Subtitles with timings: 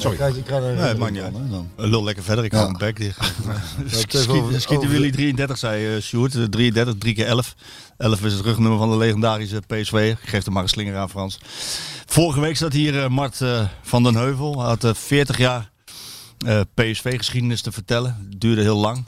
[0.00, 0.02] 3-0.
[0.02, 0.16] Sorry.
[0.16, 1.34] Kijk, ik krijg er Nee, maakt niet uit.
[1.76, 2.58] Lul lekker verder, ik Ja.
[2.58, 3.32] hou mijn bek dicht.
[4.62, 6.34] schieten jullie 33, zei uh, Sjoerd.
[6.34, 7.54] Eh, 33, 3 keer 11.
[7.96, 10.14] 11 is het rugnummer van de legendarische PSV.
[10.22, 11.38] Ik geef er maar een slinger aan, Frans.
[12.06, 14.58] Vorige week zat hier eh, Mart eh, van den Heuvel.
[14.58, 15.70] Hij had eh, 40 jaar
[16.46, 18.26] eh, PSV-geschiedenis te vertellen.
[18.30, 19.04] Het duurde heel lang.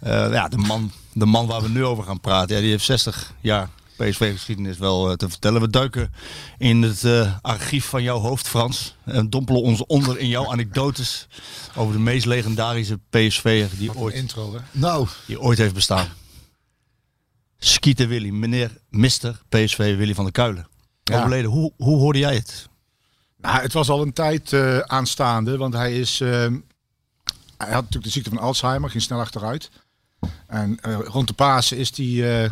[0.00, 2.84] Eh, ja, de man, de man waar we nu over gaan praten, ja, die heeft
[2.84, 5.60] 60 jaar PSV-geschiedenis wel eh, te vertellen.
[5.60, 6.12] We duiken
[6.58, 8.96] in het eh, archief van jouw hoofd, Frans.
[9.04, 11.28] En dompelen ons onder in jouw anekdotes
[11.76, 14.58] over de meest legendarische PSV'er die ooit, intro, hè?
[14.70, 16.08] Nou, die ooit heeft bestaan.
[17.58, 20.68] Skeeter Willy, meneer Mister PSV Willy van der Kuilen.
[21.02, 21.18] Ja.
[21.18, 21.50] Overleden.
[21.50, 22.68] Hoe, hoe hoorde jij het?
[23.36, 26.18] Nou, het was al een tijd eh, aanstaande, want hij is.
[26.18, 26.50] hij
[27.56, 29.70] had natuurlijk de ziekte van Alzheimer, ging snel achteruit.
[30.46, 32.50] En rond de Pasen is hij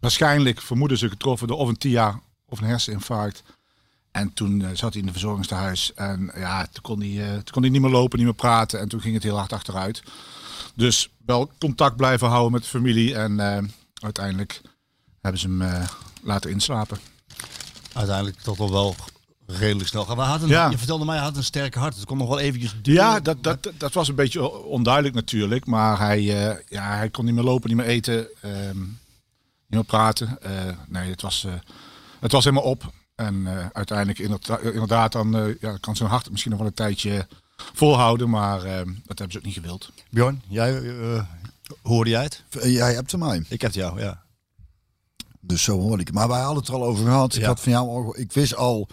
[0.00, 3.42] waarschijnlijk, vermoeden ze, getroffen door of een TIA of een herseninfarct.
[4.10, 7.52] En toen eh, zat hij in de verzorgingstehuis en ja, toen kon, hij, eh, toen
[7.52, 10.02] kon hij niet meer lopen, niet meer praten en toen ging het heel hard achteruit.
[10.74, 13.62] Dus wel contact blijven houden met de familie en eh,
[13.94, 14.60] uiteindelijk
[15.20, 15.86] hebben ze hem
[16.22, 16.98] laten inslapen.
[17.92, 18.94] Uiteindelijk toch nog wel
[19.46, 20.18] redelijk snel gaan.
[20.18, 20.70] Had een, Ja.
[20.70, 21.94] Je vertelde mij, hij had een sterke hart.
[21.94, 23.02] Het kon nog wel eventjes duren.
[23.02, 25.66] Ja, dat, dat, dat was een beetje onduidelijk natuurlijk.
[25.66, 26.22] Maar hij,
[26.68, 28.78] ja, hij kon niet meer lopen, niet meer eten, ehm,
[29.70, 30.42] niet meer praten.
[30.42, 31.52] Eh, nee, het was, eh,
[32.20, 32.92] het was helemaal op.
[33.14, 36.74] En eh, uiteindelijk inderdaad, inderdaad dan eh, ja, kan zijn hart misschien nog wel een
[36.74, 37.26] tijdje
[37.74, 38.30] volhouden.
[38.30, 39.90] Maar eh, dat hebben ze ook niet gewild.
[40.10, 41.22] Bjorn, jij, eh,
[41.82, 42.42] hoorde jij het?
[42.62, 43.38] Jij hebt hem mij.
[43.48, 44.22] Ik heb het jou, ja.
[45.40, 46.12] Dus zo hoorde ik.
[46.12, 47.34] Maar wij hadden het er al over gehad.
[47.34, 48.88] Ik had van jou al, ik wist al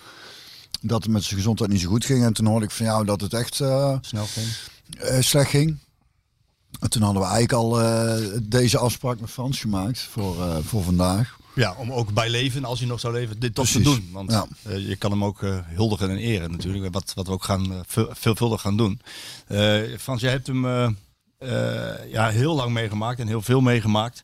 [0.81, 2.23] dat het met zijn gezondheid niet zo goed ging.
[2.23, 4.47] En toen hoorde ik van jou dat het echt eh, Snel ging.
[4.99, 5.77] eh, slecht ging.
[6.79, 10.83] En toen hadden we eigenlijk al eh, deze afspraak met Frans gemaakt voor, eh, voor
[10.83, 11.38] vandaag.
[11.55, 14.09] Ja, om ook bij leven, als hij nog zou leven, dit toch te doen.
[14.11, 14.47] Want Ja.
[14.63, 16.94] eh, je kan hem ook eh, huldigen en eren natuurlijk.
[16.94, 19.01] Wat, wat we ook gaan, veel, veelvuldig gaan doen.
[19.47, 20.85] Eh, Frans, jij hebt hem eh,
[21.38, 24.23] eh, ja, heel lang meegemaakt en heel veel meegemaakt.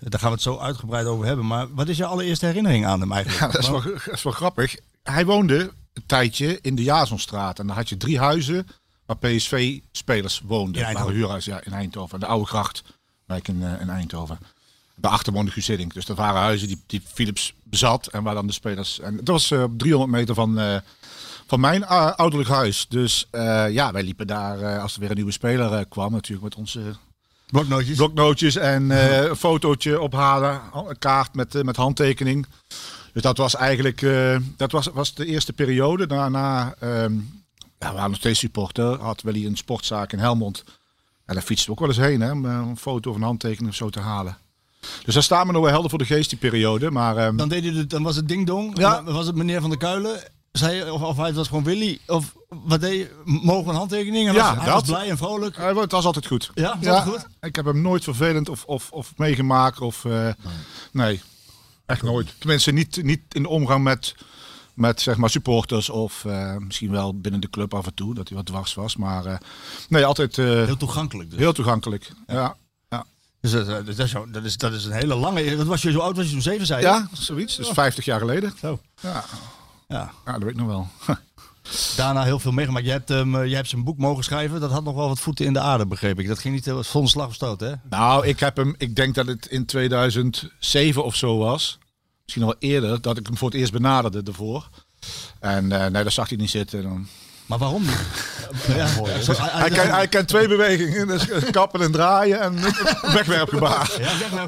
[0.00, 1.46] Daar gaan we het zo uitgebreid over hebben.
[1.46, 3.40] Maar wat is je allereerste herinnering aan hem eigenlijk?
[3.44, 4.76] Ja, dat is wel, dat is wel grappig.
[5.02, 7.58] Hij woonde een tijdje in de Jazonstraat.
[7.58, 8.66] En dan had je drie huizen
[9.08, 10.80] waar PSV-spelers woonden.
[10.80, 11.14] In Eindhoven.
[11.14, 12.20] Huurhuizen, ja, in Eindhoven.
[12.20, 12.82] De Oude Gracht,
[13.26, 14.38] wijk in, eh, in Eindhoven.
[14.96, 15.94] Daarachter woonde Guus Hiddink.
[15.94, 18.06] Dus dat waren huizen die, die Philips bezat.
[18.06, 19.00] En waar dan de spelers...
[19.00, 20.76] En dat was eh, op 300 meter van, eh,
[21.46, 22.86] van mijn ouderlijk huis.
[22.88, 23.28] Dus
[23.70, 26.12] ja, wij liepen daar als er weer een nieuwe speler kwam.
[26.12, 26.80] Natuurlijk met onze
[27.46, 27.96] Bloknootjes?
[27.96, 30.60] bloknootjes en een fotootje ophalen.
[30.74, 32.46] Een kaart met, met handtekening.
[33.12, 34.06] Dus dat was eigenlijk
[34.56, 36.06] dat was, was de eerste periode.
[36.06, 37.12] Daarna, ehm
[37.78, 39.00] ja, we waren nog steeds supporter.
[39.00, 40.64] Had wel een sportzaak in Helmond.
[41.24, 43.22] En daar fietsten we ook wel eens heen, hè, om eh, een foto of een
[43.22, 44.36] handtekening of zo te halen.
[45.04, 46.90] Dus daar staan we nog wel helder voor de geest, die periode.
[46.90, 48.78] Maar ehm, Dan, deed hij het, dan was het ding dong.
[48.78, 49.02] Ja.
[49.04, 50.20] Was het meneer van der Kuilen?
[50.52, 51.98] Zei, of, of hij was gewoon Willy?
[52.06, 53.10] Of wat deed?
[53.24, 54.28] Mogen we een handtekening?
[54.28, 55.56] En Ja, was, hij was blij en vrolijk.
[55.56, 56.50] eh, het was altijd goed.
[56.54, 57.26] Ja, was Ja, goed?
[57.40, 59.80] ik heb hem nooit vervelend of, of, of meegemaakt.
[59.80, 60.28] Of, eh,
[60.92, 61.20] nee,
[61.86, 62.34] echt nooit.
[62.38, 64.14] Tenminste, niet, niet in de omgang met,
[64.78, 65.90] met zeg maar, supporters.
[65.90, 68.96] Of eh, misschien wel binnen de club af en toe, dat hij wat dwars was.
[68.96, 69.36] Maar eh,
[69.88, 71.38] nee, altijd eh, Heel toegankelijk dus.
[71.38, 72.10] heel toegankelijk.
[72.26, 72.56] Ja,
[72.88, 73.04] ja.
[73.40, 75.56] Dus dat, dat, dat is, zo- dat, is, dat is een hele lange...
[75.56, 76.16] Wat was je zo oud?
[76.16, 77.56] Was je toen zeven, zei ja zoiets.
[77.56, 78.52] Dus 50 jaar geleden.
[78.60, 78.80] Zo.
[79.00, 79.24] Ja,
[79.88, 80.12] Ja.
[80.24, 80.88] ja dat weet ik nog wel.
[81.96, 82.84] Daarna heel veel meegemaakt.
[82.84, 84.60] Je hebt, hem, eh, je hebt zijn boek mogen schrijven.
[84.60, 86.28] Dat had nog wel wat voeten in de aarde, begreep ik.
[86.28, 87.72] Dat ging niet heel zonder slag of stoot, hè?
[87.90, 91.78] Nou, ik heb hem, ik denk dat het in 2007 of zo was.
[92.28, 94.68] Misschien nog wel eerder, dat ik hem voor het eerst benaderde ervoor.
[95.40, 96.82] En eh, nee, daar zag hij niet zitten.
[96.82, 97.08] Dan.
[97.46, 98.00] Maar waarom niet?
[98.76, 98.86] ja,
[99.40, 102.54] hij, kent, hij kent twee bewegingen, dus kappen en draaien en
[103.02, 103.92] wegwerpgebaar.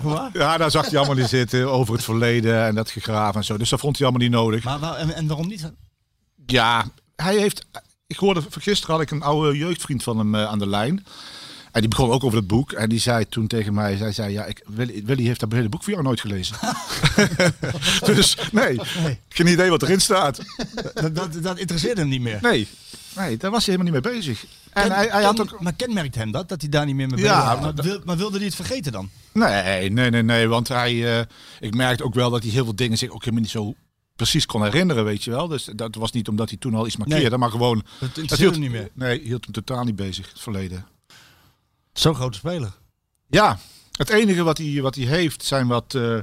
[0.05, 0.31] Ja.
[0.33, 3.57] Ja, daar zag hij allemaal niet zitten, over het verleden en dat gegraven en zo.
[3.57, 4.65] Dus dat vond hij allemaal niet nodig.
[4.65, 5.73] Maar waar- en, en waarom niet?
[6.47, 6.85] Ja,
[7.17, 7.67] hij heeft.
[8.07, 11.07] Ik hoorde gisteren had ik een oude jeugdvriend van hem eh, aan de lijn.
[11.73, 12.73] En die begon ook over het boek.
[12.73, 15.69] En die zei toen tegen mij, zij zei, ja, ik, Willy, Willy heeft dat hele
[15.69, 16.57] boek voor jou nooit gelezen.
[18.15, 18.81] dus nee,
[19.29, 20.41] geen idee wat erin staat.
[20.95, 22.39] Dat, dat, dat interesseert hem niet meer.
[22.43, 22.69] Nee,
[23.17, 24.45] nee, daar was hij helemaal niet mee bezig.
[24.73, 25.61] En Ken- hij, hij had ook...
[25.61, 27.75] Maar kenmerkt hem dat, dat hij daar niet meer mee Ja, bezig was?
[27.75, 29.11] maar wil- maar wilde hij het vergeten dan?
[29.33, 30.49] Nee, nee, nee, nee.
[30.49, 31.25] Want hij, eh,
[31.61, 33.75] ik merkte ook wel dat hij heel veel dingen zich ook helemaal niet zo
[34.17, 35.49] precies kon herinneren, weet je wel.
[35.49, 37.39] Dus dat was niet omdat hij toen al iets markeerde, Nee.
[37.39, 37.77] maar gewoon...
[37.77, 38.89] Het dat interesseert hem niet meer.
[38.93, 40.87] Nee, hield hem totaal niet bezig, het verleden.
[42.01, 42.73] Zo'n grote speler.
[43.27, 43.59] Ja,
[43.93, 46.19] het enige wat hij, wat hij heeft zijn wat, eh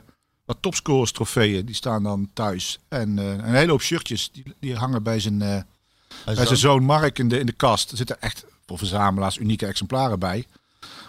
[0.46, 1.66] wat topscorers trofeeën.
[1.66, 2.80] Die staan dan thuis.
[2.88, 5.62] En eh, een hele hoop shirtjes, die, die hangen bij zijn, eh,
[6.26, 7.92] bij zijn zoon Mark in de, in de kast.
[7.92, 10.46] Er zitten echt voor verzamelaars unieke exemplaren bij.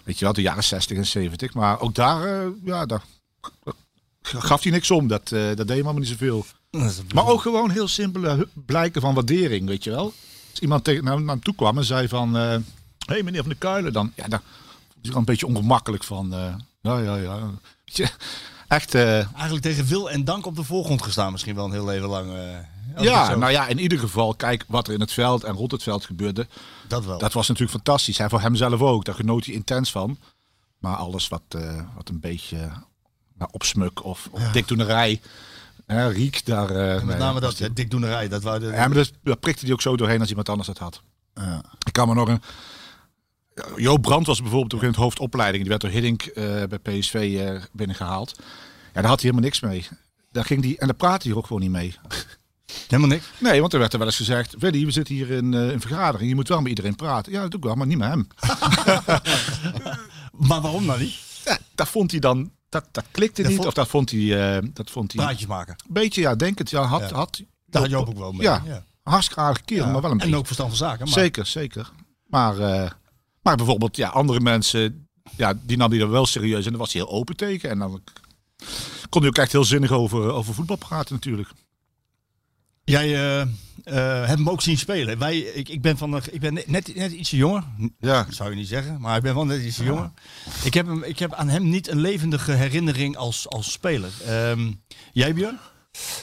[0.04, 1.54] Weet je wel, de jaren 60 en 70.
[1.54, 3.02] Maar ook daar, ja, daar
[4.22, 5.08] gaf hij niks om.
[5.08, 6.46] Dat, dat deed hem allemaal niet zoveel.
[7.14, 10.12] Maar ook gewoon heel simpele blijken van waardering, weet je wel.
[10.50, 12.36] Als iemand tegen, naar, naar hem toe kwam en zei van...
[13.08, 14.12] Hé hey, meneer Van der Kuilen, dan...
[14.16, 14.30] Ja, is
[15.02, 16.34] hij al een beetje ongemakkelijk van...
[16.34, 17.38] eh, ja, ja, ja.
[18.68, 18.94] Echt...
[18.94, 22.08] eh, Eigenlijk tegen wil en dank op de voorgrond gestaan misschien wel een heel leven
[22.08, 22.32] lang.
[22.32, 25.70] eh, ja, nou ja, in ieder geval, kijk wat er in het veld en rond
[25.72, 26.46] het veld gebeurde.
[26.88, 27.18] dat wel.
[27.18, 28.18] Dat was natuurlijk fantastisch.
[28.18, 29.04] Hij voor hemzelf ook.
[29.04, 30.18] Daar genoot hij intens van.
[30.78, 31.42] Maar alles wat,
[31.94, 32.56] wat een beetje
[33.34, 35.20] nou, opsmuk of, of dikdoenerij...
[35.86, 37.04] Hè, Riek, daar...
[37.04, 38.28] Met name dat, die- dikdoenerij.
[38.28, 40.68] Dat wou de, Ja, maar dat, dat prikte hij ook zo doorheen als iemand anders
[40.68, 41.02] het had.
[41.34, 41.62] Ja.
[41.86, 42.42] Ik kan me nog een...
[43.76, 45.60] Joop Brandt was bijvoorbeeld ook in het hoofdopleiding.
[45.62, 48.34] Die werd door Hiddink eh, bij PSV eh, binnengehaald.
[48.38, 48.44] Ja,
[49.00, 49.86] daar had hij helemaal niks mee.
[50.30, 51.94] Daar ging die, en daar praatte hij ook gewoon niet mee.
[52.88, 53.24] Helemaal niks.
[53.38, 54.54] Nee, want er werd er wel eens gezegd...
[54.58, 56.28] Willy, we zitten hier in eh, een vergadering.
[56.28, 57.32] Je moet wel met iedereen praten.
[57.32, 58.28] Ja, dat doe ik wel, maar niet met hem.
[60.48, 61.14] Maar waarom dan niet?
[61.44, 62.50] Ja, dat vond hij dan...
[62.68, 63.56] Dat, dat klikte Dat niet.
[63.56, 64.56] vond- Of dat vond hij...
[64.56, 65.76] eh, dat vond hij Praatjes maken.
[65.88, 66.70] beetje, ja, denk het.
[66.70, 67.16] Ja, had, Ja.
[67.16, 68.42] had, Daar had Joop ook wel mee.
[68.42, 68.62] Ja,
[69.02, 69.92] hartstikke aardige kerel, Ja.
[69.92, 70.36] maar wel een En beetje...
[70.40, 70.98] ook verstand van zaken.
[71.04, 71.90] Maar Zeker, zeker.
[72.26, 72.90] Maar, eh,
[73.48, 76.92] maar bijvoorbeeld, ja, andere mensen, ja, die nam hij er wel serieus en daar was
[76.92, 77.70] hij heel open tegen.
[77.70, 78.02] En dan
[79.08, 81.48] kon hij ook echt heel zinnig over, over voetbal praten natuurlijk.
[82.84, 85.18] Jij eh, eh, hebt hem ook zien spelen.
[85.18, 87.64] Wij, ik, ik ben, van de, ik ben net, net, net ietsje jonger.
[87.98, 88.22] Ja.
[88.22, 90.10] Dat zou je niet zeggen, maar ik ben wel net ietsje jonger.
[90.64, 94.10] Ik heb, hem, ik heb aan hem niet een levendige herinnering als, als speler.
[94.26, 94.72] Ehm,
[95.12, 95.58] jij Björn?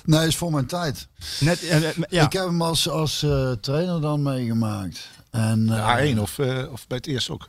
[0.06, 1.07] Nee, is voor mijn tijd.
[1.39, 2.25] Net, eh, eh, ja.
[2.25, 5.10] Ik heb hem als, als eh, trainer dan meegemaakt.
[5.36, 7.48] En, eh, A1 of, eh, of bij het eerst ook.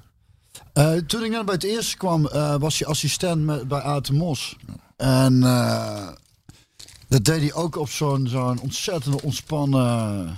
[0.73, 2.23] Eh, toen ik net bij het eerste kwam,
[2.59, 4.57] was hij assistent met, bij Atemos.
[4.97, 6.09] En eh,
[7.09, 10.37] dat deed hij ook op zo'n zo'n ontzettend ontspannen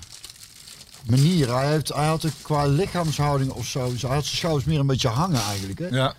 [1.07, 1.55] manier.
[1.57, 4.87] Hij, heeft, hij had het qua lichaamshouding of zo, hij had zijn schouders meer een
[4.87, 5.79] beetje hangen eigenlijk.
[5.79, 5.87] Hè?
[5.89, 6.15] Ja.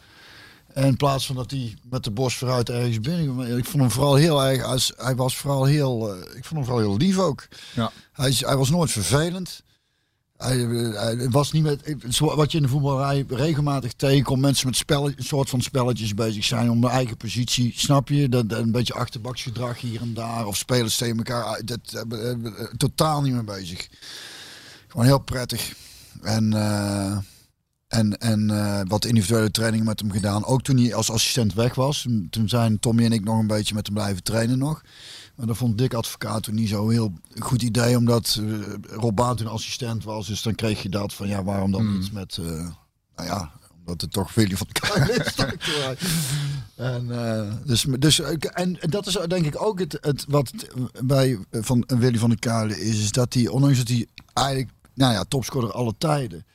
[0.73, 3.57] En in plaats van dat hij met de borst vooruit ergens binnen.
[3.57, 4.63] Ik vond hem vooral heel erg.
[4.63, 6.15] als- Hij was vooral heel.
[6.19, 7.47] ik vond hem vooral heel lief ook.
[7.73, 7.91] Ja.
[8.11, 9.63] Hij, hij was nooit vervelend.
[10.39, 11.95] Hij, eh, was niet met.
[12.19, 14.41] Wat je in de voetballerij regelmatig tegenkomt.
[14.41, 17.73] Mensen met spel, een soort van spelletjes bezig zijn om de eigen positie.
[17.75, 18.29] Snap je?
[18.29, 20.45] Dat, een beetje achterbaksgedrag hier en daar.
[20.45, 21.43] Of spelers tegen elkaar.
[21.43, 22.33] ah, Dat, eh,
[22.77, 23.87] totaal niet mee bezig.
[24.87, 25.73] Gewoon heel prettig.
[26.21, 26.53] En.
[26.53, 27.17] eh,
[27.87, 28.47] en, en
[28.87, 30.45] wat individuele trainingen met hem gedaan.
[30.45, 32.07] Ook toen hij als assistent weg was.
[32.29, 34.81] Toen zijn Tommy en ik nog een beetje met hem blijven trainen nog.
[35.39, 37.97] Maar dat vond Dick Advocaat toen niet zo heel goed idee.
[37.97, 40.27] Omdat eh, Rob Baan toen assistent was.
[40.27, 42.37] Dus dan kreeg je dat van ja, waarom dan niet met...
[42.37, 42.45] eh,
[43.15, 45.35] nou ja, omdat het toch Willy van de is.
[46.75, 48.19] en, eh, dus, dus,
[48.53, 50.51] en dat is denk ik ook het, het wat
[51.03, 52.99] bij van Willy van der Kuilen is.
[52.99, 56.45] Is dat hij, ondanks dat hij eigenlijk, nou ja, topscorer alle tijden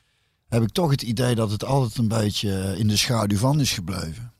[0.48, 3.72] heb ik toch het idee dat het altijd een beetje in de schaduw van is
[3.72, 4.32] gebleven.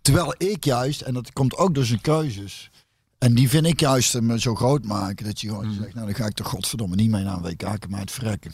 [0.00, 2.70] Terwijl ik juist, en dat komt ook door zijn keuzes,
[3.18, 6.14] en die vind ik juist hem zo groot maken, dat je gewoon zegt, nou dan
[6.14, 8.52] ga ik toch godverdomme niet mee naar een WK, mij het verrekken.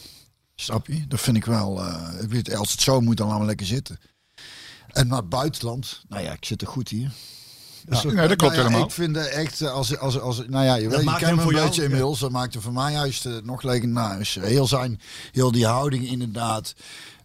[0.55, 1.07] Snap je?
[1.07, 3.67] Dat vind ik wel, eh, ik weet, als het zo moet, dan laten we lekker
[3.67, 3.99] zitten.
[4.89, 7.11] En naar het buitenland, nou ja, ik zit er goed hier.
[7.89, 8.87] Dus Ja, nee, dat klopt nou ja, helemaal.
[8.87, 11.37] Ik vind het echt, eh, als, als, als, nou ja, je, weet, je maakt kent
[11.37, 11.87] me een jou, beetje ja.
[11.87, 12.21] inmiddels.
[12.21, 14.35] Dat maakt hem voor mij juist eh, nog legendarisch.
[14.41, 15.01] Heel zijn,
[15.33, 16.75] heel die houding inderdaad.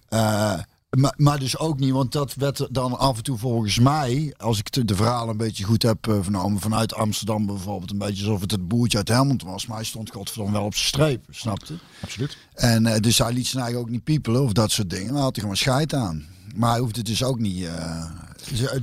[0.09, 0.59] Eh,
[0.97, 4.59] maar, maar dus ook niet, want dat werd dan af en toe volgens mij, als
[4.59, 8.41] ik de, verhalen een beetje goed heb eh, vernomen, vanuit Amsterdam bijvoorbeeld, een beetje alsof
[8.41, 9.65] het het boertje uit Helmond was.
[9.65, 11.73] Maar hij stond godverdomme wel op zijn streep, snapte?
[12.01, 12.37] Absoluut.
[12.53, 15.13] En eh, dus hij liet zijn eigen ook niet piepelen of dat soort dingen.
[15.13, 16.25] Maar had hij gewoon scheid aan.
[16.55, 18.05] Maar hij hoefde dus ook niet, eh,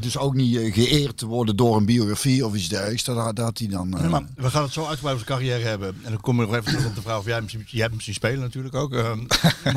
[0.00, 3.04] dus- ook niet eh, geëerd te worden door een biografie of iets dergelijks.
[3.04, 3.94] Dat, dat had hij dan.
[3.94, 5.88] eh, Nee, maar we gaan het zo uitgebreid over zijn carrière hebben.
[6.02, 7.92] En dan kom ik nog even terug op de vraag of jij hem, jij hebt
[7.92, 8.92] hem zien spelen natuurlijk ook.
[8.94, 9.18] ehm,
[9.64, 9.72] maar,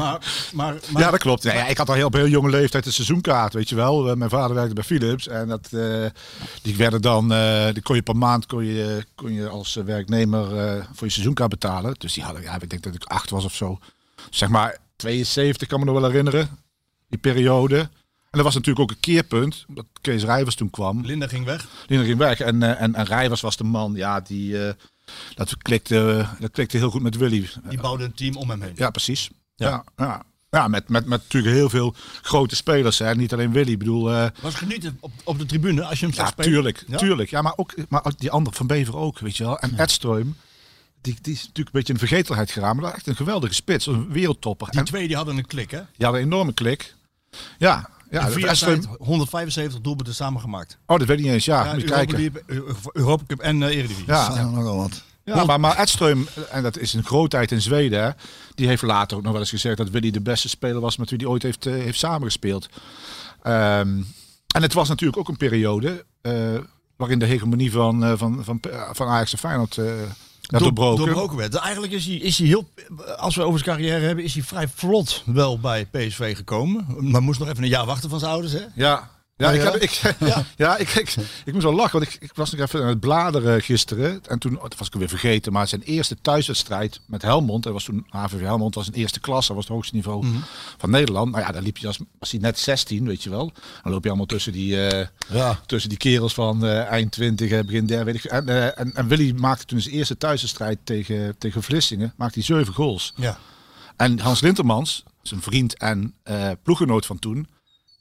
[0.53, 1.45] maar, maar, ja, dat klopt.
[1.45, 4.09] Ik had al heel, op heel jonge leeftijd een seizoenkaart, weet je wel.
[4.09, 6.05] Eh, Mijn vader werkte bij Philips en dat, eh,
[6.61, 9.83] die werden dan, eh, die kon je per maand kon je, kon je als eh,
[9.83, 11.95] werknemer eh, voor je seizoenkaart betalen.
[11.97, 13.79] Dus die hadden, ja, ik denk dat ik acht was of zo.
[14.29, 16.49] Zeg maar 72 kan me nog wel herinneren,
[17.09, 17.89] die periode.
[18.31, 19.65] En dat was natuurlijk ook een keerpunt.
[19.67, 21.05] Dat Kees Rijvers toen kwam.
[21.05, 21.67] Linda ging weg.
[21.87, 22.39] Linda ging weg.
[22.39, 24.67] En, eh, en, en Rijvers was de man, ja, die...
[24.67, 24.73] eh,
[25.35, 27.49] dat, klikte, dat klikte heel goed met Willy.
[27.69, 28.73] Die bouwde een team om hem heen.
[28.75, 29.29] Ja, precies.
[29.55, 29.69] Ja.
[29.69, 30.23] Ja, ja.
[30.49, 30.67] ja.
[30.67, 32.99] met, met, met natuurlijk heel veel grote spelers.
[32.99, 33.15] Hè.
[33.15, 33.71] Niet alleen Willy.
[33.71, 36.51] Ik bedoel, eh, Was genieten op, op de tribune als je hem zag ja, spelen?
[36.51, 36.97] tuurlijk, Ja?
[36.97, 37.29] tuurlijk.
[37.29, 39.59] Ja, maar ook maar ook die andere van Bever ook, weet je wel.
[39.59, 40.35] En Edström,
[41.01, 42.73] die, die is natuurlijk een beetje in vergetelheid geraakt.
[42.73, 44.69] Maar dat is echt een geweldige spits, een wereldtopper.
[44.69, 45.77] Die en twee die hadden een klik, hè?
[45.97, 46.95] die hadden een enorme klik.
[47.57, 48.25] Ja, ja.
[48.25, 50.77] in vier dat jaar Edström- tijd 175 doelpunten samen gemaakt.
[50.85, 51.45] oh, dat weet ik niet eens.
[51.45, 52.17] Ja, Ja, moet Europa, kijken.
[52.19, 54.03] League, Eu- Europa Cup en eh Eredivisie.
[54.07, 54.43] Ja.
[54.51, 55.03] nogal wat.
[55.23, 58.09] Ja, maar, maar Edström, en dat is een grootheid in Zweden, hè,
[58.55, 61.09] die heeft later ook nog wel eens gezegd dat Willy de beste speler was met
[61.09, 62.69] wie hij ooit heeft, eh, heeft samengespeeld.
[63.41, 64.01] Ehm,
[64.55, 66.33] en het was natuurlijk ook een periode eh,
[66.95, 68.59] waarin de hegemonie van, eh, van, van,
[68.91, 69.77] van Ajax en Feyenoord
[70.57, 71.05] doorbroken.
[71.05, 71.51] doorbroken werd.
[71.51, 72.69] Dus eigenlijk is hij, is hij heel,
[73.17, 76.85] als we over zijn carrière hebben, is hij vrij vlot wel bij PSV gekomen.
[76.99, 78.65] Maar moest nog even een jaar wachten van zijn ouders, hè?
[78.75, 79.09] Ja.
[79.39, 79.91] Ja, Oh, ik, heb, ik,
[80.57, 80.77] ja.
[80.77, 81.15] ik, ik,
[81.45, 84.21] ik moest wel lachen, want ik, ik was nog even aan het bladeren gisteren.
[84.27, 87.63] En toen, dat was ik weer vergeten, maar zijn eerste thuiswedstrijd met Helmond.
[87.63, 89.47] Dat was toen HVV Helmond, was een eerste klas.
[89.47, 90.25] Dat was het hoogste niveau
[90.77, 91.31] van Nederland.
[91.31, 93.51] Nou ja, daar liep je als, was hij net 16, weet je wel.
[93.83, 95.59] Dan loop je allemaal tussen die, eh, Ja.
[95.65, 98.31] tussen die kerels van eh, eind 20, eh, begin derde, weet ik.
[98.31, 102.13] En, eh, en, en Willy maakte toen zijn eerste thuiswedstrijd tegen, tegen Vlissingen.
[102.17, 103.13] Maakte hij zeven goals.
[103.15, 103.37] Ja.
[103.95, 106.13] En Hans Lintermans, zijn vriend en
[106.63, 107.47] ploeggenoot van toen,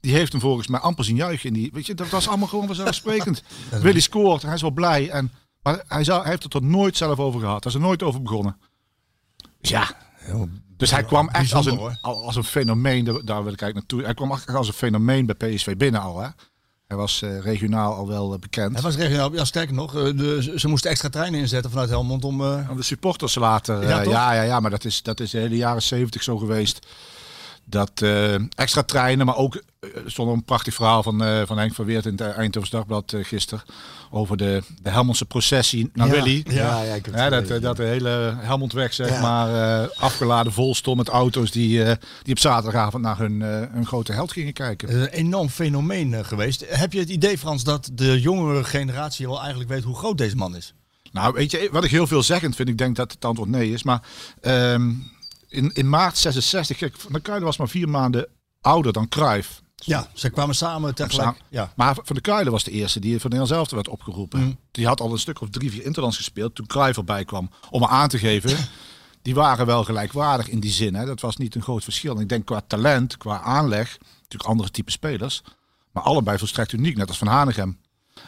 [0.00, 1.48] die heeft hem volgens mij amper zien juichen.
[1.48, 3.42] In die, weet je, dat was allemaal gewoon vanzelfsprekend.
[3.82, 5.10] Willy scoort, hij is wel blij.
[5.10, 7.64] En, maar hij, zou, hij heeft het er nooit zelf over gehad.
[7.64, 8.56] Hij is er nooit over begonnen.
[9.60, 9.90] Dus ja.
[10.76, 13.14] Dus hij kwam echt als een, al- als een fenomeen, daar,
[13.44, 14.02] wil ik eigenlijk naartoe.
[14.02, 16.18] Hij kwam echt als een fenomeen bij PSV binnen al.
[16.20, 16.28] Hè?
[16.86, 18.72] Hij was eh, regionaal al wel eh, bekend.
[18.72, 22.24] Hij was regionaal, ja, sterker nog, eh, de, ze- moesten extra treinen inzetten vanuit Helmond
[22.24, 22.42] om...
[22.44, 23.82] Aan de supporters later.
[23.88, 26.86] Ja, ja, ja, ja, maar dat is, dat is de hele jaren zeventig zo geweest.
[27.70, 31.58] Dat eh, extra treinen, maar ook eh, er stond een prachtig verhaal van, eh, van
[31.58, 33.64] Henk van Weert in het Eindhoven's Dagblad eh, gisteren.
[34.10, 36.12] Over de, de Helmondse processie naar Ja.
[36.12, 36.44] Willy.
[36.48, 40.96] Ja, ja, Ja, dat, eh, dat de hele Helmondweg zeg maar eh, afgeladen vol stond
[40.96, 45.00] met auto's die, eh, die op zaterdagavond naar hun, eh, hun grote held gingen kijken.
[45.00, 46.64] een enorm fenomeen eh, geweest.
[46.68, 50.36] Heb je het idee, Frans, dat de jongere generatie wel eigenlijk weet hoe groot deze
[50.36, 50.74] man is?
[51.12, 53.82] Nou, weet je, wat ik heel veelzeggend vind, ik denk dat het antwoord nee is.
[53.82, 54.02] Maar
[54.40, 54.90] ehm,
[55.48, 58.28] in, in maart 66, kijk, Van der Kuilen was maar vier maanden
[58.60, 59.62] ouder dan Cruijff.
[59.74, 61.36] Ja, ze kwamen samen tegelijk.
[61.48, 61.72] Ja.
[61.76, 64.40] Maar Van der Kuilen was de eerste die voor Nederland zelf werd opgeroepen.
[64.40, 64.58] Mm.
[64.70, 67.50] Die had al een stuk of drie, vier interlands gespeeld toen Cruijff erbij kwam.
[67.70, 68.56] Om aan te geven,
[69.22, 70.94] die waren wel gelijkwaardig in die zin.
[70.94, 71.06] Hè.
[71.06, 72.14] Dat was niet een groot verschil.
[72.14, 75.42] En ik denk qua talent, qua aanleg, natuurlijk andere type spelers.
[75.92, 77.78] Maar allebei volstrekt uniek, net als Van Hanegem.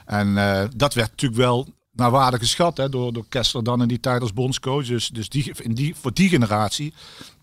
[0.05, 1.69] En eh, dat werd natuurlijk wel
[2.01, 4.87] naar waarde geschat hè, door, door Kessler dan in die tijd als bondscoach.
[4.87, 6.95] Dus, dus die, in die, voor die generatie,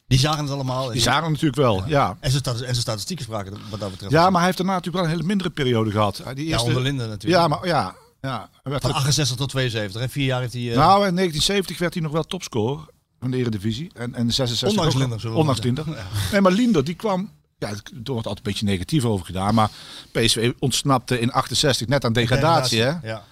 [0.07, 0.89] Die zagen het allemaal.
[0.91, 1.83] die zagen het natuurlijk wel.
[1.87, 2.17] Ja.
[2.19, 4.11] En zijn stati- en zijn statistieken spraken wat dat betreft.
[4.11, 6.15] ja, maar hij heeft daarna natuurlijk wel een hele mindere periode gehad.
[6.33, 7.41] Die Ja, eerste, onder Linden natuurlijk.
[7.41, 7.95] Ja, maar ja.
[8.21, 10.01] ja werd Van 68 tot 72.
[10.01, 10.61] En vier jaar heeft hij...
[10.61, 12.85] eh, Nou, in 1970 werd hij nog wel topscorer
[13.19, 13.91] van de Eredivisie.
[13.93, 15.85] En, en 66 Ondanks ook- Linder, Ondanks Linder.
[16.31, 17.29] Nee, maar Linder die kwam...
[17.59, 19.53] Ja, er wordt altijd een beetje negatief over gedaan.
[19.55, 19.69] Maar
[20.11, 22.81] PSV ontsnapte in 68 net aan degradatie.
[22.81, 22.93] Hè?
[23.03, 23.23] Ja.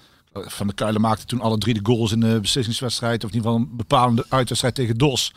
[0.44, 3.24] Van der Kuilen maakte toen alle drie de goals in de beslissingswedstrijd.
[3.24, 5.32] Of in ieder geval een bepalende uitwedstrijd tegen DOS.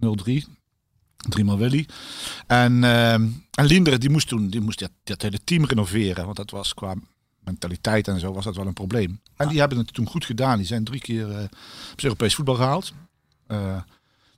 [0.00, 0.32] 0-3.
[1.16, 1.86] Driemaal Willy.
[2.46, 6.24] En, ehm en Linder die moest toen die moest dat, dat hele team renoveren.
[6.24, 6.94] Want dat was qua
[7.44, 9.20] mentaliteit en zo was dat wel een probleem.
[9.36, 10.56] En die hebben het toen goed gedaan.
[10.56, 11.42] Die zijn drie keer eh,
[11.92, 12.92] op Europees voetbal gehaald.
[13.46, 13.76] Eh,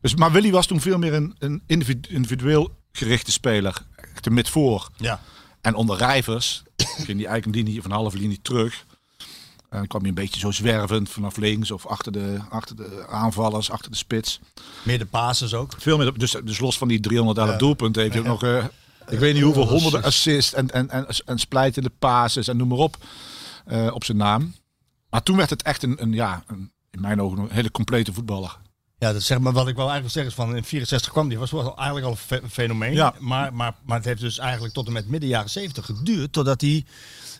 [0.00, 3.82] dus, maar Willy was toen veel meer een, een individu- individueel gerichte speler.
[4.14, 4.88] Echt een mid voor.
[4.96, 5.20] ja.
[5.60, 8.86] En onder Rijvers ging die eigenlijk een linie van halve linie terug.
[9.70, 13.06] En dan kwam hij een beetje zo zwervend vanaf links of achter de, achter de
[13.08, 14.40] aanvallers, achter de spits.
[14.82, 15.72] Meer de passes ook.
[15.78, 17.56] Veel meer, dus, dus los van die 311 Ja.
[17.58, 18.64] doelpunten heeft hij ook nog, eh,
[19.08, 22.78] ik weet niet hoeveel, honderden assists en, en, en, en splijtende passes en noem maar
[22.78, 22.96] op,
[23.66, 24.54] eh, op zijn naam.
[25.10, 28.12] Maar toen werd het echt een, een ja, een, in mijn ogen een hele complete
[28.12, 28.58] voetballer.
[28.98, 31.38] Ja, dat zeg maar wat ik wel eigenlijk zeggen is van in 64 kwam die
[31.38, 32.92] was wel eigenlijk al een fe- een fenomeen.
[32.92, 33.14] Ja.
[33.18, 36.60] Maar, maar, maar het heeft dus eigenlijk tot en met midden jaren 70 geduurd totdat
[36.60, 36.84] hij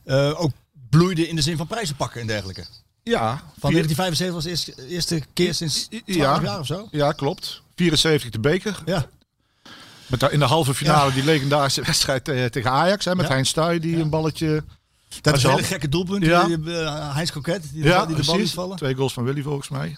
[0.05, 0.51] eh, ook
[0.91, 2.65] bloeide in de zin van prijzen pakken en dergelijke.
[3.03, 3.29] Ja,
[3.59, 6.41] Van vier- 1975 was de eerste, eerste keer sinds 12 Ja.
[6.43, 6.89] jaar of zo.
[6.91, 7.63] ja, klopt.
[7.77, 8.83] 74 de beker.
[8.85, 9.07] Ja.
[10.07, 11.15] Met daar in de halve finale Ja.
[11.15, 13.05] die legendarische wedstrijd tegen Ajax.
[13.05, 13.33] Hè, met Ja.
[13.33, 14.65] Hein Stuy die een balletje...
[15.21, 16.25] Dat is een hele gekke doelpunt.
[16.25, 16.45] Ja.
[16.45, 18.77] Die, eh, Heinz Coquet, die, de- Ja, die de bal liet vallen.
[18.77, 19.97] Twee goals van Willy volgens mij.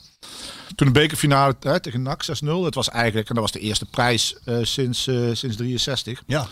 [0.75, 2.63] Toen de bekerfinale hè, tegen NAC 6-0.
[2.63, 6.23] Dat was eigenlijk, en dat was de eerste prijs eh, sinds, eh, sinds 63.
[6.27, 6.47] Ja.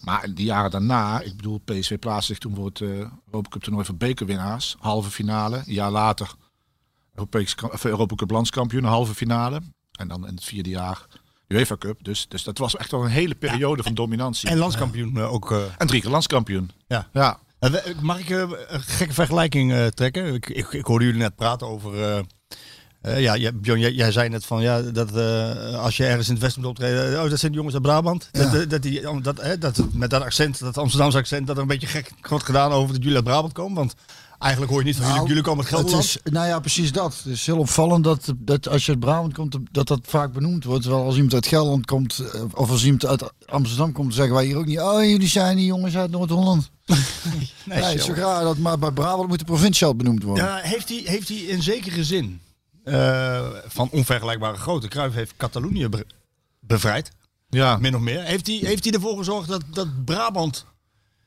[0.00, 2.88] Maar in die jaren daarna, ik bedoel, PSV plaatste zich toen voor het eh
[3.26, 4.76] Europa Cup toernooi van bekerwinnaars.
[4.78, 5.56] Halve finale.
[5.56, 6.30] Een jaar later
[7.14, 9.60] Europees, of Europa Cup landskampioen, halve finale.
[9.98, 11.06] En dan in het vierde jaar
[11.48, 12.04] UEFA Cup.
[12.04, 14.48] Dus, dus dat was echt wel een hele periode van dominantie.
[14.48, 15.52] En landskampioen eh, ook.
[15.52, 15.62] eh.
[15.78, 16.70] En drie keer landskampioen.
[16.86, 17.08] Ja.
[17.12, 17.38] Ja.
[17.58, 20.34] Eh, Mag ik eh, een gekke vergelijking eh, trekken?
[20.34, 22.24] Ik, ik, ik hoorde jullie net praten over.
[23.00, 26.04] Eh, eh, ja, jij- Bjorn, jij, jij zei net van ja, dat eh, als je
[26.06, 28.28] ergens in het westen moet optreden, oh, dat zijn de jongens uit Brabant.
[28.32, 31.56] Dat, dat, dat, die, dat, hè, dat het met dat accent, dat Amsterdamse accent, dat
[31.56, 33.74] er een beetje gek wordt gedaan over dat jullie uit Brabant komen.
[33.76, 33.94] Want
[34.38, 36.04] eigenlijk hoor je niet van jullie, Nou, jullie komen uit Het Gelderland.
[36.24, 37.16] is, nou ja, precies dat.
[37.24, 40.64] Het is heel opvallend dat, dat als je uit Brabant komt, dat dat vaak benoemd
[40.64, 40.82] wordt.
[40.82, 44.44] Terwijl als iemand uit Gelderland komt, eh, of als iemand uit Amsterdam komt, zeggen wij
[44.44, 44.80] hier ook niet.
[44.80, 46.70] Oh, jullie zijn die jongens uit Noord-Holland.
[47.64, 48.12] Nee, het zo.
[48.12, 50.44] raar dat, maar bij Brabant moet de provincie al benoemd worden.
[50.44, 52.40] Ja, heeft hij, heeft hij in zekere zin
[52.88, 54.88] eh, van onvergelijkbare grootte.
[54.88, 56.06] Cruijff heeft Catalonië be-
[56.60, 57.10] bevrijd,
[57.48, 57.76] Ja.
[57.76, 58.22] min of meer.
[58.22, 60.64] Heeft hij, heeft hij ervoor gezorgd dat, dat Brabant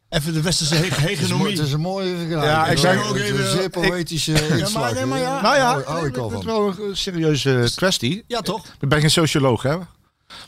[0.09, 1.57] even de westerse he- hegemonie...
[1.57, 2.43] het is een mooie vergelijking.
[2.51, 5.41] Ja, ik zeg ook even- een zeer poëtische nee, maar ja.
[5.41, 8.23] Nou ja, Hou- hou ik al het is wel een serieuze kwestie.
[8.27, 8.65] Ja, toch?
[8.79, 9.77] Ik ben geen socioloog, hè.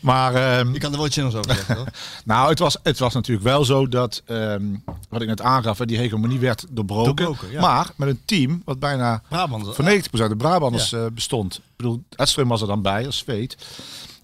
[0.01, 1.87] Maar ehm, Je kan er wel iets zinnigs over zeggen, toch?
[2.25, 4.63] nou, het was, het was natuurlijk wel zo dat, ehm,
[5.09, 7.15] wat ik net aangaf, die hegemonie werd doorbroken.
[7.15, 7.61] Doorbroken, ja.
[7.61, 9.75] Maar met een team wat bijna Brabant.
[9.75, 11.55] voor 90% de Brabanders eh, bestond.
[11.55, 13.57] Ik bedoel, Edström was er dan bij als Veet.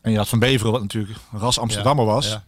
[0.02, 2.28] En je had Van Beveren, wat natuurlijk ras Amsterdammer was.
[2.28, 2.44] Ja.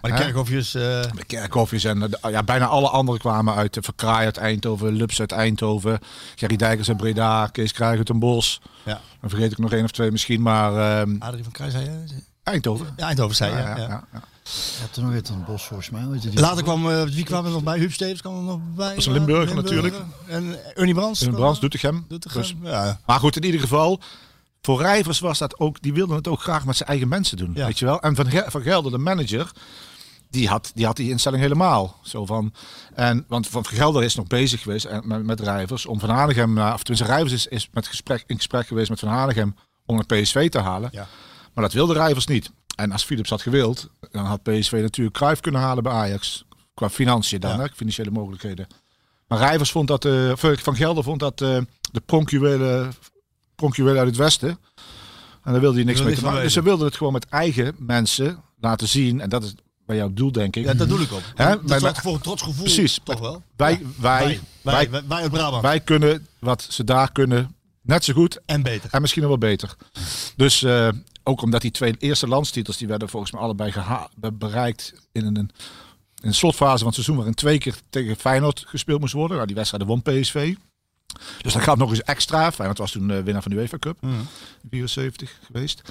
[0.00, 0.74] Maar de kerkhofjes...
[0.74, 4.36] eh, De kerkhofjes en eh, de- ja, bijna alle anderen kwamen uit de Verkraai uit
[4.36, 5.98] Eindhoven, Lups uit Eindhoven,
[6.34, 8.58] Gerry Dijkers uit Breda, Kees Kruijger uit Den Bosch.
[8.84, 9.00] ja.
[9.20, 12.04] Dan vergeet ik nog één of twee misschien, maar ehm, Adrie van Kruijs, zei je?
[12.52, 12.86] Eindhoven.
[12.96, 13.52] Ja, Eindhoven zei.
[13.52, 13.88] Ja, Ja, ja, ja.
[13.88, 14.20] ja, ja.
[14.44, 16.06] Je hebt er nog iets het bos volgens mij.
[16.06, 16.40] Weet je die?
[16.40, 17.78] Later kwam, eh, wie kwam er nog bij?
[17.78, 18.88] Huub Stevens kwam er nog bij.
[18.88, 19.94] Dat is een Limburger natuurlijk.
[20.26, 21.20] En Ernie Brands.
[21.20, 21.60] In kwam Brands.
[21.60, 22.04] Doetinchem.
[22.08, 22.40] Doetinchem.
[22.42, 23.00] Dus- Ja.
[23.06, 24.00] Maar goed, in ieder geval,
[24.62, 27.50] voor Rijvers was dat ook, die wilden het ook graag met zijn eigen mensen doen,
[27.54, 27.66] Ja.
[27.66, 28.00] weet je wel.
[28.00, 29.50] En Van, van Gelder, de manager,
[30.30, 31.96] die had, die had die instelling helemaal.
[32.02, 32.52] Zo van,
[32.94, 36.58] en, want Van Gelder is nog bezig geweest en- met, met Rijvers om Van Hanegem,
[36.58, 39.98] eh, of tenminste Rijvers is, is met gesprek, in gesprek geweest met Van Hanegem om
[39.98, 40.88] een PSV te halen.
[40.92, 41.06] Ja.
[41.56, 42.50] Maar dat wilde Rijvers niet.
[42.76, 46.44] En als Philips had gewild, dan had PSV natuurlijk Cruijff kunnen halen bij Ajax.
[46.74, 47.58] Qua financiën dan, Ja.
[47.62, 48.66] hè, financiële mogelijkheden.
[49.28, 51.58] Maar Rijvers vond dat, eh, Van Gelder vond dat eh,
[51.92, 52.92] de pronkjuwelen,
[53.54, 54.48] pronkjuwelen uit het westen.
[55.44, 56.42] En daar wilde hij niks mee te maken.
[56.42, 59.20] Dus ze wilden het gewoon met eigen mensen laten zien.
[59.20, 59.54] En dat is
[59.86, 60.64] bij jouw doel, denk ik.
[60.64, 61.22] ja, dat doe ik op.
[61.34, 61.54] Hè?
[61.64, 62.64] Dat zorgt voor een trots gevoel.
[62.64, 63.00] Precies.
[63.04, 63.42] Toch wel?
[63.56, 63.78] Wij, Ja.
[63.96, 65.62] wij, Wij, wij, wij, uit Brabant.
[65.62, 68.90] wij kunnen wat ze daar kunnen net zo goed En beter.
[68.92, 69.76] en misschien nog wel beter.
[70.36, 70.64] Dus
[71.26, 73.72] ook omdat die twee eerste landstitels, die werden volgens mij allebei
[74.32, 75.50] bereikt in een, in
[76.20, 79.34] een slotfase van het seizoen waarin twee keer tegen Feyenoord gespeeld moest worden.
[79.34, 80.54] Nou, die wedstrijden won PSV.
[81.42, 82.52] Dus dat gaat nog eens extra.
[82.52, 83.98] Feyenoord was toen eh, winnaar van de UEFA Cup.
[84.70, 85.82] 74 geweest.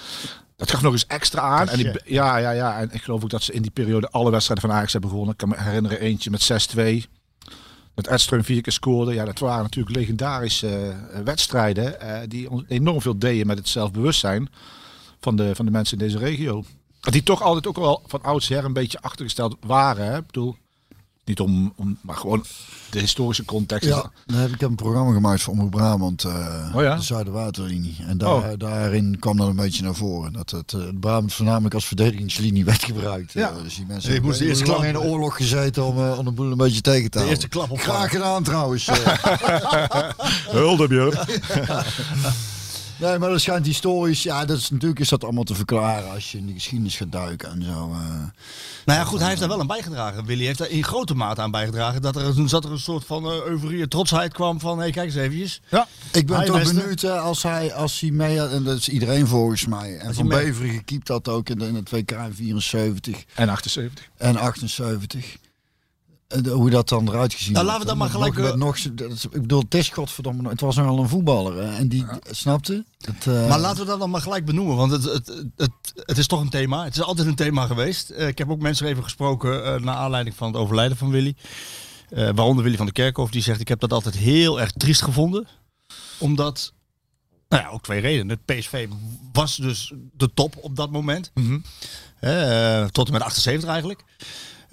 [0.56, 1.69] Dat gaf nog eens extra aan.
[1.69, 2.80] En die, ja, ja, ja.
[2.80, 5.34] En ik geloof ook dat ze in die periode alle wedstrijden van Ajax hebben gewonnen.
[5.34, 7.10] Ik kan me herinneren eentje met 6-2.
[7.93, 9.13] Dat Edström vier keer scoorde.
[9.13, 12.00] Ja, dat waren natuurlijk legendarische eh, wedstrijden.
[12.00, 14.50] eh, die enorm veel deden met het zelfbewustzijn
[15.25, 16.63] van de, van de mensen in deze regio.
[16.99, 20.05] Die toch altijd ook wel van oudsher een beetje achtergesteld waren.
[20.05, 20.17] Hè?
[20.17, 20.55] Ik bedoel,
[21.25, 22.43] niet om, om, maar gewoon
[22.89, 23.89] de historische context.
[23.89, 26.95] Ja, dan heb ik een programma gemaakt voor Omroep Brabant, eh Oh ja?
[26.95, 27.95] de Zuiderwaterlinie.
[28.07, 28.45] En daar, Oh.
[28.57, 30.33] daarin kwam dat een beetje naar voren.
[30.33, 33.33] Dat het, eh, het Brabant voornamelijk als verdedigingslinie werd gebruikt.
[33.33, 33.49] Ja.
[33.49, 35.97] Eh, dus die mensen hebben moest de eerste lang klap- in de oorlog gezeten om,
[36.09, 37.35] om de boel een beetje tegen te De houden.
[37.35, 38.89] eerste klap op Graag gedaan trouwens.
[40.59, 41.17] Hulde, Björn.
[42.97, 44.23] nee, maar dat schijnt historisch.
[44.23, 47.12] Ja, dat is, natuurlijk is dat allemaal te verklaren als je in de geschiedenis gaat
[47.12, 47.91] duiken en zo.
[47.91, 48.10] eh.
[48.86, 50.25] Nou ja, goed, hij heeft daar wel aan bijgedragen.
[50.25, 52.01] Willy heeft daar in grote mate aan bijgedragen.
[52.01, 54.77] Dat er, toen zat er een soort van eh, euforie en trotsheid kwam van...
[54.77, 55.62] Hé, hey, kijk eens eventjes.
[55.69, 55.88] Ja.
[56.12, 56.73] Ik ben Hij toch beste.
[56.73, 59.97] benieuwd hè, als hij, als hij mee had, en dat is iedereen volgens mij.
[59.97, 63.49] En Als Van Beveren gekiept had ook in, de, in het WK in 74 En
[63.49, 64.05] 78.
[64.17, 65.36] en 78.
[66.27, 69.11] De- hoe dat dan eruit gezien Nou, laten we dan maar gelijk, Nog, nog, dat
[69.11, 71.59] is- ik bedoel, het is godverdomme, het was nogal een voetballer.
[71.59, 72.85] En die, snapte?
[72.97, 76.17] Het, eh, Maar laten we dat dan maar gelijk benoemen, want het, het, het, het
[76.17, 76.83] is toch een thema.
[76.83, 78.09] Het is altijd een thema geweest.
[78.09, 81.35] Eh, ik heb ook mensen even gesproken eh naar aanleiding van het overlijden van Willy.
[82.09, 85.01] Eh, waaronder Willy van der Kerkhof, die zegt: Ik heb dat altijd heel erg triest
[85.01, 85.47] gevonden.
[86.17, 86.73] Omdat,
[87.49, 88.39] nou ja, ook twee redenen.
[88.45, 88.88] Het PSV
[89.33, 91.31] was dus de top op dat moment.
[92.19, 94.03] Eh, tot en met 78 eigenlijk.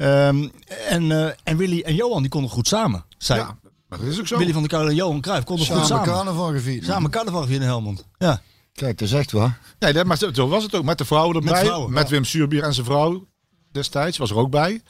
[0.02, 0.48] Ehm,
[0.88, 3.04] en, eh, en Willy en Johan die konden goed samen.
[3.18, 4.38] Zij, Ja, maar dat is ook zo.
[4.38, 6.06] Willy van der Kuilen en Johan Cruijff konden samen goed samen.
[6.06, 6.84] carnaval gevierd.
[6.84, 8.06] Samen carnaval gevierd in Helmond.
[8.18, 8.40] Ja.
[8.72, 9.58] Kijk, dat is echt waar.
[9.78, 10.84] Nee, dat, maar zo was het ook.
[10.84, 11.52] Met de vrouwen erbij.
[11.52, 12.06] Met, vrouwen, ja.
[12.06, 13.26] Wim Suurbier en zijn vrouw
[13.72, 14.18] destijds.
[14.18, 14.82] Was er ook bij.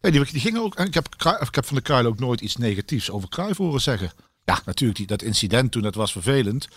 [0.00, 0.74] Ja, die, die gingen ook.
[0.74, 1.08] En ik heb,
[1.40, 4.10] ik heb van de Kruil ook nooit iets negatiefs over Cruijff horen zeggen.
[4.44, 4.98] Ja, natuurlijk.
[4.98, 6.68] Die, dat incident toen, dat was vervelend.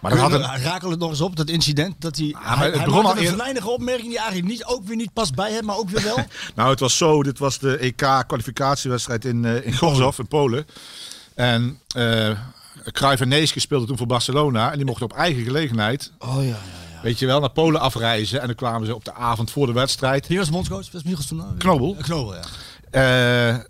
[0.00, 1.94] Maar dat had een, Rakel het nog eens op, dat incident.
[1.98, 4.96] Dat hij, hij, het hij maakte al een eer- opmerking die eigenlijk niet, ook weer
[4.96, 6.16] niet past bij hem, maar ook weer wel.
[6.54, 7.22] Nou, het was zo.
[7.22, 10.66] Dit was de EK-kwalificatiewedstrijd in, eh in Gorzów in Polen.
[11.34, 12.30] En eh
[12.84, 14.70] Cruijff en Neeske speelden toen voor Barcelona.
[14.70, 16.56] En die mochten op eigen gelegenheid Oh ja, ja,
[17.02, 18.40] Weet je wel, naar Polen afreizen.
[18.40, 20.26] En dan kwamen ze op de avond voor de wedstrijd.
[20.26, 20.90] Wie was bondscoach?
[20.92, 21.42] Was Michels toen?
[21.58, 21.94] Knobel.
[21.98, 22.34] Eh, Knobel,
[22.90, 23.66] ja.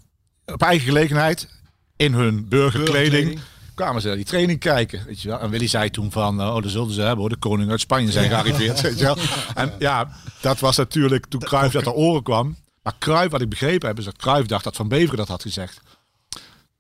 [0.47, 1.49] op eigen gelegenheid,
[1.97, 3.41] in hun burgerkleding, Burgerkleding.
[3.81, 5.05] Kwamen ze naar die training kijken.
[5.07, 5.41] Weet je wel.
[5.41, 7.81] En Willy zei toen van, eh, oh, dat zullen ze hebben hoor, de koning uit
[7.81, 8.81] Spanje zijn gearriveerd.
[8.81, 9.17] Weet je wel.
[9.55, 10.09] En ja,
[10.41, 12.57] dat was natuurlijk toen Cruijff dat ter oren kwam.
[12.83, 15.43] Maar Cruijff, wat ik begrepen heb, is dat Cruijff dacht dat Van Beveren dat had
[15.43, 15.81] gezegd.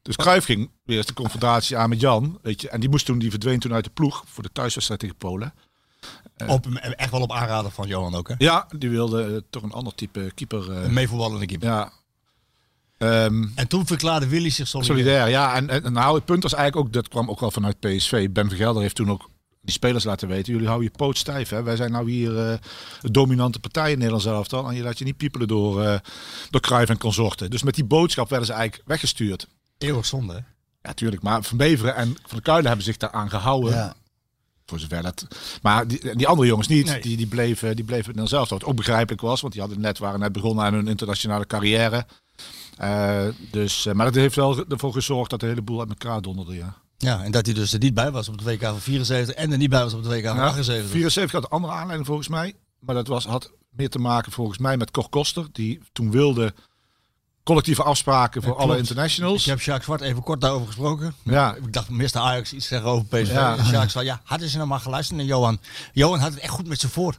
[0.02, 2.38] Dus Cruijff ging weer eens de confrontatie aan met Jan.
[2.42, 5.00] Weet je, en die moest toen, die verdween toen uit de ploeg voor de thuiswedstrijd
[5.00, 5.54] tegen Polen.
[6.46, 8.34] Op, echt wel op aanraden van Johan ook, hè?
[8.38, 10.72] Ja, die wilde eh, toch een ander type keeper.
[10.72, 11.68] eh, Een meevoetballende keeper.
[11.68, 11.92] ja.
[13.00, 14.96] Ehm, En toen verklaarde Willy zich solidair.
[14.96, 15.54] Solidair, ja.
[15.54, 18.30] En, en nou, het punt was eigenlijk ook, dat kwam ook wel vanuit PSV.
[18.30, 19.30] Ben Vergelder heeft toen ook
[19.62, 21.48] die spelers laten weten, jullie houden je poot stijf.
[21.48, 21.62] Hè?
[21.62, 22.58] Wij zijn nou hier eh
[23.00, 25.98] de dominante partij in Nederland zelf En je laat je niet piepelen door, eh
[26.50, 27.50] door Cruijff en consorten.
[27.50, 29.46] Dus met die boodschap werden ze eigenlijk weggestuurd.
[29.78, 30.40] Eeuwig zonde, hè?
[30.82, 31.22] Ja, tuurlijk.
[31.22, 33.72] Maar Van Beveren en Van der Kuilen hebben zich daaraan gehouden.
[33.72, 33.94] Ja.
[34.66, 35.26] Voor zover dat.
[35.62, 36.86] Maar die, die andere jongens niet.
[36.86, 37.00] Nee.
[37.00, 38.48] Die, die bleven, die bleven dan zelf.
[38.48, 42.06] Wat ook begrijpelijk was, want die hadden net, waren net begonnen aan hun internationale carrière.
[42.76, 46.20] Eh, dus, eh, maar dat heeft wel ervoor gezorgd dat de hele boel uit elkaar
[46.22, 46.54] donderde.
[46.54, 46.74] Ja.
[46.98, 49.52] Ja, en dat hij dus er niet bij was op het WK van 74 en
[49.52, 50.90] er niet bij was op het WK van Ja, 78.
[50.90, 52.54] 74 had een andere aanleiding volgens mij.
[52.78, 55.46] Maar dat was, had meer te maken volgens mij met Cor Koster.
[55.52, 56.54] Die toen wilde
[57.44, 59.40] collectieve afspraken voor Ja, alle internationals.
[59.40, 61.14] Ik heb Jacques Zwart even kort daarover gesproken.
[61.22, 61.54] Ja.
[61.54, 62.18] Ik dacht, Mr.
[62.18, 63.32] Ajax iets zeggen over PSV.
[63.32, 63.56] Ja.
[63.56, 65.58] En Jacques zei, ja, hadden ze nou maar geluisterd naar Johan.
[65.92, 67.14] Johan had het echt goed met ze voor.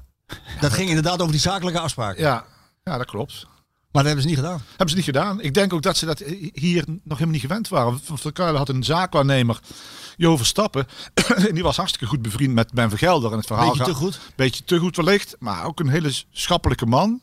[0.60, 2.22] Dat ging inderdaad over die zakelijke afspraken.
[2.22, 2.46] Ja,
[2.84, 3.46] ja, dat klopt.
[3.92, 4.62] Maar dat hebben ze niet gedaan.
[4.70, 5.42] Hebben ze niet gedaan.
[5.42, 6.20] Ik denk ook dat ze dat
[6.54, 8.00] hier nog helemaal niet gewend waren.
[8.04, 9.60] Van Kuilen had een zaakwaarnemer,
[10.18, 10.88] Jo Verstappen.
[11.48, 13.32] en die was hartstikke goed bevriend met Ben Vergelder.
[13.32, 14.20] En het verhaal Beetje te goed.
[14.36, 15.36] Beetje te goed wellicht.
[15.40, 17.22] Maar ook een hele schappelijke man.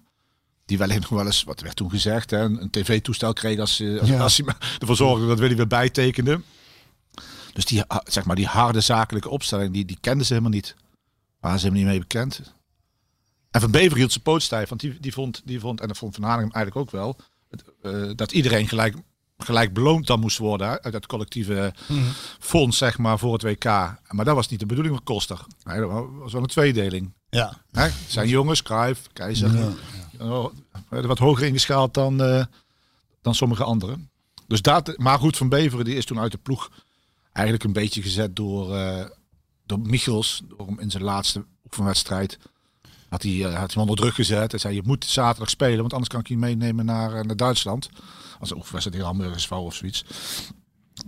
[0.66, 4.00] Die wellicht nog wel eens, wat werd toen gezegd, hè, een, tv-toestel kreeg als, eh,
[4.00, 4.20] als, Ja.
[4.20, 6.40] als hij ervoor zorgde dat Willy weer bijtekende.
[7.52, 10.74] Dus die, ah, zeg maar, die harde zakelijke opstelling, die, die kenden ze helemaal niet.
[11.40, 12.52] Waren ze helemaal niet mee bekend.
[13.51, 15.99] En Van Bever hield zijn poot stijf, want die, die, vond, die vond, en dat
[15.99, 17.17] vond Van Hanegem eigenlijk ook wel,
[17.51, 18.97] het, eh, dat iedereen gelijk,
[19.39, 21.75] gelijk beloond dan moest worden uit dat collectieve
[22.39, 23.65] fonds, zeg maar, voor het WK.
[24.09, 25.41] Maar dat was niet de bedoeling van Koster.
[25.63, 27.13] Nee, dat was wel een tweedeling.
[27.31, 27.63] Ja.
[27.73, 27.89] Hè?
[28.09, 29.75] Zijn jongens, Cruijff, Keizer,
[30.21, 30.53] oh,
[30.91, 32.45] eh, wat hoger ingeschaald dan, eh,
[33.23, 34.11] dan sommige anderen.
[34.47, 36.71] Dus dat, maar goed, Van Beveren die is toen uit de ploeg
[37.33, 38.67] eigenlijk een beetje gezet door,
[39.67, 40.43] door Michels.
[40.49, 42.39] Door hem in zijn laatste oefenwedstrijd
[43.09, 44.51] had hij, eh, had hij hem onder druk gezet.
[44.51, 47.37] Hij zei, je moet zaterdag spelen, want anders kan ik je meenemen naar, eh, naar
[47.37, 47.88] Duitsland.
[48.40, 50.05] Als een oefenwedstrijd tegen Hamburgers of zoiets.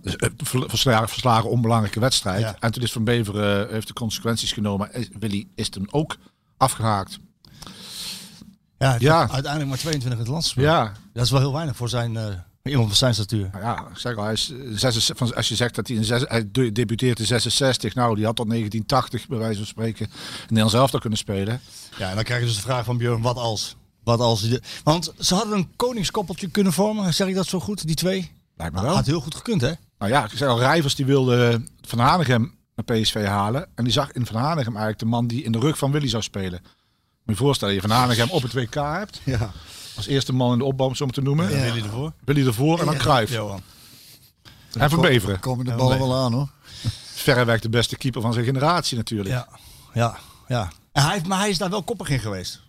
[0.02, 2.40] Dus, eh, ver- verslagen, verslagen onbelangrijke wedstrijd.
[2.40, 2.56] Ja.
[2.60, 4.90] En toen is Van Beveren heeft de consequenties genomen.
[5.18, 6.16] Willy is toen ook
[6.56, 7.18] afgehaakt.
[8.78, 10.52] Ja, uiteindelijk maar 22 in het land.
[10.56, 13.48] Ja, Dat is wel heel weinig voor zijn, iemand van zijn statuur.
[13.52, 15.96] Nou ja, ik zeg al, hij is eh, 66 van, als je zegt dat hij
[15.96, 19.66] in zes, hij de- debuteert in 66, nou, die had tot 1980 bij wijze van
[19.66, 21.60] spreken in Nederland zelf al kunnen spelen.
[21.98, 23.76] Ja, en dan krijg je dus de vraag van Björn, wat als?
[24.04, 27.86] Wat als je- want ze hadden een koningskoppeltje kunnen vormen, zeg ik dat zo goed,
[27.86, 28.32] die twee?
[28.56, 28.96] Lijkt me Dat wel.
[28.98, 29.72] had heel goed gekund, hè?
[29.98, 33.66] Nou ja, ik zeg al, Rijvers die wilde Van Hanegem naar PSV halen.
[33.74, 36.08] En die zag in Van Hanegem eigenlijk de man die in de rug van Willy
[36.08, 36.60] zou spelen.
[36.60, 36.70] Moet
[37.24, 39.20] je je voorstellen, je Van Hanegem op het WK hebt.
[39.24, 39.50] Ja.
[39.96, 41.50] Als eerste man in de opbouw, om zo maar te noemen.
[41.50, 41.72] Ja.
[41.72, 42.12] Willy ervoor.
[42.24, 43.32] Willy ervoor en dan Cruijff.
[43.32, 43.62] Johan.
[44.78, 45.40] En Van Beveren.
[45.40, 46.48] Komen de ballen wel aan hoor.
[47.14, 49.28] Verreweg de beste keeper van zijn generatie natuurlijk.
[49.30, 49.48] Ja,
[49.94, 50.68] ja, ja.
[50.92, 52.60] En hij, heeft- maar hij is daar wel koppig in geweest.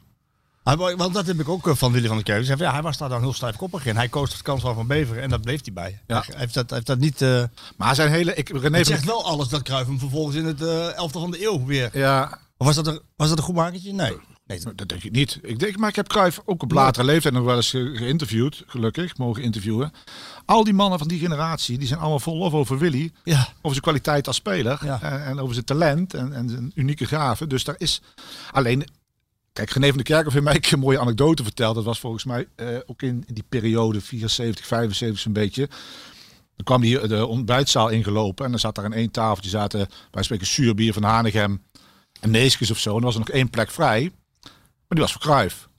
[0.64, 2.58] Hij, wa- want dat heb ik ook eh, van Willy van der Keuken.
[2.58, 3.96] Ja, hij was daar dan heel stijf koppig in.
[3.96, 6.00] Hij koos de kans van Van Beveren en dat bleef hij bij.
[6.08, 6.24] Ja.
[6.28, 7.22] Hij heeft dat, heeft dat niet...
[7.22, 7.44] eh
[7.78, 8.34] Maar zijn hele...
[8.36, 11.32] Ik, René het zegt wel alles dat Cruijff hem vervolgens in het eh elftal van
[11.32, 11.98] de eeuw weer...
[11.98, 13.94] Ja, Of was dat, een, was dat een goed makertje?
[13.94, 14.18] Nee.
[14.66, 14.76] Nee.
[14.76, 15.40] Dat denk ik niet.
[15.42, 18.64] Ik denk, maar ik heb Cruijff ook op latere leeftijd nog wel eens ge- geïnterviewd,
[18.68, 19.92] gelukkig, mogen interviewen.
[20.46, 23.12] Al die mannen van die generatie, die zijn allemaal vol lof over Willy.
[23.24, 23.40] Ja.
[23.40, 24.80] Over zijn kwaliteit als speler.
[24.86, 25.02] Ja.
[25.02, 27.50] En, en over zijn talent en, en zijn unieke gaven.
[27.50, 28.02] Dus daar is
[28.52, 28.88] alleen...
[29.54, 31.76] Kijk, René van der Kerkhoff heeft mij een mooie anekdote verteld.
[31.76, 35.68] Dat was volgens mij eh, ook in, in die periode 74, 75 zo'n beetje.
[36.56, 38.46] Dan kwam hij de ontbijtzaal ingelopen.
[38.46, 41.62] En dan zat daar aan één tafeltje zaten, wij spreken zuurbier van Hanegem
[42.20, 42.90] en Neeskens of zo.
[42.92, 44.12] En er was er nog één plek vrij.
[44.92, 45.70] Maar die was voor Cruijff.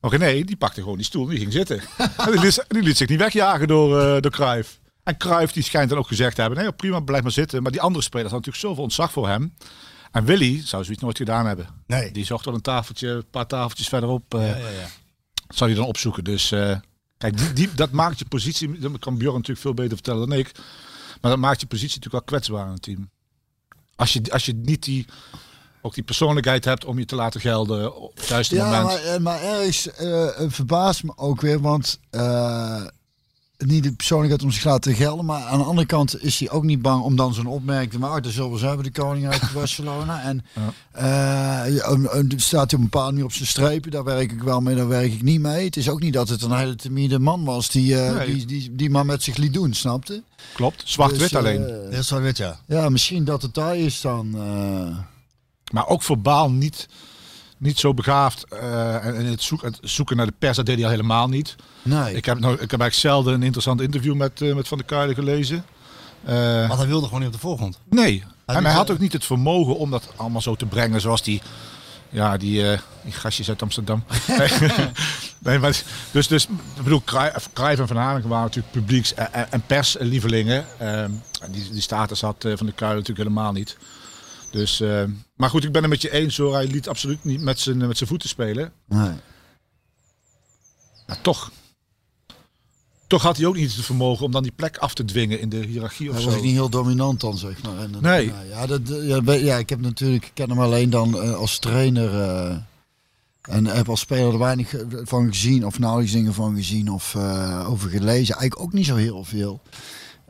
[0.00, 1.82] Maar René, die pakte gewoon die stoel en die ging zitten.
[1.98, 4.80] en die liet, die liet zich niet wegjagen door, eh door Cruijff.
[5.02, 7.62] En Cruijff die schijnt dan ook gezegd te hebben, nee prima, blijf maar zitten.
[7.62, 9.54] Maar die andere spelers hadden natuurlijk zoveel ontzag voor hem.
[10.12, 11.66] En Willy zou zoiets nooit gedaan hebben.
[11.86, 12.10] Nee.
[12.10, 14.34] Die zocht wel een tafeltje, een paar tafeltjes verderop.
[14.34, 14.86] eh Ja, ja, ja.
[15.48, 16.24] zou hij dan opzoeken.
[16.24, 16.76] Dus eh,
[17.18, 20.38] kijk, die, die, dat maakt je positie, dat kan Bjorn natuurlijk veel beter vertellen dan
[20.38, 20.50] ik.
[21.20, 23.10] Maar dat maakt je positie natuurlijk wel kwetsbaar in het team.
[23.96, 25.06] Als je, als je niet die,
[25.82, 28.84] ook die persoonlijkheid hebt om je te laten gelden op het juiste Ja, moment.
[28.84, 32.82] maar, eh, maar ergens eh, eh, verbaast me ook weer, want eh,
[33.58, 35.24] niet de persoonlijkheid om zich te laten gelden.
[35.24, 37.98] Maar aan de andere kant is hij ook niet bang om dan zo'n opmerking te
[37.98, 38.22] maken.
[38.22, 40.22] Dat zullen we hebben, de koning uit Barcelona.
[40.22, 40.44] En
[40.92, 43.90] eh, een- een- staat hij op een bepaalde manier op zijn strepen.
[43.90, 45.64] Daar werk ik wel mee, daar werk ik niet mee.
[45.64, 48.34] Het is ook niet dat het een hele timide man was die, eh, Nee.
[48.34, 50.22] die, die, die maar met zich liet doen, snapte?
[50.54, 50.82] Klopt.
[50.84, 51.62] Zwart-wit Dus, alleen.
[51.90, 52.58] Dat is wel wit, ja.
[52.66, 54.34] Ja, misschien dat het daar is dan.
[55.72, 56.88] Maar ook verbaal niet,
[57.58, 58.44] niet zo begaafd.
[58.48, 61.28] eh, en en het, zoek, het zoeken naar de pers, dat deed hij al helemaal
[61.28, 61.56] niet.
[61.82, 62.14] nee.
[62.14, 64.86] Ik heb, nou, ik heb eigenlijk zelden een interessant interview met, eh, met Van der
[64.86, 65.64] Kuilen gelezen.
[66.24, 67.78] Eh, Want hij wilde gewoon niet op de voorgrond.
[67.90, 68.24] nee.
[68.46, 71.42] En hij had ook niet het vermogen om dat allemaal zo te brengen zoals die...
[72.10, 72.62] Ja, die,
[73.04, 74.04] die gastjes uit Amsterdam.
[75.38, 76.44] nee, maar, dus, dus,
[76.76, 77.02] ik bedoel,
[77.52, 80.64] Cruijff en Van Hanegem waren natuurlijk publieks- en, en- en perslievelingen.
[80.78, 81.10] Ehm,
[81.50, 83.76] die, die status had Van der Kuilen natuurlijk helemaal niet.
[84.52, 85.04] Dus, eh,
[85.36, 86.54] maar goed, ik ben het met je eens hoor.
[86.54, 88.72] Hij liet absoluut niet met zijn, met zijn voeten spelen.
[88.88, 89.10] nee.
[91.06, 91.50] Maar toch.
[93.06, 95.48] Toch had hij ook niet het vermogen om dan die plek af te dwingen in
[95.48, 96.30] de hiërarchie of Hij zo.
[96.30, 97.78] was niet heel dominant dan, zeg maar.
[97.78, 98.26] En, dan- Nee.
[98.26, 98.80] Ja, ja, dat,
[99.40, 102.20] ja, ik heb natuurlijk, ik ken hem alleen dan eh, als trainer.
[102.20, 102.56] eh,
[103.42, 107.14] en heb als speler er weinig eh, van gezien, of nauwelijks dingen van gezien of
[107.14, 108.34] eh, over gelezen.
[108.36, 109.60] Eigenlijk ook niet zo heel veel.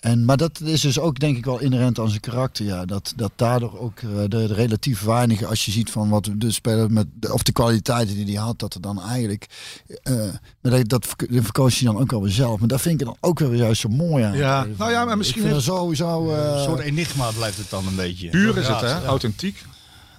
[0.02, 2.64] En, maar dat is dus ook denk ik wel inherent aan zijn karakter.
[2.64, 2.84] Ja.
[2.84, 6.50] Dat, dat daardoor ook eh, de, de relatief weinige, als je ziet van wat de
[6.50, 9.46] speler met, de- of de kwaliteiten die hij had, dat er dan eigenlijk,
[10.02, 10.14] eh,
[10.60, 12.58] maar dat, dat verk- dat verkoos hij dan ook wel weer zelf.
[12.58, 14.36] Maar dat vind ik dan ook wel weer juist zo mooi aan.
[14.36, 16.32] Ja, nou ja, maar misschien Ik vind sowieso...
[16.34, 18.28] eh, Een soort enigma blijft het dan een beetje.
[18.28, 18.88] Puur is het, hè?
[18.88, 19.02] ja.
[19.04, 19.64] Authentiek.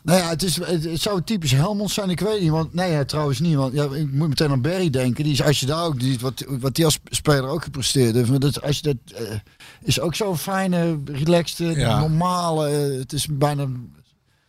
[0.03, 2.49] Nou ja, het, is, het, zou typisch Helmond zijn, ik weet niet.
[2.49, 3.55] Want nee, trouwens niet.
[3.55, 5.23] Want ja, ik moet meteen aan Barry denken.
[5.23, 8.29] Die is, als je daar ook ziet, wat, wat die als speler ook gepresteerd heeft.
[8.29, 9.35] Maar dat, als je dat, eh,
[9.83, 11.99] is ook zo'n fijne, relaxte, Ja.
[11.99, 12.67] normale.
[12.69, 13.67] eh, het is bijna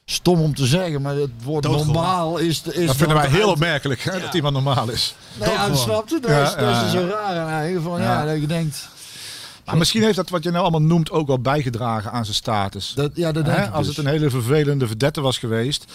[0.05, 1.95] stom om te zeggen, maar het woord Doodgewoon.
[1.95, 2.63] normaal is...
[2.63, 5.15] is Dat vinden wij heel opmerkelijk, hè, dat iemand normaal is.
[5.41, 5.69] Nee, ja?
[5.69, 8.21] Dat, Ja, is, dat is zo raar aan eigen van, ja.
[8.21, 8.25] Ja.
[8.33, 8.89] dat je denkt...
[9.65, 12.93] Maar misschien heeft dat wat je nou allemaal noemt ook wel bijgedragen aan zijn status.
[12.95, 13.97] Dat, ja, dat denk ik Als dus.
[13.97, 15.93] het een hele vervelende verdette was geweest,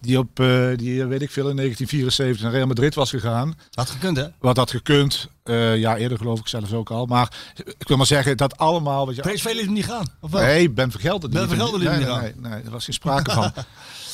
[0.00, 3.54] die op, eh, die, weet ik veel, in 1974 naar Real Madrid was gegaan.
[3.74, 4.26] Had gekund, hè?
[4.38, 7.06] Wat had gekund, eh, ja eerder geloof ik zelfs ook al.
[7.06, 7.32] Maar
[7.78, 9.06] ik wil maar zeggen, dat allemaal...
[9.06, 10.06] Weet je, PSV liet hem niet gaan.
[10.20, 10.42] Of wel?
[10.42, 11.30] Nee, Ben Vergelder.
[11.30, 13.30] Ben liet hem Vergelder liet nee, hem nee, niet nee, nee, daar was geen sprake
[13.30, 13.52] van.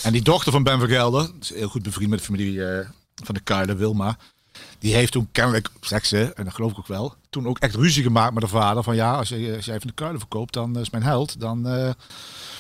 [0.03, 2.89] En die dochter van Ben Vergelder, is heel goed bevriend met de familie eh,
[3.25, 4.17] van de Kuilen, Wilma.
[4.79, 7.75] Die heeft toen kennelijk, zegt ze, en dat geloof ik ook wel, toen ook echt
[7.75, 8.83] ruzie gemaakt met de vader.
[8.83, 11.41] Van ja, als, je, als jij van de Kuilen verkoopt, dan is mijn held.
[11.41, 11.91] Dan, eh,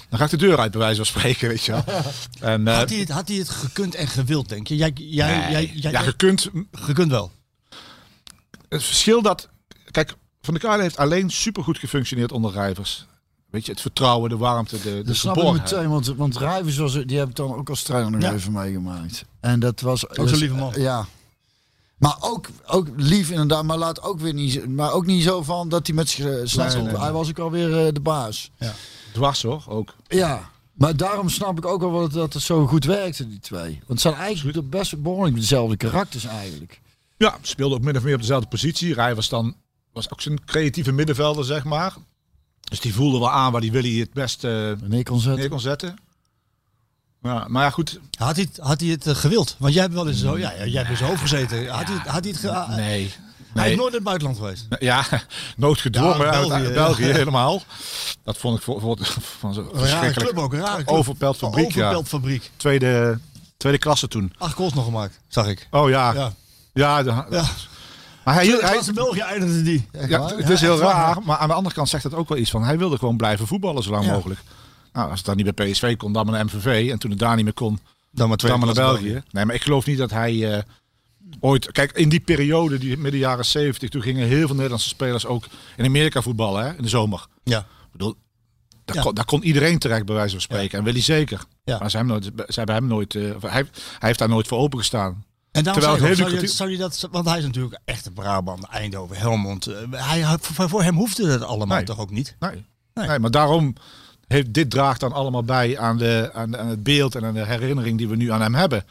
[0.09, 1.85] dan ga ik de deur uit, bij wijze van spreken, weet je wel.
[2.53, 4.77] En, eh, Had hij, het, had hij het gekund en gewild, denk je?
[4.77, 5.51] Jij, jij, nee.
[5.51, 7.31] jij, jij, ja, je kunt gekund wel.
[8.69, 9.49] het verschil dat.
[9.91, 13.07] Kijk, Van der Kuilen heeft alleen supergoed gefunctioneerd onder Rijvers.
[13.51, 15.75] Weet je, het vertrouwen, de warmte, de, de Dat snap ik geborgenheid.
[15.77, 18.33] meteen, want, want Rijvers was, die heb ik dan ook als trainer nog Ja.
[18.33, 19.25] even meegemaakt.
[19.41, 20.09] En dat was...
[20.09, 20.73] Ook zo'n lieve man.
[20.77, 21.07] Ja.
[21.99, 25.69] Maar ook, ook lief inderdaad, maar laat ook weer niet, maar ook niet zo van
[25.69, 27.01] dat hij met zich eh, snap Nee, nee, nee.
[27.01, 28.51] Hij was ook alweer eh, de baas.
[29.13, 29.95] Dwars hoor, ook.
[30.09, 30.51] Ja.
[30.73, 33.71] Maar daarom snap ik ook wel dat, dat het zo goed werkte, die twee.
[33.71, 36.81] Want het zijn eigenlijk best behoorlijk dezelfde karakters eigenlijk.
[37.17, 38.95] Ja, speelde ook min of meer op dezelfde positie.
[38.95, 39.55] Rijvers dan
[39.93, 41.95] was ook zijn creatieve middenvelder, zeg maar.
[42.61, 45.39] Dus die voelde wel aan waar die Willy het best kon zetten?
[45.39, 45.97] neer kon zetten.
[47.23, 48.01] Ja, maar ja, goed.
[48.19, 49.57] Had hij, het- had hij het eh, gewild?
[49.59, 51.69] Want jij hebt wel eens zo, ja, ja, jij hebt hoofd gezeten.
[51.69, 53.13] Had hij, had hij het ge- ah, Nee.
[53.55, 54.67] Hij is nooit in het buitenland geweest.
[54.79, 55.05] Ja,
[55.57, 56.73] noodgedwongen Ja, uit België, ja.
[56.73, 57.63] België helemaal.
[58.25, 58.99] Dat vond ik voor, voor,
[59.39, 60.55] van zo'n verschrikkelijk club ook,
[60.85, 61.73] overpeld fabriek.
[61.75, 62.03] Ja.
[62.05, 62.51] Fabriek.
[62.57, 63.19] Tweede,
[63.57, 64.33] tweede klasse toen.
[64.39, 65.69] Acht goals nog gemaakt, zag ik.
[65.71, 66.13] Oh ja.
[66.13, 66.33] Ja.
[66.73, 67.45] Ja, de- Ja.
[68.25, 69.89] maar hij, Hij, hij, in België eindigde die.
[70.09, 72.51] ja, het is heel raar, maar aan de andere kant zegt het ook wel iets
[72.51, 72.65] van.
[72.65, 74.41] Hij wilde gewoon blijven voetballen zo lang mogelijk.
[74.99, 76.91] Nou, als het dan niet bij PSV kon, dan maar naar MVV.
[76.91, 77.79] En toen het daar niet meer kon,
[78.11, 79.23] Dan maar twee dan maar naar België.
[79.31, 80.63] Nee, maar ik geloof niet dat hij eh,
[81.41, 81.73] ooit...
[81.73, 85.45] Kijk, in die periode, die midden jaren 70, toen gingen heel veel Nederlandse spelers ook
[85.77, 87.27] in Amerika voetballen, hè, in de zomer.
[87.45, 87.59] Ja.
[87.59, 88.15] Ik bedoel,
[88.85, 89.03] daar, Ja.
[89.03, 90.79] kon, daar kon iedereen terecht, bij wijze van spreken.
[90.79, 91.45] En Willy zeker.
[91.65, 91.79] Ja.
[91.79, 93.15] Maar ze hebben, nooit, ze hebben hem nooit...
[93.15, 93.63] eh, hij, hij
[93.99, 95.25] heeft daar nooit voor opengestaan.
[95.51, 97.81] En daarom Terwijl zou, je, zou, je, lucratief- zou je dat, want hij is natuurlijk
[97.85, 99.67] echt een Brabant, Eindhoven, Helmond.
[99.67, 101.87] Eh, Hij, voor, voor hem hoefde het allemaal Nee.
[101.87, 102.37] toch ook niet?
[102.39, 102.65] Nee.
[102.95, 103.07] Nee.
[103.09, 103.19] nee.
[103.19, 103.75] maar daarom
[104.29, 107.47] heeft dit draagt dan allemaal bij aan, de, aan, aan het beeld en aan de
[107.47, 108.85] herinnering die we nu aan hem hebben.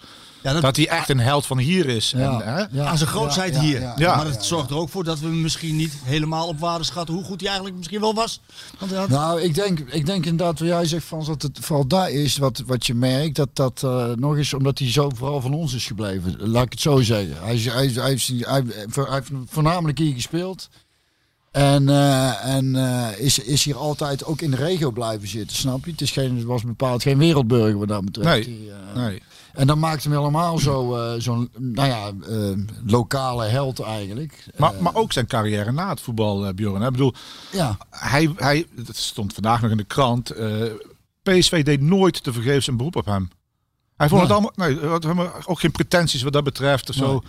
[0.43, 2.13] Ja, dat, Dat hij echt een held van hier is.
[2.17, 2.41] Ja.
[2.41, 2.63] En, hè?
[2.71, 2.86] Ja.
[2.86, 3.82] aan zijn grootheid hier.
[3.82, 3.93] ja.
[3.97, 4.15] Ja.
[4.15, 7.15] maar het zorgt er ook voor dat we hem misschien niet helemaal op waarde schatten
[7.15, 8.39] hoe goed hij eigenlijk misschien wel was.
[8.80, 11.88] Want had- Nou, ik denk, ik denk inderdaad wat jij zegt van dat het vooral
[11.88, 13.36] daar is wat, wat je merkt.
[13.36, 16.36] Dat dat eh, nog eens omdat hij zo vooral van ons is gebleven.
[16.50, 17.36] Laat ik het zo zeggen.
[17.43, 20.69] Hij, is, hij, is- hij, heeft, hij, heeft- hij heeft voornamelijk hier gespeeld.
[21.51, 25.86] En, eh, en eh, is, is hier altijd ook in de regio blijven zitten, snap
[25.86, 25.91] je?
[25.91, 28.29] Het, is geen, het was bepaald geen wereldburger wat dat betreft.
[28.29, 28.43] Nee.
[28.57, 29.21] Die, eh, Nee.
[29.53, 32.12] En dat maakt hem helemaal zo, zo'n, nou ja,
[32.86, 34.45] lokale held eigenlijk.
[34.57, 36.81] Maar, maar ook zijn carrière na het voetbal, Bjorn.
[36.81, 37.13] Ik bedoel,
[37.51, 40.33] Ja, hij, hij, dat stond vandaag nog in de krant.
[41.23, 43.29] PSV deed nooit te vergeefs een beroep op hem.
[43.95, 44.31] Hij vond Nee.
[44.31, 47.21] het allemaal, nee, had helemaal ook geen pretenties wat dat betreft of zo.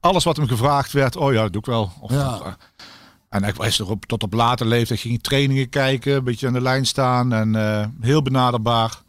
[0.00, 1.92] Alles wat hem gevraagd werd, oh ja, dat doe ik wel.
[2.00, 2.56] Of, Ja.
[3.30, 6.46] Eh, en hij was er op, tot op later leeftijd ging trainingen kijken, een beetje
[6.46, 9.02] aan de lijn staan en eh, heel benaderbaar.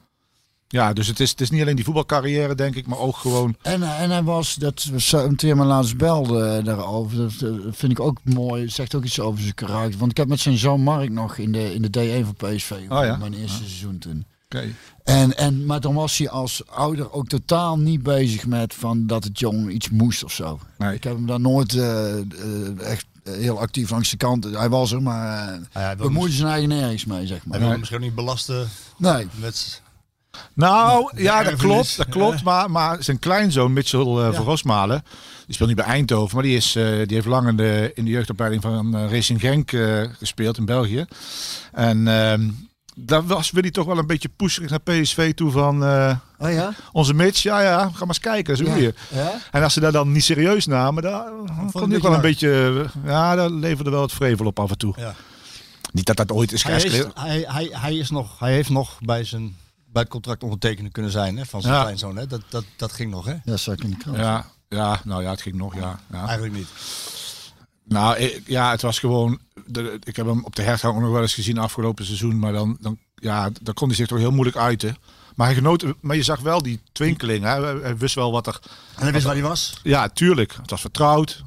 [0.67, 3.55] Ja, dus het is, het is niet alleen die voetbalcarrière, denk ik, maar ook gewoon.
[3.61, 4.89] En, en hij was, dat
[5.39, 9.53] me laatst belde daarover, dat dat vind ik ook mooi, zegt ook iets over zijn
[9.53, 9.99] karakter.
[9.99, 12.71] Want ik heb met zijn zoon Mark nog in de, in de D1 van PSV,
[12.71, 13.17] Oh ja?
[13.17, 14.25] mijn eerste seizoen toen.
[14.45, 14.67] Oké.
[15.03, 19.23] En, en, maar dan was hij als ouder ook totaal niet bezig met van dat
[19.23, 20.59] het jong iets moest of zo.
[20.77, 20.95] Nee.
[20.95, 23.05] Ik heb hem daar nooit eh, eh, echt
[23.39, 24.43] heel actief langs de kant.
[24.43, 27.59] Hij was er, maar uh, hij wil bemoeide zijn eigen nergens mee, zeg Hij maar.
[27.59, 29.27] wil hem misschien niet belasten Nee.
[29.35, 29.81] met...
[30.53, 31.97] Nou, ja, dat klopt.
[31.97, 32.43] Dat klopt.
[32.43, 35.03] Maar, maar zijn kleinzoon, Mitchell uh, van Rosmalen,
[35.45, 38.05] die speelt niet bij Eindhoven, maar die, is, uh, die heeft lang in de, in
[38.05, 41.05] de jeugdopleiding van uh, Racing Genk uh, gespeeld in België.
[41.71, 42.33] En uh,
[42.95, 46.73] daar was Willy toch wel een beetje pusherig naar PSV toe van uh, oh ja?
[46.91, 47.43] onze Mitch.
[47.43, 48.57] Ja, ja, ga maar eens kijken.
[48.57, 48.91] Zo ja.
[49.09, 49.39] ja?
[49.51, 52.85] En als ze dat dan niet serieus namen, dan kon hij ook wel een beetje...
[53.05, 54.93] Ja, daar leverde wel het vrevel op af en toe.
[54.97, 55.15] Ja.
[55.91, 58.97] Niet dat dat ooit is hij, is, hij, hij, hij, is nog, hij heeft nog
[59.01, 59.55] bij zijn
[59.91, 61.81] bij het contract ondertekenen kunnen zijn hè, van zijn ja.
[61.81, 62.15] kleinzoon.
[62.15, 62.27] Hè?
[62.27, 63.35] Dat, dat, dat ging nog, hè?
[63.43, 64.17] Ja, zag ik in de krant.
[64.17, 65.99] Ja, ja, nou ja, het ging nog, ja.
[66.11, 66.25] ja.
[66.25, 66.67] Eigenlijk niet.
[67.91, 69.39] Nou, ik, ja, het was gewoon...
[69.65, 72.39] De, ik heb hem op de hertgang nog wel eens gezien afgelopen seizoen.
[72.39, 74.97] Maar dan, dan, ja, dan kon hij zich toch heel moeilijk uiten.
[75.35, 75.85] Maar hij genoot...
[75.99, 77.43] Maar je zag wel die twinkeling.
[77.43, 77.49] Hè?
[77.49, 78.59] Hij, hij wist wel wat er...
[78.95, 79.79] En hij wist waar hij was?
[79.83, 80.53] Ja, tuurlijk.
[80.61, 81.43] Het was vertrouwd.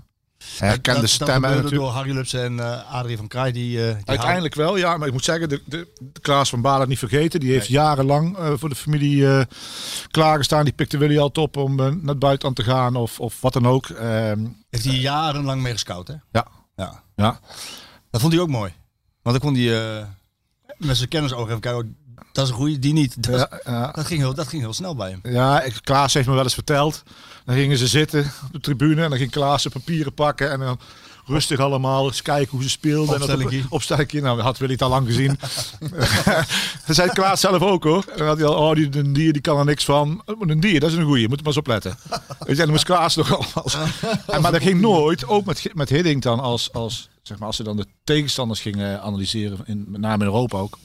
[0.59, 1.62] Herkende dat, stemmen.
[1.62, 3.52] Dat door Harry Lupsen en uh, Adrie van Kraai.
[3.52, 4.96] Die, uh, die Uiteindelijk wel, ja.
[4.96, 7.40] Maar ik moet zeggen, de, de, de Klaas van Balen niet vergeten.
[7.40, 7.78] Die heeft nee.
[7.78, 9.46] jarenlang uh, voor de familie
[10.11, 10.64] klaargestaan.
[10.64, 13.66] Die pikte Willy altijd op om naar het buitenland te gaan of, of wat dan
[13.66, 13.88] ook.
[13.88, 16.14] Um, heeft hij jarenlang mee gescout, hè?
[16.33, 16.46] Ja.
[16.76, 17.02] ja.
[17.16, 17.40] ja.
[18.11, 18.72] Dat vond hij ook mooi.
[19.22, 20.07] Want dan kon hij
[20.78, 21.96] met zijn kennisoog even kijken.
[22.33, 23.22] Dat is een goede, die niet.
[23.22, 23.92] Dat, ja, ja.
[23.92, 25.33] dat, ging heel, dat ging heel snel bij hem.
[25.33, 27.02] Ja, Klaas heeft me wel eens verteld.
[27.44, 30.61] Dan gingen ze zitten op de tribune en dan ging Klaas zijn papieren pakken en
[30.61, 30.78] dan
[31.26, 33.14] rustig allemaal eens kijken hoe ze speelden.
[33.14, 33.59] Opstellingje.
[33.59, 34.20] En opstellingje.
[34.20, 35.38] Nou, had Willy het al lang gezien.
[36.87, 38.04] dat zei Klaas zelf ook hoor.
[38.12, 40.22] En dan had hij al, oh, die, een dier die kan er niks van.
[40.40, 41.96] Een dier, dat is een goeie, moet er maar eens opletten.
[42.38, 43.87] Weet je, dan moest Klaas nog allemaal.
[44.26, 47.57] en, maar dat ging nooit, ook met, met Hiddink dan, als, als, zeg maar, als
[47.57, 50.78] ze dan de tegenstanders gingen analyseren, in, met name in Europa ook.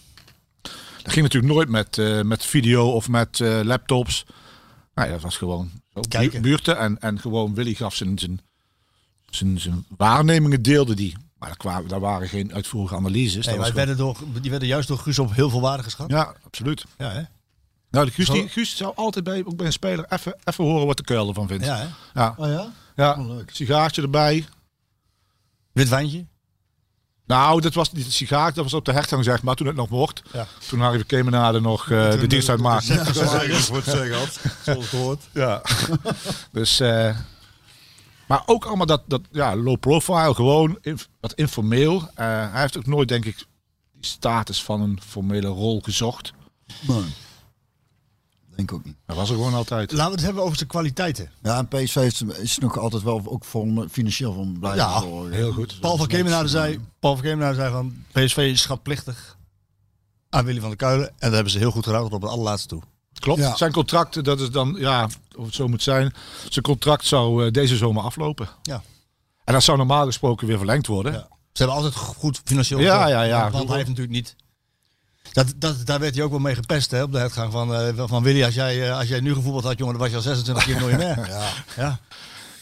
[1.03, 4.25] Dat ging natuurlijk nooit met, uh, met video of met uh, laptops.
[4.93, 5.71] Nou ja, dat was gewoon.
[6.07, 6.41] Kijken.
[6.41, 6.77] buurten.
[6.77, 8.39] En, en gewoon Willy gaf zijn, zijn,
[9.29, 11.15] zijn, zijn waarnemingen, deelde die.
[11.37, 13.45] Maar daar, kwamen, daar waren geen uitvoerige analyses.
[13.45, 13.85] Nee, maar gewoon...
[13.85, 16.09] werden door, die werden juist door Guus op heel veel waarde geschat.
[16.09, 16.85] Ja, absoluut.
[16.97, 17.21] Ja, hè?
[17.91, 20.87] Nou, de Guus, die, Guus zou altijd bij, ook bij een speler even, even horen
[20.87, 21.65] wat de kuil ervan vindt.
[21.65, 21.87] Ja, hè?
[22.13, 22.33] Ja.
[22.37, 22.71] Oh ja?
[22.95, 23.49] Ja, oh, leuk.
[23.53, 24.45] sigaartje erbij.
[25.71, 26.25] Wit wijntje?
[27.29, 29.75] Nou, dat was niet een sigaar, dat was op de hertgang zeg maar, toen het
[29.75, 30.21] nog mocht.
[30.33, 30.47] Ja.
[30.67, 32.93] Toen Harry Kemenade nog uh, de dienst uitmaakte.
[33.03, 34.39] Ja, zeggen had.
[34.63, 35.23] Zoals gehoord.
[35.33, 35.61] Ja.
[36.51, 37.17] dus, uh,
[38.27, 41.95] maar ook allemaal dat, dat ja, low profile, gewoon inf wat informeel.
[41.95, 42.07] Uh,
[42.51, 43.35] hij heeft ook nooit, denk ik,
[43.93, 46.33] die status van een formele rol gezocht.
[46.81, 47.03] Nee.
[48.59, 48.95] Denk ook niet.
[49.05, 49.91] Dat was er gewoon altijd.
[49.91, 51.31] Laten we het hebben over zijn kwaliteiten.
[51.43, 55.29] Ja, en PSV is, is nog altijd wel ook vol, financieel van blijven ja, voor,
[55.29, 55.79] heel goed.
[55.79, 59.37] Paul van Kemenade zei, Paul van Kemenade zei van PSV is schatplichtig
[60.29, 61.07] aan Willy van der Kuilen.
[61.07, 62.81] En dat hebben ze heel goed gedaan tot op het allerlaatste toe.
[63.13, 63.39] Klopt.
[63.39, 63.55] Ja.
[63.55, 66.13] Zijn contract, dat is dan, ja, of het zo moet zijn.
[66.49, 68.49] Zijn contract zou uh, deze zomer aflopen.
[68.61, 68.83] Ja.
[69.43, 71.13] En dat zou normaal gesproken weer verlengd worden.
[71.13, 71.27] Ja.
[71.51, 72.79] Ze hebben altijd goed financieel.
[72.79, 73.51] Ja, ja, ja.
[73.51, 74.35] Want hij heeft natuurlijk niet.
[75.31, 77.89] Dat, dat, daar werd hij ook wel mee gepest hè, op de uitgang van, uh,
[77.95, 78.43] van Willy.
[78.43, 80.77] Als jij, uh, als jij nu gevoetbald had, jongen, dan was je al 26 keer
[80.77, 81.27] miljonair.
[81.29, 81.49] ja.
[81.75, 81.99] ja.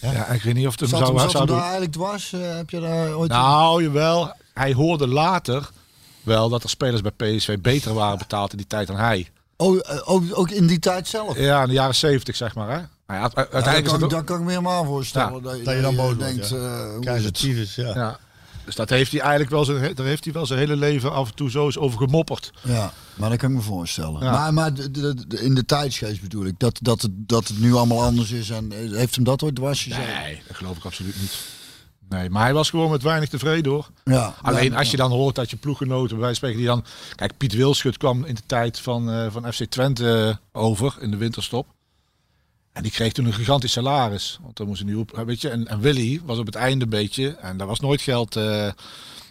[0.01, 0.11] Ja.
[0.11, 1.91] ja, ik weet niet of het hem zat zou, hem, zat zou hem daar eigenlijk
[1.91, 2.31] dwars?
[2.31, 3.31] Uh, heb je daar ooit...
[3.31, 4.33] Nou, jawel.
[4.53, 5.69] Hij hoorde later
[6.23, 9.29] wel dat er spelers bij PSV beter waren betaald in die tijd dan hij.
[9.57, 11.37] Oh, ook, ook in die tijd zelf?
[11.37, 12.69] Ja, in de jaren 70 zeg maar.
[12.69, 12.85] Hè?
[13.07, 14.09] Hij had, uiteindelijk ja, dat, kan, ook...
[14.09, 15.33] dat kan ik me helemaal voorstellen.
[15.33, 16.55] Ja, dat, dat, je dan boos denkt, ja.
[16.55, 17.93] uh, Keizer ja.
[17.95, 18.19] ja.
[18.67, 21.29] Dus dat heeft hij eigenlijk wel zijn, daar heeft hij wel zijn hele leven af
[21.29, 22.51] en toe zo eens over gemopperd.
[22.63, 24.23] Ja, maar dat kan ik me voorstellen.
[24.23, 24.31] Ja.
[24.31, 24.71] Maar, maar
[25.29, 28.49] in de tijdsgeest bedoel ik, dat, dat, het, dat het nu allemaal anders is.
[28.49, 30.07] En heeft hem dat ooit dwars gezet?
[30.07, 31.45] Nee, dat geloof ik absoluut niet.
[32.09, 33.89] Nee, maar hij was gewoon met weinig tevreden hoor.
[34.03, 36.83] Ja, Alleen ja, als je dan hoort dat je ploeggenoten, wij spreken die dan...
[37.15, 41.11] Kijk, Piet Wilschut kwam in de tijd van, uh, van FC Twente uh, over in
[41.11, 41.67] de winterstop.
[42.77, 44.39] En die kreeg toen een gigantisch salaris.
[44.41, 45.49] Want dan moest hij nu op, weet je.
[45.49, 47.29] En, en Willy was op het einde een beetje.
[47.29, 48.71] En daar was nooit geld, uh,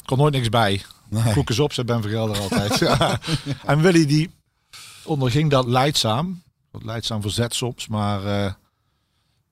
[0.05, 0.83] kon nooit niks bij.
[1.09, 1.45] Nee.
[1.45, 2.79] Eens op, zei Ben Vergelder altijd.
[2.89, 3.21] ja.
[3.65, 4.31] En Willy die
[5.05, 6.43] onderging dat leidzaam.
[6.71, 7.89] wat leidzaam verzet soms.
[7.89, 8.53] Maar, eh,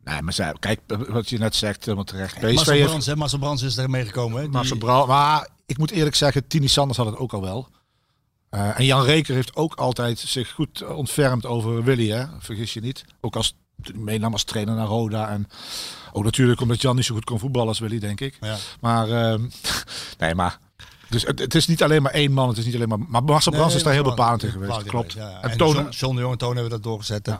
[0.05, 2.35] nee, maar zij, kijk, wat je net zegt, helemaal terecht.
[2.35, 3.17] PSV Marcel heeft Brands, hè?
[3.17, 4.43] Marcel Brands is er meegekomen.
[4.43, 4.61] Hè?
[4.61, 4.85] Die-.
[4.85, 7.69] Maar ik moet eerlijk zeggen, Tini Sanders had het ook al wel.
[8.49, 12.25] Eh, en Jan Reker heeft ook altijd zich goed ontfermd over Willy, hè?
[12.39, 13.05] vergis je niet.
[13.21, 13.55] Ook als
[13.95, 15.29] meenam als trainer naar Roda.
[15.29, 15.49] En
[16.13, 18.37] ook natuurlijk omdat Jan niet zo goed kon voetballen als Willy, denk ik.
[18.41, 18.57] Ja.
[18.81, 19.41] Maar, ehm,
[20.19, 20.59] nee, maar...
[21.09, 22.99] Dus het, het is niet alleen maar één man, het is niet alleen maar...
[23.09, 25.13] Maar Marcel Nee, Brands is daar heel bepalend in geweest, bepalend klopt.
[25.13, 25.39] ja.
[25.43, 27.29] En En Toon- John, de Jong en Toon hebben dat doorgezet.
[27.29, 27.35] Eh,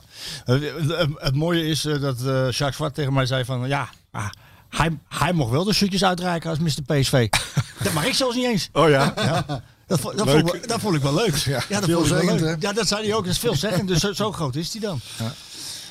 [0.45, 3.69] het, het mooie is eh, dat eh Jacques Zwart tegen mij zei van...
[3.69, 4.31] Ja, ah,
[4.69, 6.83] hij, hij mocht wel de shirtjes uitreiken als Mr.
[6.87, 7.29] PSV.
[7.85, 8.69] dat mag ik zelfs niet eens.
[8.73, 9.13] Oh ja?
[9.17, 9.45] Ja.
[9.87, 11.35] Dat, dat, vond, ik- dat vond ik wel leuk.
[11.37, 12.63] Ja, dat vond ik wel leuk.
[12.63, 13.25] Ja, dat zei hij ook.
[13.25, 13.89] Dat is veelzeggend.
[13.89, 15.01] Dus zo, zo groot is hij dan.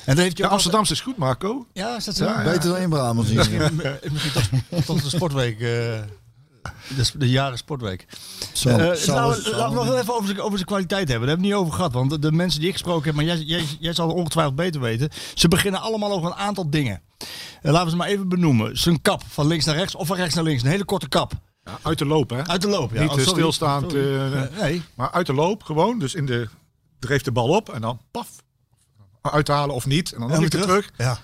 [0.06, 1.66] En dan heeft ook Amsterdamse is goed, Marco.
[1.72, 2.24] Ja, is dat zo?
[2.24, 2.50] Ja, ja.
[2.50, 3.34] Beter dan in Brabant.
[3.34, 3.60] Misschien,
[4.12, 4.32] misschien
[4.70, 5.60] tot, tot de sportweek.
[5.60, 5.66] eh,
[6.96, 8.06] de, de jaren sportweek.
[8.52, 11.28] Zo, Eh, zal- nou, zal- laten we nog even over zijn, over zijn kwaliteit hebben.
[11.28, 11.92] Daar hebben we het niet over gehad.
[11.92, 14.54] Want de, de mensen die ik gesproken heb, maar jij, jij, jij zal het ongetwijfeld
[14.56, 15.08] beter weten.
[15.34, 17.00] Ze beginnen allemaal over een aantal dingen.
[17.18, 17.26] Eh,
[17.72, 18.78] laten we ze maar even benoemen.
[18.78, 20.62] Zijn kap van links naar rechts of van rechts naar links.
[20.62, 21.32] Een hele korte kap.
[21.64, 22.46] Ja, uit de loop, hè?
[22.46, 22.92] Uit de loop.
[22.92, 23.00] Ja.
[23.00, 23.30] Niet Oh, sorry.
[23.32, 24.48] stilstaand, Sorry.
[24.60, 24.82] nee.
[24.94, 25.98] maar uit de loop gewoon.
[25.98, 26.48] Dus in de,
[26.98, 28.28] dreef de bal op en dan paf.
[29.32, 30.12] Uithalen of niet.
[30.12, 30.90] En dan nog een keer terug.
[30.96, 31.18] Ja.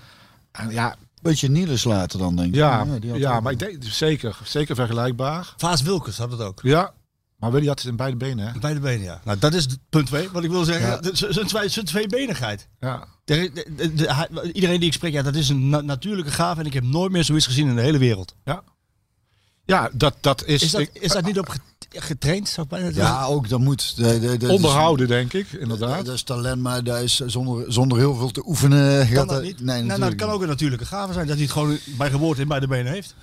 [0.51, 2.55] En ja, Beetje Niels later dan, denk ik.
[2.55, 5.53] ja, die had ja ook- maar ik denk zeker, zeker vergelijkbaar.
[5.57, 6.59] Vaas Wilkes had het ook.
[6.63, 6.93] Ja,
[7.37, 8.59] maar Willy had het in beide benen, hè?
[8.59, 9.21] Beide benen, ja.
[9.23, 10.29] Nou, dat is punt twee.
[10.29, 11.31] Wat ik wil zeggen, Ja.
[11.31, 12.67] zijn, twee, tweebenigheid.
[12.79, 13.07] Ja.
[13.25, 16.31] De- de- de- de- hij- iedereen die ik spreek, ja, dat is een na- natuurlijke
[16.31, 16.59] gave.
[16.59, 18.35] En ik heb nooit meer zoiets gezien in de hele wereld.
[19.65, 21.55] Ja, dat, dat is, Is dat, ik- is dat niet op
[21.95, 22.49] getraind?
[22.49, 23.13] Zou ik bijna zeggen?
[23.13, 23.95] Ja, ook dat moet.
[23.95, 26.05] De, de, de, onderhouden, denk ik, Dat, inderdaad.
[26.05, 28.97] dat is talent, maar dat is zonder, zonder heel veel te oefenen.
[28.97, 29.59] kan gaat dat dat- niet?
[29.61, 31.25] Nee, nou, nou, het kan ook een natuurlijke gave zijn.
[31.27, 33.15] Dat hij het gewoon bij geboorte in beide benen heeft.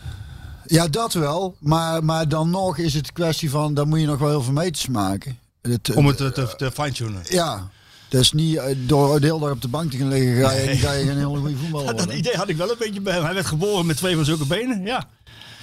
[0.67, 1.57] Ja, dat wel.
[1.59, 4.43] Maar, maar dan nog is het een kwestie van, dan moet je nog wel heel
[4.43, 5.39] veel meters maken.
[5.63, 7.23] Het, Om het te, te, te fine-tunen.
[7.29, 7.69] Ja,
[8.09, 10.53] dat is niet eh, door de hele dag op de bank te gaan liggen, ga
[10.53, 12.19] je, ga je geen hele goede voetballer Dat worden.
[12.19, 13.25] idee had ik wel een beetje bij hem.
[13.25, 14.83] Hij werd geboren met twee van zulke benen.
[14.85, 15.09] Ja.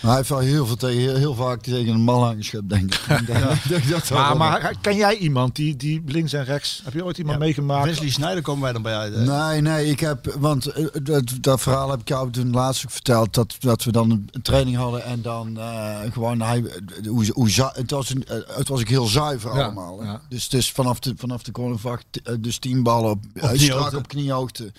[0.02, 2.94] Maar hij heeft wel heel, veel tegen, heel, heel vaak tegen een bal aangeschept, denk
[2.94, 3.00] ik.
[3.20, 6.82] Ik denk dat dat wel Maar, maar ken jij iemand die, die links en rechts...
[6.84, 7.86] Heb je ooit iemand meegemaakt?
[7.86, 9.16] Wesley Sneijder komen wij dan bij uit.
[9.16, 12.92] Nee, nee, ik heb, want eh, dat, dat verhaal heb ik jou toen laatst ook
[12.92, 16.64] verteld, dat, dat we dan een training hadden en dan eh, gewoon, hij,
[17.08, 20.00] hoe, hoe, zu- het, was een, eh, het was ook heel zuiver Ja, allemaal.
[20.00, 20.06] hè.
[20.06, 20.22] ja.
[20.30, 23.98] Dus, dus vanaf de, vanaf de cornervak, eh, dus tien ballen op, eh, strak kniehoogte.
[23.98, 24.72] op kniehoogte.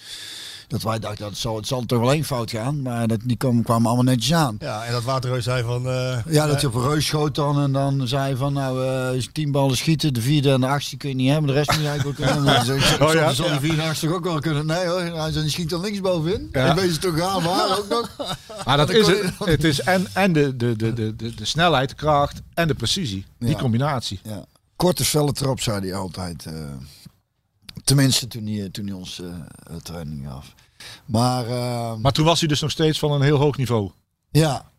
[0.68, 3.36] Dat wij dachten, dat zal, het zal toch wel één fout gaan, maar dat, die
[3.36, 4.56] kwamen, kwamen allemaal netjes aan.
[4.60, 5.86] Ja, en dat Waterreus zei van...
[5.88, 8.84] eh, Ja, dat hij op een reus schoot dan en dan zei hij van nou,
[9.16, 11.70] eh tien ballen schieten, de vierde en de achtste kun je niet hebben, de rest
[11.72, 12.76] moet je eigenlijk wel kunnen.
[12.76, 13.32] Ik, Oh ja?
[13.32, 14.66] Zal die vierde en de achtste ook wel kunnen?
[14.66, 16.48] Nee hoor, hij zei, die schiet dan linksbovenin.
[16.52, 16.60] Ja.
[16.64, 16.70] Ja.
[16.70, 18.10] En wees toch aan, waar ook nog.
[18.64, 19.16] Maar dat Dan is het.
[19.16, 22.40] je dan- Het is en, en de, de, de, de, de, de snelheid, de kracht
[22.54, 23.24] en de precisie.
[23.38, 23.56] Die Ja.
[23.58, 24.20] combinatie.
[24.22, 24.44] Ja.
[24.76, 26.44] Korte felle trap, zei hij altijd.
[26.46, 26.52] eh.
[27.86, 30.54] Tenminste, toen hij, toen hij ons eh, training gaf.
[31.04, 33.90] Maar, eh, Maar toen was hij dus nog steeds van een heel hoog niveau.
[34.30, 34.74] ja.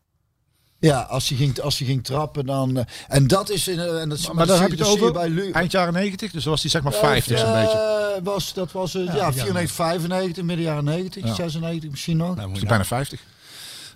[0.80, 2.78] Ja, als hij ging, als hij ging trappen dan...
[2.78, 3.68] eh, en dat is...
[3.68, 5.94] In, eh, en dat, Maar daar dat heb je het over bij Lu- eind jaren
[5.94, 6.32] 90.
[6.32, 8.20] Dus dan was hij zeg maar Ja, 50 zo'n eh, beetje.
[8.24, 11.34] Was, dat was eh, ja, ja, 94, 95, midden jaren 90, Ja.
[11.34, 12.28] 96 misschien nog.
[12.36, 13.22] nou, moet Dus je bijna 50.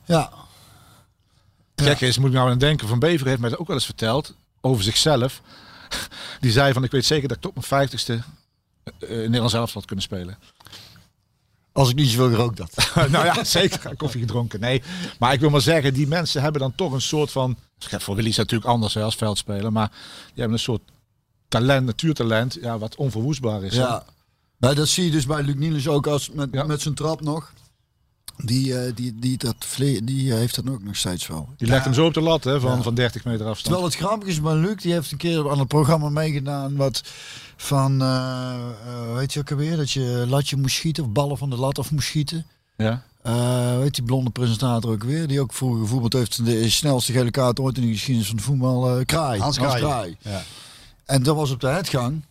[0.06, 0.32] Ja,
[1.76, 3.86] gekke is, moet ik nou aan denken, Van Bever heeft mij dat ook wel eens
[3.86, 5.42] verteld over zichzelf.
[6.42, 8.26] Die zei van, ik weet zeker dat ik tot mijn 50ste
[8.84, 10.38] eh, in Nederland zelf had kunnen spelen.
[11.72, 12.92] als ik niet zoveel gerookt had.
[13.12, 13.96] nou ja, zeker.
[13.96, 14.60] Koffie gedronken.
[14.60, 14.82] Nee,
[15.20, 17.58] maar ik wil maar zeggen, die mensen hebben dan toch een soort van...
[17.78, 19.72] Voor Willy is dat natuurlijk anders hè, als veldspeler.
[19.72, 20.82] Maar die hebben een soort
[21.48, 23.74] talent, natuurtalent, ja, wat onverwoestbaar is.
[23.74, 24.04] Ja.
[24.58, 26.64] Nou, dat zie je dus bij Luc Niels ook als met, Ja.
[26.64, 27.54] met zijn trap nog.
[28.44, 29.56] Die, eh, die, die, dat,
[30.04, 31.50] die eh, heeft dat ook nog steeds wel.
[31.58, 32.82] Die legt hem zo op de lat hè, van, Ja.
[32.82, 33.64] van 30 meter afstand.
[33.64, 37.02] Terwijl het grappig is bij Luc, die heeft een keer aan het programma meegedaan wat
[37.56, 38.56] van, eh
[39.16, 41.92] weet je ook alweer, dat je latje moest schieten of ballen van de lat af
[41.92, 42.46] moest schieten.
[42.78, 43.04] Ja.
[43.80, 47.60] Weet die blonde presentator ook weer, die ook vroeger gevoetbald heeft, de snelste gele kaart
[47.60, 49.40] ooit in de geschiedenis van de voetbal, eh Kraai.
[49.40, 50.18] Hans Kraai.
[50.22, 50.42] Ja.
[51.06, 52.22] En dat was op de headgang.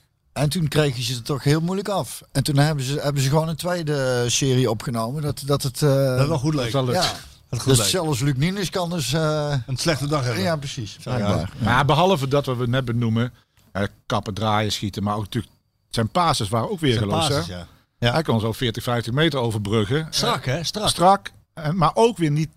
[0.40, 2.22] En toen kregen ze het toch heel moeilijk af.
[2.32, 5.22] En toen hebben ze, hebben ze gewoon een tweede serie opgenomen.
[5.22, 5.82] Dat, dat het...
[5.82, 6.72] eh, Dat wel goed leek.
[6.72, 7.02] Dat ja.
[7.48, 7.86] Dat goed Dus leek.
[7.86, 9.12] zelfs Luc Niels kan dus...
[9.12, 10.42] eh, Een slechte dag hebben.
[10.42, 10.96] ja, precies.
[11.00, 11.14] Ja.
[11.16, 11.50] Blijkbaar.
[11.58, 13.32] Maar behalve dat wat we net benoemen,
[13.72, 15.52] eh, kappen, draaien, schieten, maar ook natuurlijk
[15.90, 17.54] zijn passes waren ook weer basis, hè?
[17.98, 18.12] ja.
[18.12, 20.06] Hij kon zo 40, 50 meter overbruggen.
[20.10, 20.64] Strak, hè?
[20.64, 20.88] Strak.
[20.88, 21.30] Strak,
[21.72, 22.48] maar ook weer niet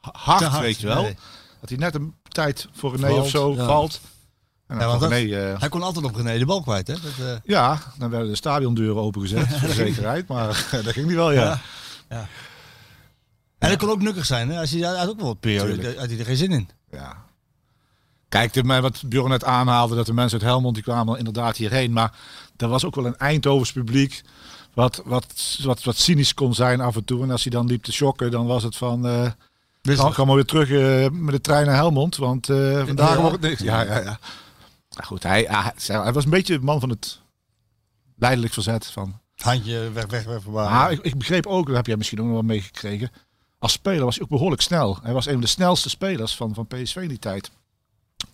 [0.00, 1.02] hard, weet je wel.
[1.02, 1.16] nee.
[1.60, 3.66] Dat hij net een tijd voor René Valt, of zo ja.
[3.66, 4.00] valt.
[4.68, 6.62] En Ja, dan want van dat- René, eh, Hij kon altijd op René de bal
[6.62, 6.92] kwijt, hè?
[6.94, 10.28] Dat, eh, ja, dan werden de stadiondeuren opengezet voor de zekerheid.
[10.28, 11.60] Maar dat ging niet wel, ja.
[12.08, 12.26] Ja.
[13.58, 14.60] En dat kon ook nukkig zijn, hè?
[14.60, 15.98] Als hij, had ook wel een periode, Tuurlijk.
[15.98, 16.68] had hij er geen zin in.
[16.90, 17.26] ja.
[18.28, 21.92] Kijk, wat Bjorn net aanhaalde, dat de mensen uit Helmond die kwamen inderdaad hierheen.
[21.92, 22.12] Maar
[22.56, 24.22] er was ook wel een Eindhovens publiek.
[24.74, 27.22] wat, wat, wat, wat cynisch kon zijn af en toe.
[27.22, 29.06] En als hij dan liep te shocken, dan was het van...
[29.06, 29.30] eh
[29.82, 32.16] Wist dan gaan we weer terug eh, met de trein naar Helmond.
[32.16, 33.20] Want eh, vandaag Ja.
[33.20, 33.60] wordt het niks.
[33.62, 34.18] Ja, ja, ja.
[34.98, 35.72] Nou goed, hij, hij,
[36.02, 37.20] hij was een beetje de man van het
[38.16, 38.86] leidelijk verzet.
[38.86, 40.42] Van, Handje weg, weg, weg.
[40.42, 40.64] Voorbij.
[40.64, 43.10] Ah, ik, ik begreep ook, dat heb jij misschien ook nog wel meegekregen.
[43.58, 44.98] Als speler was hij ook behoorlijk snel.
[45.02, 47.50] Hij was een van de snelste spelers van, van PSV in die tijd.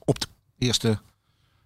[0.05, 0.27] Op de
[0.59, 0.99] eerste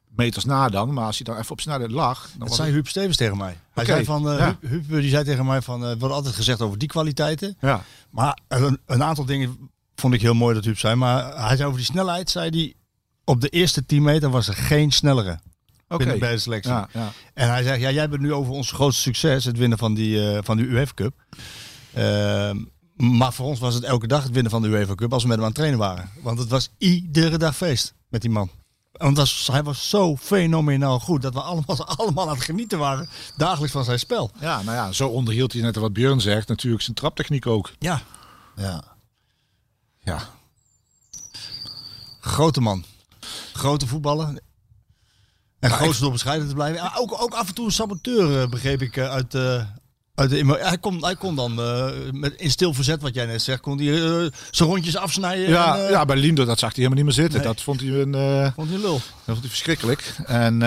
[0.08, 0.92] meters na dan.
[0.92, 2.28] Maar als hij dan even op snelheid lag.
[2.30, 3.58] Dan Dat zei Huub Stevens tegen mij.
[3.70, 4.58] Hij zei van, ja.
[4.60, 7.56] Huub, die zei tegen mij van, er wordt altijd gezegd over die kwaliteiten.
[7.60, 7.82] ja.
[8.10, 10.94] Maar een, een aantal dingen vond ik heel mooi dat Huub zei.
[10.94, 12.74] Maar hij zei over die snelheid, zei hij,
[13.28, 15.38] op de eerste 10 meter was er geen snellere
[15.88, 16.18] Oké.
[16.18, 16.72] bij de selectie.
[16.72, 17.12] Ja, ja.
[17.34, 20.30] En hij zegt, ja, jij bent nu over ons grootste succes, het winnen van die,
[20.32, 21.14] eh, van de UEFA Cup.
[21.94, 22.56] Ehm,
[22.96, 25.28] maar voor ons was het elke dag het winnen van de UEFA Cup als we
[25.28, 26.10] met hem aan het trainen waren.
[26.22, 28.50] Want het was iedere dag feest met die man.
[28.92, 33.08] Want was- hij was zo fenomenaal goed dat we allemaal, allemaal aan het genieten waren
[33.36, 34.30] dagelijks van zijn spel.
[34.40, 36.48] ja, nou ja, zo onderhield hij net wat Björn zegt.
[36.48, 37.72] Natuurlijk zijn traptechniek ook.
[37.78, 38.02] Ja,
[38.56, 38.82] Ja.
[40.02, 40.18] Ja.
[42.20, 42.84] grote man.
[43.52, 44.38] Grote voetballer.
[45.60, 46.82] En grootste door bescheiden te blijven.
[46.82, 49.62] Ja, ook, ook af en toe een saboteur, eh, begreep ik, eh, uit, eh,
[50.14, 50.58] uit de...
[50.60, 51.54] Hij kon, hij kon dan
[52.12, 55.48] met, in stil verzet, wat jij net zegt, kon hij eh, zijn rondjes afsnijden.
[55.48, 57.38] Ja, en, ja, bij Lindo, dat zag hij helemaal niet meer zitten.
[57.38, 57.48] Nee.
[57.48, 58.52] Dat vond hij een...
[58.54, 58.92] Vond hij lul.
[58.92, 60.14] Dat vond hij verschrikkelijk.
[60.26, 60.58] En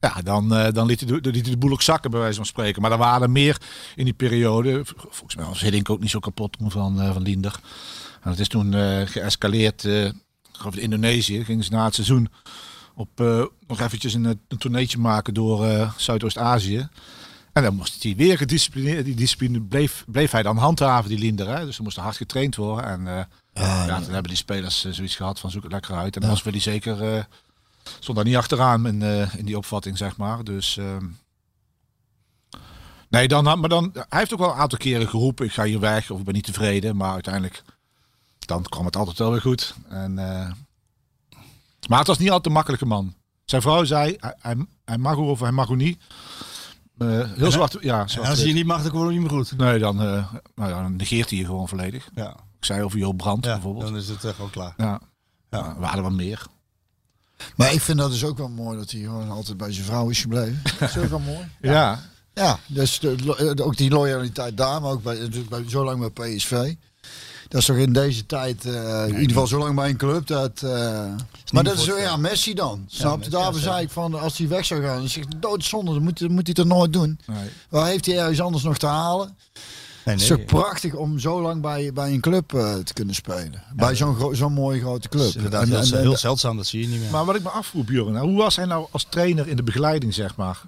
[0.00, 2.46] ja, dan, dan liet, hij de, liet hij de boel ook zakken, bij wijze van
[2.46, 2.82] spreken.
[2.82, 3.60] Maar er waren er meer
[3.96, 4.82] in die periode.
[5.08, 7.60] Volgens mij was Hiddink ook niet zo kapot toen van, van Linder.
[8.22, 8.72] En dat is toen
[9.06, 9.82] geëscaleerd.
[10.52, 12.28] Eh geloof in Indonesië gingen ze na het seizoen
[12.94, 16.88] op eh, nog eventjes een, een tourneetje maken door eh, Zuidoost-Azië.
[17.52, 19.04] En dan moest hij weer gedisciplineerd.
[19.04, 21.56] Die discipline bleef, bleef hij dan handhaven, die Linder.
[21.56, 21.64] Hè?
[21.64, 22.84] Dus er moest hard getraind worden.
[22.84, 23.06] En
[23.52, 26.14] eh, ja, toen hebben die spelers eh, zoiets gehad van zoek het lekker uit.
[26.14, 27.14] En dan was Willy zeker...
[27.14, 27.24] eh,
[28.00, 30.44] stond daar niet achteraan in, eh, in die opvatting, zeg maar.
[30.44, 30.76] Dus.
[30.76, 31.06] ehm,
[33.08, 33.90] nee, dan, maar dan.
[33.92, 36.34] Hij heeft ook wel een aantal keren geroepen: ik ga hier weg of ik ben
[36.34, 36.96] niet tevreden.
[36.96, 37.62] Maar uiteindelijk.
[38.46, 39.74] Dan kwam het altijd wel weer goed.
[39.88, 40.50] En, eh,
[41.88, 43.14] maar het was niet altijd een makkelijke man.
[43.44, 46.02] Zijn vrouw zei: hij, hij, hij mag hoe of hij mag hoe niet.
[46.98, 47.76] Eh, heel zwart.
[47.80, 48.28] Ja, zwart.
[48.28, 49.56] als hij je niet mag, dan wordt het niet meer goed.
[49.56, 52.08] Nee, dan, eh, nou ja, dan negeert hij je gewoon volledig.
[52.14, 53.84] Ja, Ik zei over Joop Brandt ja bijvoorbeeld.
[53.86, 54.74] dan is het eh, gewoon klaar.
[54.76, 55.00] Ja.
[55.50, 56.46] Ja, we hadden wel meer.
[57.56, 60.08] Maar ik vind dat dus ook wel mooi dat hij gewoon altijd bij zijn vrouw
[60.08, 60.60] is gebleven.
[60.78, 61.48] Dat is ook wel mooi.
[61.60, 62.00] Ja.
[62.34, 66.36] Ja, dus de, ook die loyaliteit daar, maar ook bij, natuurlijk bij, zo lang bij
[66.36, 66.74] PSV.
[67.52, 70.26] Dat is toch in deze tijd, eh, in ieder geval zo lang bij een club.
[70.26, 70.70] Dat, eh,
[71.52, 72.84] maar dat is zo, ja, Messi dan.
[72.86, 73.30] Snap je?
[73.30, 76.28] Ja, zei ik van, als hij weg zou gaan, zeg ik, doodzonde, dan moet, dan
[76.32, 77.18] moet hij het er nooit doen.
[77.26, 77.48] Nee.
[77.68, 79.36] Waar heeft hij ergens anders nog te halen?
[80.04, 83.14] Nee, Het is toch prachtig om zo lang bij, bij een club eh, te kunnen
[83.14, 83.62] spelen.
[83.74, 85.26] bij zo'n gro- zo'n mooie grote Dat club.
[85.28, 87.10] is inderdaad En- heel, en- heel zeldzaam, dat zie je niet meer.
[87.10, 90.14] Maar wat ik me afvroeg, Björn, hoe was hij nou als trainer in de begeleiding,
[90.14, 90.60] zeg maar?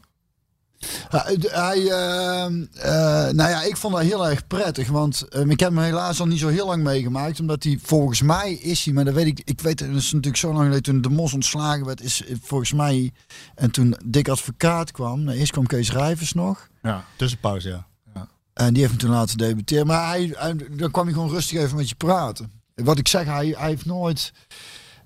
[1.09, 5.69] Hij, hij, eh, nou ja, ik vond dat heel erg prettig, want eh, ik heb
[5.69, 9.05] hem helaas al niet zo heel lang meegemaakt, omdat hij volgens mij is hij, maar
[9.05, 11.85] dat weet ik, ik weet het is natuurlijk zo lang geleden toen de Mos ontslagen
[11.85, 13.13] werd, is eh, volgens mij
[13.55, 17.05] en toen Dick Advocaat kwam, nou, eerst kwam Kees Rijvers nog Ja.
[17.17, 18.29] Tussenpauze, ja.
[18.55, 21.59] en die heeft hem toen laten debuteren, maar hij, hij, dan kwam hij gewoon rustig
[21.59, 22.63] even met je praten.
[22.75, 24.33] Wat ik zeg, hij, hij heeft nooit.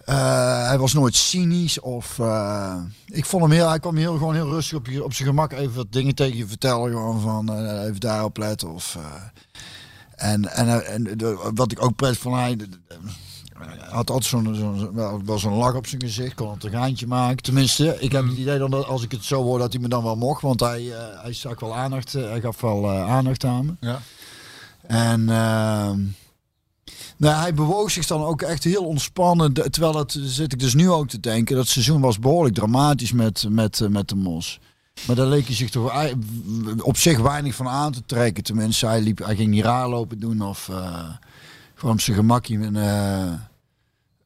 [0.09, 2.75] Eh, hij was nooit cynisch of eh,
[3.07, 5.53] ik vond hem heel, hij kwam heel gewoon heel rustig op, je, op zijn gemak
[5.53, 8.99] even wat dingen tegen je vertellen gewoon van eh, even daarop letten of
[10.17, 12.57] en en, en de- wat ik ook prettig vond hij
[13.91, 17.07] had altijd zo'n zo'n wel, wel zo'n lach op zijn gezicht, kon het een geintje
[17.07, 17.43] maken.
[17.43, 19.89] Tenminste, ik heb het idee dan dat als ik het zo hoor dat hij me
[19.89, 20.83] dan wel mocht, want hij,
[21.23, 23.73] hij stak wel aandacht, hij gaf wel aandacht aan me.
[23.81, 24.01] Ja.
[24.87, 26.01] En ehm,
[27.19, 29.53] nou, hij bewoog zich dan ook echt heel ontspannen.
[29.53, 31.57] Terwijl dat zit ik dus nu ook te denken.
[31.57, 34.61] Dat seizoen was behoorlijk dramatisch met, met, eh, met de Mos.
[35.07, 36.13] Maar daar leek hij zich toch
[36.83, 38.45] op zich weinig van aan te trekken.
[38.45, 41.09] Tenminste, hij, liep, hij ging niet raar lopen doen of eh,
[41.75, 42.59] gewoon op zijn gemakje.
[42.59, 43.33] En, eh,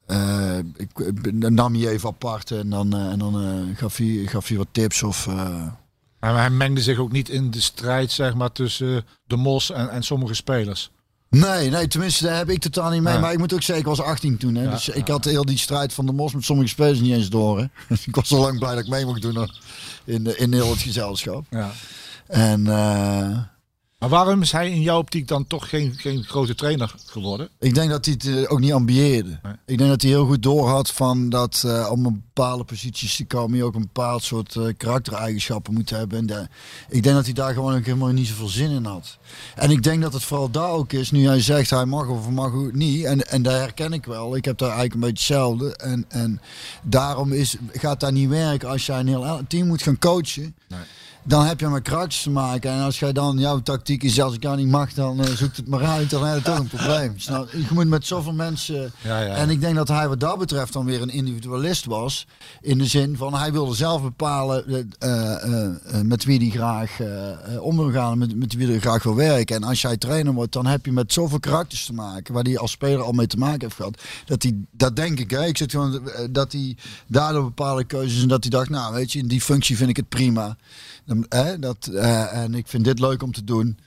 [0.06, 5.02] eh, ik, nam hij even apart en dan, en dan gaf, hij, gaf wat tips
[5.02, 5.28] of...
[6.20, 10.02] hij mengde zich ook niet in de strijd zeg maar, tussen de Mos en, en
[10.02, 10.90] sommige spelers.
[11.40, 13.12] Nee, nee, tenminste, daar heb ik totaal niet mee.
[13.14, 13.20] Ja.
[13.20, 14.54] Maar ik moet ook zeggen, ik was 18 toen.
[14.54, 17.12] Hè, Ja, dus ik had heel die strijd van de mos met sommige spelers niet
[17.14, 17.58] eens door.
[17.58, 17.64] Hè.
[18.06, 19.50] ik was zo lang blij dat ik mee mocht doen
[20.04, 21.44] in, de- in heel het gezelschap.
[21.50, 21.70] Ja.
[22.26, 23.38] En eh,
[24.02, 27.48] Maar waarom is hij in jouw optiek dan toch geen, geen grote trainer geworden?
[27.58, 29.38] ik denk dat hij het eh, ook niet ambieerde.
[29.42, 29.52] Nee.
[29.66, 33.24] Ik denk dat hij heel goed doorhad van dat eh, om op bepaalde posities te
[33.24, 36.18] komen, je ook een bepaald soort eh, karaktereigenschappen moet hebben.
[36.18, 36.48] En de-
[36.88, 39.18] ik denk dat hij daar gewoon ook helemaal niet zoveel zin in had.
[39.54, 42.28] En ik denk dat het vooral daar ook is, nu hij zegt hij mag of
[42.30, 43.04] mag ook niet.
[43.04, 44.36] En, en daar herken ik wel.
[44.36, 45.76] Ik heb daar eigenlijk een beetje hetzelfde.
[45.76, 46.40] En, en
[46.82, 50.54] daarom is, gaat dat niet werken als jij een heel team moet gaan coachen.
[50.68, 50.80] Nee.
[51.24, 52.70] Dan heb je met krakjes te maken.
[52.70, 55.56] En als jij dan jouw tactiek is, als ik jou niet mag, dan eh, zoekt
[55.56, 56.10] het maar uit.
[56.10, 57.14] Dan heb je toch een probleem.
[57.68, 58.92] Je moet met zoveel mensen.
[59.02, 59.34] Ja, ja.
[59.34, 62.26] En ik denk dat hij wat dat betreft dan weer een individualist was.
[62.60, 67.00] In de zin van hij wilde zelf bepalen eh, eh, met wie hij graag
[67.60, 68.18] om wil gaan.
[68.18, 69.56] Met, met wie hij graag wil werken.
[69.56, 72.34] En als jij trainer wordt, dan heb je met zoveel karakters te maken.
[72.34, 74.02] Waar hij als speler al mee te maken heeft gehad.
[74.24, 75.30] Dat hij, dat denk ik.
[75.30, 75.46] Hè.
[75.46, 78.22] Ik zit gewoon dat hij daardoor bepaalde keuzes.
[78.22, 80.56] En dat hij dacht, nou weet je, in die functie vind ik het prima.
[81.06, 83.78] Dan, hè, dat, eh, en ik vind dit leuk om te doen.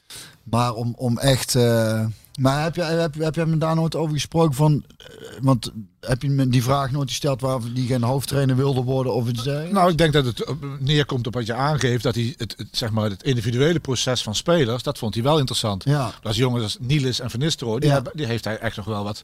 [0.43, 1.55] Maar om, om echt.
[1.55, 2.05] eh,
[2.39, 4.84] maar heb je, heb, heb je me daar nooit over gesproken van.
[4.97, 5.05] eh,
[5.41, 9.28] want heb je me die vraag nooit gesteld waar die geen hoofdtrainer wilde worden of
[9.30, 9.74] iets dergelijks?
[9.74, 10.45] Nou, ik denk dat het
[10.80, 12.03] neerkomt op wat je aangeeft.
[12.03, 15.38] Dat hij het, het, zeg maar, het individuele proces van spelers, dat vond hij wel
[15.39, 15.84] interessant.
[15.84, 16.11] Ja.
[16.24, 17.95] Als jongens als Niels en Van Nistelrooy, die, Ja.
[17.95, 19.24] hebben, die heeft hij echt nog wel wat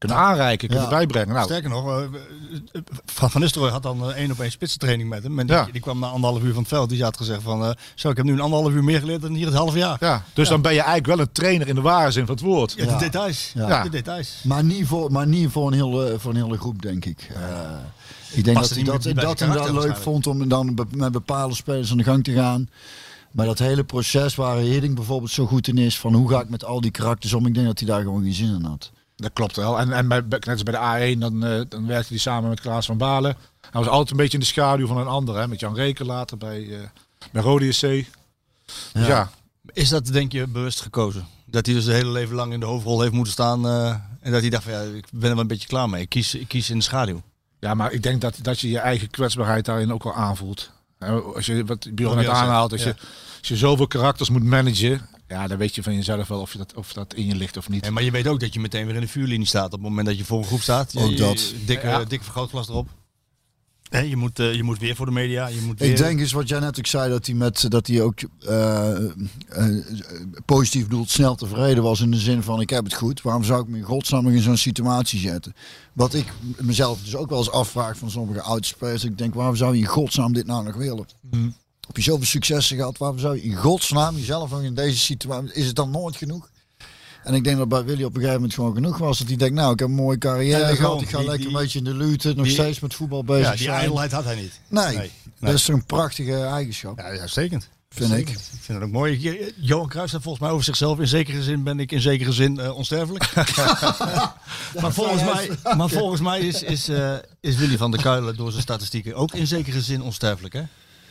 [0.00, 0.90] kunnen aanreiken, kunnen Ja.
[0.90, 1.34] bijbrengen.
[1.34, 5.08] Nou, Sterker nog, eh, eh, Van Van Nistelrooy had dan eh, één op één spitsentraining
[5.08, 5.38] met hem.
[5.38, 5.68] En die, Ja.
[5.72, 6.88] die kwam na anderhalf uur van het veld.
[6.88, 9.34] Die had gezegd van, eh, zo, ik heb nu een anderhalf uur meer geleerd dan
[9.34, 9.96] hier het half jaar.
[10.00, 12.44] ja, dus dan ben je eigenlijk wel een trainer in de ware zin van het
[12.44, 12.72] woord.
[12.76, 13.52] Ja, de details.
[13.54, 13.68] Ja.
[13.68, 13.82] Ja.
[13.82, 14.40] De details.
[14.44, 17.30] Maar niet voor, maar niet voor, een, hele, voor een hele groep, denk ik.
[17.34, 17.40] Eh,
[18.32, 21.54] ik denk dat hij dat, dat, hij dat leuk vond om dan be- met bepaalde
[21.54, 22.68] spelers aan de gang te gaan.
[23.30, 26.48] Maar dat hele proces waar Hiddink bijvoorbeeld zo goed in is, van hoe ga ik
[26.48, 28.90] met al die karakters om, ik denk dat hij daar gewoon geen zin in had.
[29.20, 29.78] Dat klopt wel.
[29.78, 32.60] En, en bij, net als bij de A1, dan, eh, dan werkte hij samen met
[32.60, 33.36] Klaas van Balen.
[33.60, 35.38] Hij was altijd een beetje in de schaduw van een ander.
[35.38, 35.48] Hè?
[35.48, 36.78] Met Jan Reken later bij, uh,
[37.32, 37.80] bij Rode SC.
[38.92, 39.30] Dus ja.
[39.72, 41.26] Is dat denk je bewust gekozen?
[41.44, 43.66] Dat hij dus de hele leven lang in de hoofdrol heeft moeten staan.
[43.66, 43.88] eh,
[44.20, 46.02] en dat hij dacht van ja, ik ben er wel een beetje klaar mee.
[46.02, 47.22] Ik kies, ik kies in de schaduw.
[47.60, 50.70] Ja, maar ik denk dat, dat je je eigen kwetsbaarheid daarin ook wel aanvoelt.
[51.34, 52.88] Als je wat Bjorn Wat net aanhaalt, als, ja.
[52.88, 52.94] je,
[53.38, 56.58] als je zoveel karakters moet managen, ja, dan weet je van jezelf wel of, je
[56.58, 57.84] dat, of dat in je ligt of niet.
[57.86, 59.80] En, maar je weet ook dat je meteen weer in de vuurlinie staat op het
[59.80, 60.92] moment dat je voor een groep staat.
[60.92, 61.54] Je- Ook je- dat.
[61.66, 62.04] Dikke, Ja.
[62.04, 62.88] dikke vergrootglas erop.
[63.88, 65.46] Hè, je, moet, eh, je moet weer voor de media.
[65.46, 65.90] Je moet weer...
[65.90, 69.04] Ik denk eens wat jij net ook zei, dat hij, met, dat hij ook eh,
[69.04, 69.10] eh,
[70.44, 73.22] positief bedoeld snel tevreden was in de zin van ik heb het goed.
[73.22, 75.54] Waarom zou ik me in godsnaam in zo'n situatie zetten?
[75.92, 79.04] Wat ik mezelf dus ook wel eens afvraag van sommige oudspelers.
[79.04, 81.06] Ik denk waarom zou je in godsnaam dit nou nog willen?
[81.90, 82.98] Heb je zoveel successen gehad?
[82.98, 85.52] Waarom zou je in godsnaam jezelf nog in deze situatie...
[85.52, 86.48] Is het dan nooit genoeg?
[87.24, 89.18] En ik denk dat bij Willy op een gegeven moment gewoon genoeg was.
[89.18, 91.00] Dat hij denkt, nou, ik heb een mooie carrière gehad.
[91.00, 92.32] Ik ga die- lekker die- een beetje in de lute.
[92.34, 93.76] Nog die- steeds met voetbal bezig ja, die zijn.
[93.76, 94.60] ijdelheid had hij niet.
[94.68, 95.10] Nee, Nee.
[95.40, 97.68] dat is toch een prachtige eigenschap, Ja, uitstekend.
[97.88, 98.28] vind ik.
[98.30, 99.52] Ik vind het ook mooi.
[99.56, 100.98] Johan Cruijff zei volgens mij over zichzelf.
[100.98, 103.32] In zekere zin ben ik in zekere zin eh, onsterfelijk.
[104.80, 108.50] maar, volgens mij, maar volgens mij is, is, eh, is Willy van der Kuilen door
[108.50, 110.54] zijn statistieken ook in zekere zin onsterfelijk.
[110.54, 110.62] Hè?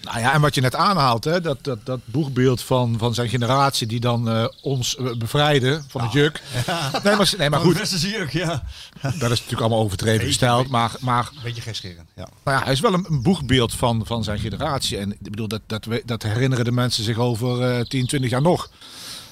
[0.02, 3.30] Nou ja, en wat je net aanhaalt, hè, dat, dat, dat boegbeeld van, van zijn
[3.30, 6.42] generatie die dan eh, ons eh, bevrijden van het juk.
[7.04, 7.78] Nee, maar, nee, maar goed,
[8.32, 8.64] ja.
[9.02, 10.68] dat is natuurlijk allemaal overdreven gesteld.
[10.70, 12.10] Maar, maar Beetje gekscherend.
[12.16, 12.28] Ja.
[12.44, 14.98] Maar ja, hij is wel een, een boegbeeld van, van zijn generatie.
[14.98, 18.30] En ik bedoel, dat, dat, we- dat herinneren de mensen zich over eh 10, 20
[18.30, 18.70] jaar nog.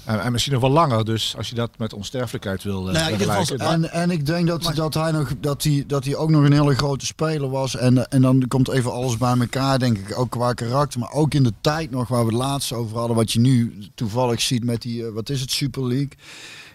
[0.08, 1.06] En, en misschien nog wel langer.
[1.06, 3.18] Dus als je dat met onsterfelijkheid wil eh Nou
[3.58, 6.44] ja, En, en ik denk dat, dat, hij nog, dat, hij, dat hij ook nog
[6.44, 7.76] een hele grote speler was.
[7.76, 10.20] En, en dan komt even alles bij elkaar, denk ik.
[10.20, 13.16] Ook qua karakter, maar ook in de tijd nog waar we het laatst over hadden.
[13.16, 16.12] Wat je nu toevallig ziet met die, eh, wat is het, Super League.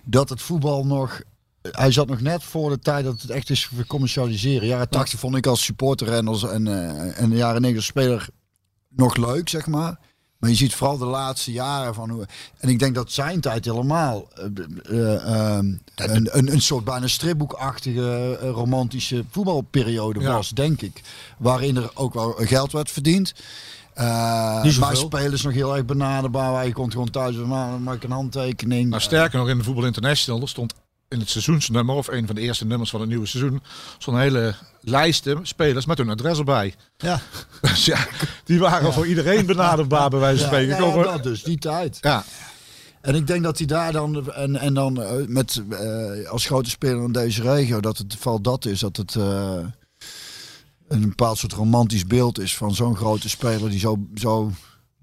[0.04, 1.22] Dat het voetbal nog...
[1.62, 4.68] Hij zat nog net voor de tijd dat het echt is commercialiseren.
[4.68, 8.28] Jaren 80 vond ik als supporter en, als, en, eh, en de jaren 90 speler
[8.88, 9.98] nog leuk, zeg maar.
[10.42, 12.26] Maar je ziet vooral de laatste jaren van hoe.
[12.58, 14.44] En ik denk dat zijn tijd helemaal eh,
[14.84, 20.32] eh, ehm, een, een, een soort bijna stripboekachtige eh, romantische voetbalperiode Ja.
[20.32, 21.00] was, denk ik.
[21.38, 23.34] Waarin er ook wel geld werd verdiend.
[24.62, 26.66] Niet maar spelers nog heel erg benaderbaar.
[26.66, 28.88] Je komt gewoon thuis en dan maak ik een handtekening.
[28.88, 30.74] Nou, sterker nog, in de Voetbal International er stond
[31.12, 33.62] in het seizoensnummer, of een van de eerste nummers van het nieuwe seizoen,
[34.06, 36.74] een hele lijsten spelers met hun adres erbij.
[36.96, 37.20] Ja.
[37.60, 38.06] Dus ja,
[38.44, 40.84] die waren voor iedereen benaderbaar, bij wijze van spreken.
[40.84, 41.98] ja, dat dus, die tijd.
[42.00, 42.24] ja,
[43.00, 46.70] En ik denk dat hij daar dan, en, en dan eh, met, eh, als grote
[46.70, 49.58] speler in deze regio, dat het vooral dat is, dat het eh,
[50.88, 54.50] een bepaald soort romantisch beeld is van zo'n grote speler die zo, zo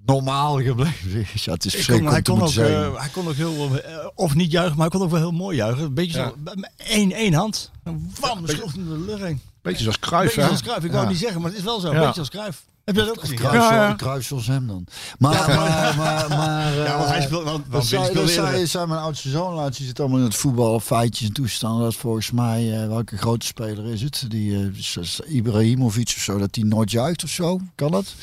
[0.06, 1.44] normaal gebleven is.
[1.46, 2.94] Ja, het is Ik kon, verschrikkelijk hij, om te kon ook, moeten zeggen.
[2.96, 5.32] eh, hij kon ook heel, eh, of niet juichen, maar hij kon ook wel heel
[5.32, 5.84] mooi juichen.
[5.84, 6.34] Een beetje Ja.
[6.46, 7.72] zo, één, één hand.
[8.20, 9.42] Wam, sloeg hem de lucht heen.
[9.62, 10.48] beetje zoals Cruijff, Beetje hè?
[10.48, 10.86] zoals Cruijff.
[10.86, 11.10] Ik wou Ja.
[11.10, 11.88] niet zeggen, maar het is wel zo.
[11.88, 12.06] Een Ja.
[12.06, 12.68] beetje als Cruijff.
[12.84, 13.36] Heb je dat ook gezien?
[13.38, 14.20] Kruis, Ja, ja.
[14.22, 14.86] Zoals hem dan.
[15.20, 17.44] Maar, maar, maar, maar, Ja, want hij eh, speelt...
[17.44, 18.68] Want, want Willy zei, dat speelde zei, eerder.
[18.68, 19.78] zei mijn oudste zoon laatst.
[19.78, 21.84] Die zit allemaal in het voetbal, feitjes en toestanden.
[21.84, 24.26] Dat volgens mij, eh, welke grote speler is het?
[24.28, 27.60] Die eh, is Ibrahimovic of zo, dat die nooit juicht of zo.
[27.76, 28.14] Kan dat?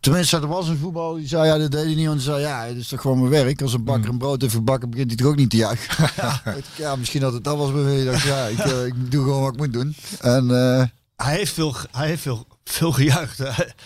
[0.00, 2.06] Tenminste, er was een voetbal die zei, ja, dat deed hij niet.
[2.06, 3.62] Want hij zei, ja, het is toch gewoon mijn werk.
[3.62, 6.10] Als een bakker een brood heeft gebakken, begint hij toch ook niet te juichen.
[6.76, 7.98] ja, misschien dat het dat was bij mij.
[8.00, 9.94] Ik dacht, ja, ik, eh, ik doe gewoon wat ik moet doen.
[10.20, 10.50] En...
[10.50, 10.84] eh,
[11.16, 13.36] Hij heeft veel, hij heeft veel, veel gejuicht.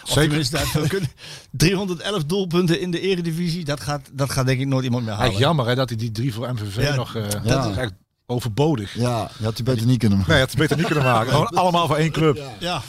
[0.04, 0.48] Zeker.
[0.50, 1.10] hij veel kunnen.
[1.50, 3.64] 311 doelpunten in de eredivisie.
[3.64, 5.26] Dat gaat, dat gaat denk ik nooit iemand meer halen.
[5.30, 7.14] Eigenlijk jammer hè, dat hij die drie voor MVV Ja, nog...
[7.14, 7.38] eh, ja.
[7.62, 7.92] Dat is echt
[8.26, 8.94] overbodig.
[8.94, 10.32] Ja, je had hij beter niet kunnen maken.
[10.32, 11.30] Nee, het beter niet kunnen maken.
[11.32, 12.40] Gewoon allemaal voor één club.
[12.58, 12.82] Ja.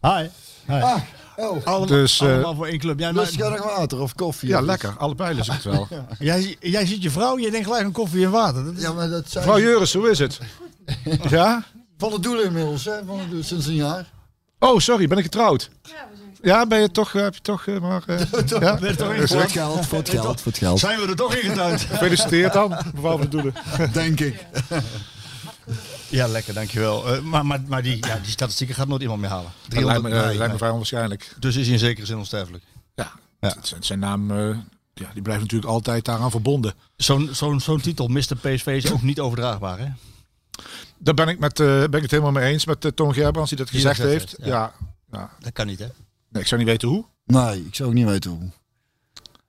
[0.00, 0.26] Hi.
[0.66, 0.72] Hi.
[0.80, 1.00] Ah,
[1.36, 1.64] oh.
[1.66, 2.98] allemaal, Dus, eh, allemaal voor één club.
[2.98, 4.48] Jij, Dus nog water of koffie?
[4.48, 4.94] Ja, of- lekker.
[4.98, 5.88] Allebei lust ik het wel.
[6.18, 8.64] jij, jij ziet je vrouw, je denkt gelijk aan koffie en water.
[8.64, 10.38] Dat is- Ja, maar dat zijn Mevrouw Juris, hoe is het?
[11.28, 11.64] Ja?
[11.98, 12.92] van het doel inmiddels, hè?
[13.06, 14.10] Van het doel sinds een jaar.
[14.58, 15.70] Oh, sorry, ben ik getrouwd?
[16.42, 18.02] Ja, ben je toch, heb je toch, eh, maar...
[18.06, 18.18] eh,
[18.60, 18.76] ja?
[18.76, 19.42] Ben je toch ingetrapt?
[19.42, 20.78] het- geld, voor het geld, voor het geld.
[20.78, 21.80] Zijn we er toch ingetuind?
[21.80, 23.54] Gefeliciteerd dan, mevrouw van de Doelen.
[23.92, 24.46] Denk ik.
[26.08, 27.14] Ja, lekker, dankjewel.
[27.16, 29.52] Uh, maar maar, maar die, ja, die statistieken gaat nooit iemand meer halen.
[29.68, 30.56] Dat lijkt me, 300, eh, nee, lijkt me nee.
[30.58, 31.34] vrij onwaarschijnlijk.
[31.38, 32.64] Dus is hij in zekere zin onsterfelijk.
[32.94, 33.48] Ja, Ja.
[33.48, 34.56] het- zijn- zijn naam eh,
[34.94, 36.74] ja, die blijft natuurlijk altijd daaraan verbonden.
[36.96, 38.36] Zo'n zo'n zo'n titel, Mr.
[38.40, 39.86] PSV, is ook niet overdraagbaar, hè?
[40.98, 43.48] Daar ben ik, met, eh, ben ik het helemaal mee eens met uh, Toon Gerbrands
[43.50, 44.30] die dat Die gezegd dat heeft.
[44.36, 44.46] heeft, ja.
[44.46, 44.72] ja.
[45.18, 45.86] Ja, Dat kan niet, hè?
[46.28, 47.04] Nee, ik zou niet weten hoe.
[47.24, 48.50] Nee, ik zou ook niet weten hoe.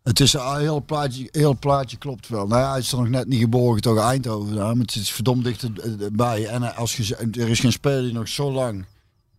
[0.08, 2.48] Het is een heel plaatje, heel plaatje klopt wel.
[2.48, 4.56] Nou ja, hij is er nog net niet geboren, toch Eindhoven.
[4.56, 6.46] Maar het is verdomd dichterbij.
[6.46, 8.86] En eh, als je, er is geen speler die nog zo lang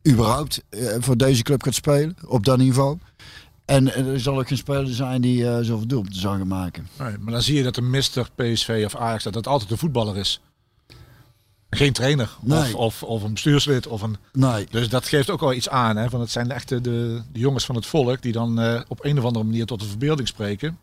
[0.09, 2.17] überhaupt eh, voor deze club gaat spelen.
[2.27, 2.99] Op dat niveau.
[3.65, 6.89] En eh, er zal ook geen speler zijn die eh zoveel doelpunten zou gaan maken.
[6.99, 9.79] Nee, maar dan zie je dat een mister PSV of Ajax dat het altijd een
[9.79, 10.41] voetballer is.
[11.71, 12.59] Geen trainer Nee.
[12.59, 13.87] of, of, of een bestuurslid.
[13.87, 14.67] Of een, Nee.
[14.71, 15.97] dus dat geeft ook wel iets aan.
[15.97, 18.81] Hè, van het zijn echt de, de, de jongens van het volk die dan eh,
[18.89, 20.79] op een of andere manier tot de verbeelding spreken.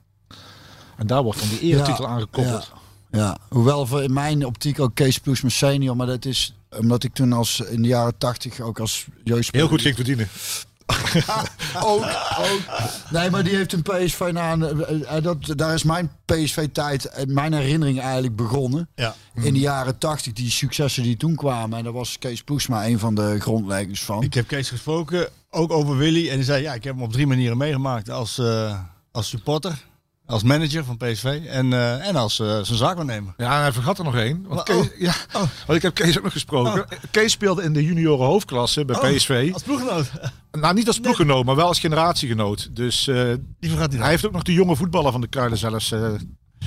[0.98, 2.72] En daar wordt dan die eretitel Ja, aangekoppeld.
[3.12, 7.04] Ja, hoewel voor in mijn optiek ook Kees Ploes mijn senior, maar dat is omdat
[7.04, 9.66] ik toen als in de jaren tachtig ook als jeugdspeler...
[9.66, 10.28] Heel goed ging verdienen.
[11.84, 12.04] ook,
[12.40, 12.62] ook.
[13.10, 14.58] Nee, maar die heeft een PSV na.
[14.58, 18.90] eh, eh, dat, daar is mijn PSV-tijd, eh, mijn herinnering eigenlijk begonnen.
[18.96, 19.16] Ja.
[19.34, 21.78] In de jaren tachtig, die successen die toen kwamen.
[21.78, 24.24] En daar was Kees Ploesma een van de grondleggers van.
[24.24, 26.30] Ik heb Kees gesproken, ook over Willy.
[26.30, 28.10] En hij zei, ja, ik heb hem op drie manieren meegemaakt.
[28.10, 28.80] Als, eh,
[29.12, 29.84] als supporter,
[30.26, 33.34] als manager van PSV en, eh, en als eh, zijn zaakwaarnemer.
[33.38, 34.46] Ja, hij vergat er nog één.
[34.48, 34.76] Want, Oh.
[34.82, 35.14] Kees, ja,
[35.66, 36.86] want ik heb Kees ook nog gesproken.
[37.12, 39.50] Kees speelde in de junioren hoofdklasse bij PSV.
[39.54, 40.12] Als ploeggenoot.
[40.52, 42.76] Nou, niet als ploeggenoot, maar wel als generatiegenoot.
[42.76, 45.58] Dus eh, Die vergat hij hij heeft ook nog de jonge voetballer van de Kuilen
[45.58, 45.94] zelfs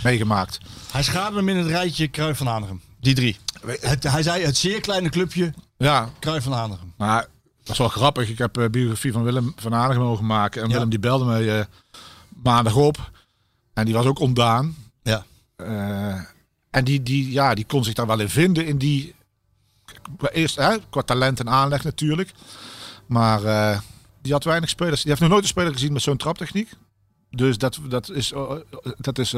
[0.02, 0.58] meegemaakt.
[0.92, 2.80] Hij schaadde hem in het rijtje Kruif van Hanegem.
[3.00, 3.36] Die drie.
[3.80, 6.92] Het, hij zei het zeer kleine clubje Ja, Kruif van Hanegem.
[6.96, 7.26] maar
[7.62, 8.28] dat is wel grappig.
[8.28, 10.62] Ik heb biografie van Willem van Aardigem mogen maken.
[10.62, 10.72] En Ja.
[10.74, 11.66] Willem die belde mij
[12.42, 13.10] maandag op.
[13.78, 14.76] En die was ook ontdaan.
[15.02, 15.26] Ja.
[15.56, 16.20] Eh,
[16.70, 18.66] en die, die, ja, die kon zich daar wel in vinden.
[18.66, 19.14] In die,
[20.32, 22.32] eerst hè, qua talent en aanleg natuurlijk.
[23.06, 23.80] Maar eh,
[24.22, 25.00] die had weinig spelers.
[25.00, 26.70] Die heeft nog nooit een speler gezien met zo'n traptechniek.
[27.30, 28.54] Dus dat, dat is, eh,
[28.98, 29.32] dat is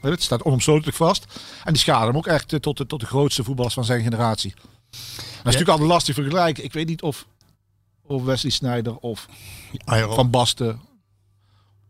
[0.00, 1.24] het staat onomstotelijk vast.
[1.64, 4.54] En die schade hem ook echt tot de, tot de grootste voetballers van zijn generatie.
[4.54, 6.64] Dat is natuurlijk altijd lastig vergelijken.
[6.64, 7.26] Ik weet niet of,
[8.02, 9.26] of Wesley Sneijder of.
[9.84, 10.80] Van Basten...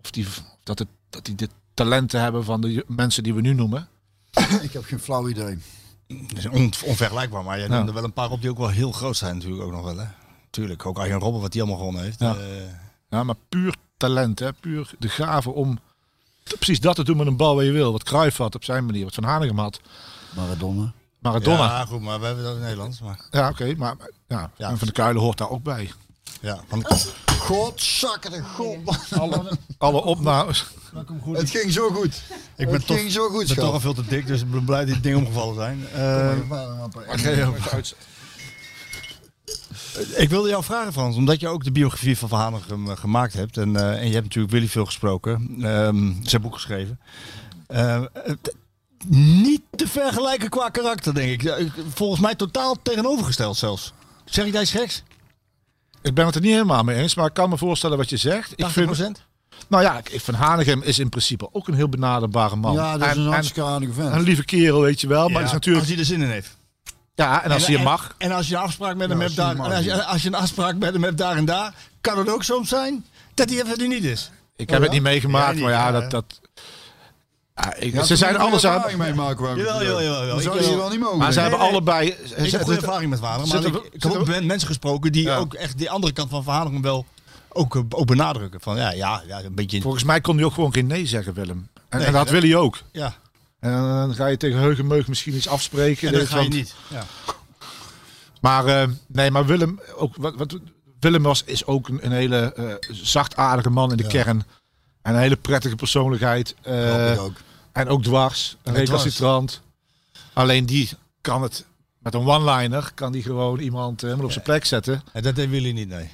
[0.02, 0.26] Of die,
[0.62, 1.48] dat, het, dat die de
[1.84, 3.88] talenten hebben van de mensen die we nu noemen.
[4.62, 5.58] Ik heb geen flauw idee.
[6.06, 7.72] Dat is on- onvergelijkbaar, maar jij Ja.
[7.74, 9.84] noemde er wel een paar op die ook wel heel groot zijn natuurlijk ook nog
[9.84, 9.98] wel.
[9.98, 10.04] Hè?
[10.50, 12.20] Tuurlijk, ook Arjen Robben wat die allemaal gewonnen heeft.
[12.20, 12.34] Ja.
[12.36, 12.46] Eh,
[13.08, 14.52] Ja, maar puur talent, hè?
[14.52, 15.78] puur de gave om
[16.56, 17.92] precies dat te doen met een bal waar je wil.
[17.92, 19.80] Wat Cruijff had op zijn manier, wat Van Hanegem had.
[20.36, 20.92] Maradona.
[21.18, 21.56] Maradona.
[21.64, 23.00] Ja, Ja, goed, maar we hebben dat in Nederlands.
[23.00, 23.96] Maar, oké, maar
[24.28, 24.68] ja, Ja.
[24.68, 25.90] en Van de Kuilen hoort daar ook bij.
[26.40, 26.84] ja, van,
[27.38, 28.98] Godzakken de god.
[29.18, 30.66] Alle, alle opnames.
[31.32, 32.22] Het ging zo goed.
[32.56, 34.50] ik ben het toch, ging zo goed, ben toch al veel te dik, dus ik
[34.50, 35.86] ben blij dat die dingen omgevallen zijn.
[35.94, 36.36] Eh,
[40.16, 43.32] ik wilde jou vragen, Frans, omdat je ook de biografie van Van Hanegem eh, gemaakt
[43.32, 43.56] hebt.
[43.56, 45.56] En, eh, en je hebt natuurlijk Willy veel gesproken.
[45.62, 47.00] ehm zijn boek geschreven.
[49.08, 51.70] Niet te vergelijken qua karakter, denk ik.
[51.94, 53.92] Volgens mij totaal tegenovergesteld zelfs.
[54.24, 55.02] Zeg ik daar iets geks?
[56.02, 58.16] Ik ben het er niet helemaal mee eens, maar ik kan me voorstellen wat je
[58.16, 58.52] zegt.
[58.52, 59.24] Ik 80 vind,
[59.68, 62.72] nou ja, ik- Van Hanegem is in principe ook een heel benaderbare man.
[62.74, 64.12] Ja, dat is en, een en, hartstikke aardige vent.
[64.14, 65.22] een lieve kerel, weet je wel.
[65.22, 66.56] Maar Ja, het is natuurlijk, Als hij er zin in heeft.
[67.14, 68.14] ja, en als hij je mag.
[68.18, 70.34] En als je een afspraak met hem hebt daar, en als je, als je een
[70.34, 73.04] afspraak met hem hebt daar en daar, kan het ook soms zijn
[73.34, 74.30] dat hij even er niet is.
[74.56, 76.10] Ik heb het niet meegemaakt, Ja, maar ja, dat...
[76.10, 76.40] dat
[77.54, 78.74] ja, ik, Ja, ze zijn alles er aan.
[78.76, 79.50] ervaring mee maken.
[79.50, 80.26] ik Jawel, jawel, jawel.
[80.26, 81.18] Dan zou je wel niet mogen.
[81.18, 81.74] Maar ze Nee, hebben nee.
[81.74, 82.08] allebei.
[82.36, 83.56] Ik heb goede ervaring met Vader, maar
[83.92, 85.36] ik, heb ook mensen gesproken die Ja.
[85.36, 87.06] ook echt die andere kant van verhalen wel
[87.52, 88.60] ook, eh, ook benadrukken.
[88.60, 89.80] Van ja, ja, ja een beetje.
[89.80, 91.68] Volgens mij kon hij ook gewoon geen nee zeggen, Willem.
[91.88, 92.78] En, Nee, en dat wil hij ook.
[92.92, 93.14] Ja,
[93.60, 96.08] En dan ga je tegen Heugenmeug misschien iets afspreken.
[96.08, 96.74] en dat ga je want- niet.
[96.88, 97.04] Ja.
[98.40, 100.58] Maar eh, nee, maar Willem, ook, wat, wat,
[101.00, 104.44] Willem was, is ook een, een hele eh, zachtaardige man in de kern.
[105.02, 106.54] En een hele prettige persoonlijkheid.
[107.18, 107.32] ook.
[107.72, 109.60] en ook dwars, een En recalcitrant.
[110.32, 110.90] Alleen die
[111.20, 111.64] kan het
[111.98, 115.02] met een one-liner kan hij gewoon iemand helemaal op zijn plek zetten.
[115.12, 116.10] En dat deed Willy niet, nee.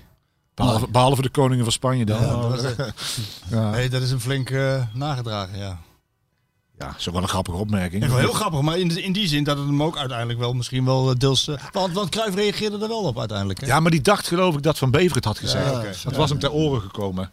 [0.57, 2.21] Behalve, behalve de koningen van Spanje dan.
[2.23, 3.19] Ja, dat is-
[3.51, 5.79] ja, dat is een flink eh, nagedragen, ja.
[6.79, 8.07] ja, is ook wel een grappige opmerking.
[8.07, 10.85] Wel heel grappig, maar in, in die zin dat het hem ook uiteindelijk wel misschien
[10.85, 11.49] wel eh, deels...
[11.49, 13.67] eh, want, want Cruijff reageerde er wel op uiteindelijk, hè?
[13.67, 15.71] Ja, maar die dacht geloof ik dat Van Bever het had gezegd.
[15.71, 15.83] Ja.
[16.05, 17.31] Dat was hem ter oren gekomen.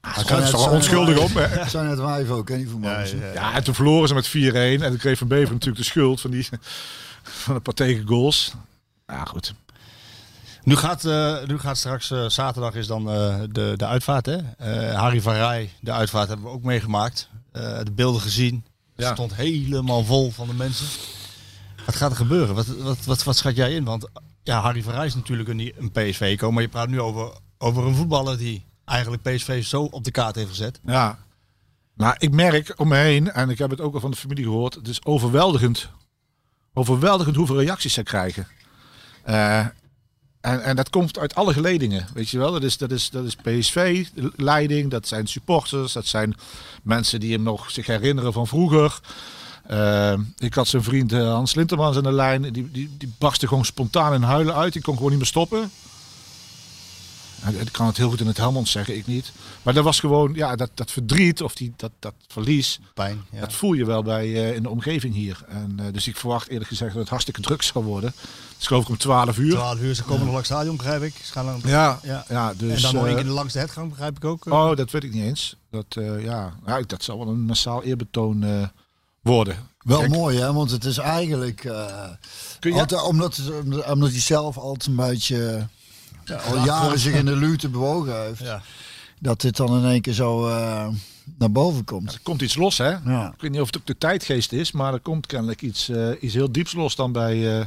[0.00, 1.34] Hij toch wel onschuldig op.
[1.34, 1.40] hè?
[1.46, 3.10] Het zijn het wijf ook, hè, die voetballers.
[3.10, 4.32] Ja, ja, Ja, en toen verloren ze met 4-1.
[4.82, 6.48] En toen kreeg Van Bever natuurlijk de schuld van, die,
[7.22, 8.52] van een paar tegengoals.
[9.06, 9.54] Ja, goed.
[10.64, 14.38] Nu gaat, eh, nu gaat straks, eh, zaterdag is dan eh, de, de uitvaart, hè?
[14.94, 17.28] Harry van Rij, de uitvaart hebben we ook meegemaakt.
[17.52, 18.64] De beelden gezien.
[18.96, 19.12] Het Ja.
[19.12, 20.86] stond helemaal vol van de mensen.
[21.86, 22.54] Wat gaat er gebeuren?
[22.54, 23.84] Wat, wat, wat, wat schat jij in?
[23.84, 24.08] Want
[24.42, 27.32] ja, Harry van Rij is natuurlijk een, een PSV komen, maar je praat nu over,
[27.58, 30.80] over een voetballer die eigenlijk PSV zo op de kaart heeft gezet.
[30.86, 31.18] Ja.
[31.94, 34.44] Maar ik merk om me heen, en ik heb het ook al van de familie
[34.44, 35.88] gehoord, het is overweldigend.
[36.72, 38.46] Overweldigend hoeveel reacties ze krijgen.
[39.22, 39.66] Eh,
[40.44, 42.52] en, en dat komt uit alle geledingen, weet je wel.
[42.52, 46.34] Dat is, dat is, dat is PSV, de leiding, dat zijn supporters, dat zijn
[46.82, 49.00] mensen die hem nog zich herinneren van vroeger.
[49.66, 53.48] Eh, ik had zijn vriend eh, Hans Lintermans aan de lijn, die, die, die barstte
[53.48, 54.72] gewoon spontaan in huilen uit.
[54.72, 55.70] Die kon gewoon niet meer stoppen.
[57.44, 59.32] Hij hij kan het heel goed in het Helmond zeggen, ik niet.
[59.62, 63.24] Maar dat was gewoon, ja, dat, dat verdriet of die, dat, dat verlies, Pijn.
[63.30, 63.40] Ja.
[63.40, 65.44] dat voel je wel bij, eh, in de omgeving hier.
[65.48, 68.10] En, eh, dus ik verwacht eerlijk gezegd dat het hartstikke druk zal worden.
[68.52, 69.50] Het is geloof ik om 12 uur.
[69.52, 71.14] 12 uur, ze komen nog langs het stadion, begrijp ik.
[71.24, 72.24] Ze gaan dan, Ja, Ja.
[72.28, 72.54] ja.
[72.54, 72.74] dus...
[72.76, 74.44] en dan nog eh, één keer langs de hetgang, begrijp ik ook.
[74.46, 75.56] Oh, dat weet ik niet eens.
[75.70, 78.62] Dat, eh, ja, ja, dat zal wel een massaal eerbetoon eh,
[79.22, 79.56] worden.
[79.78, 80.52] Wel Kijk, mooi, hè?
[80.52, 81.64] Want het is eigenlijk...
[81.64, 82.04] eh,
[82.60, 85.68] Kun je- altijd, omdat, het- omdat hij zelf altijd een beetje...
[86.46, 88.40] al jaren zich in de luwte bewogen heeft.
[88.40, 88.62] Ja.
[89.20, 90.88] Dat dit dan in één keer zo eh,
[91.38, 92.12] naar boven komt.
[92.12, 92.88] Er komt iets los, hè?
[92.90, 93.32] Ja.
[93.34, 96.08] Ik weet niet of het ook de tijdgeest is, maar er komt kennelijk iets, eh,
[96.20, 97.66] iets heel dieps los dan bij, eh,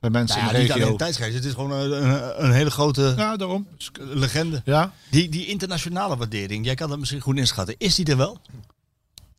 [0.00, 0.96] bij mensen Nou ja, in niet de regio.
[0.96, 3.66] tijdsgeest, het is gewoon een, een, een hele grote Ja, daarom.
[3.98, 4.62] legende.
[4.64, 4.92] Ja.
[5.10, 7.74] Die, die internationale waardering, jij kan dat misschien goed inschatten.
[7.78, 8.38] Is die er wel?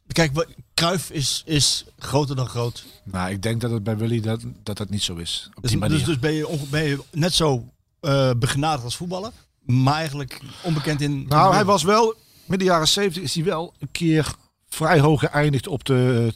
[0.08, 2.86] Kijk, Cruijff is, is groter dan groot.
[3.04, 5.50] Nou, ik denk dat het bij Willy dat dat, dat niet zo is.
[5.56, 5.98] Op Dus, die manier.
[5.98, 7.66] dus, dus ben, je, ben je net zo
[8.02, 9.32] eh begenadigd als voetballer,
[9.66, 11.26] maar eigenlijk onbekend in...
[11.28, 14.34] nou, hij was wel, midden jaren 70 is hij wel een keer
[14.70, 16.34] vrij hoog geëindigd op de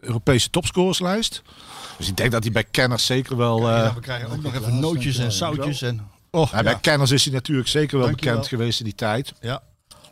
[0.00, 1.42] Europese topscorerslijst.
[1.98, 3.58] Dus ik denk dat hij bij kenners zeker wel...
[3.58, 5.82] eh, Ja, we krijgen ook nog even nootjes en zoutjes.
[5.82, 6.78] En, oh, ja, bij ja.
[6.78, 8.34] kenners is hij natuurlijk zeker wel Dankjewel.
[8.34, 9.32] bekend geweest in die tijd.
[9.40, 9.62] Ja.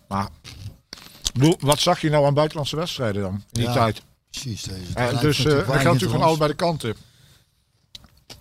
[0.09, 0.29] Maar
[1.61, 4.03] wat zag je nou aan buitenlandse wedstrijden dan in die Ja, tijd?
[4.31, 4.63] Precies.
[4.63, 6.95] Deze Eh, tijd dus eh weinig geldt natuurlijk van allebei de kanten.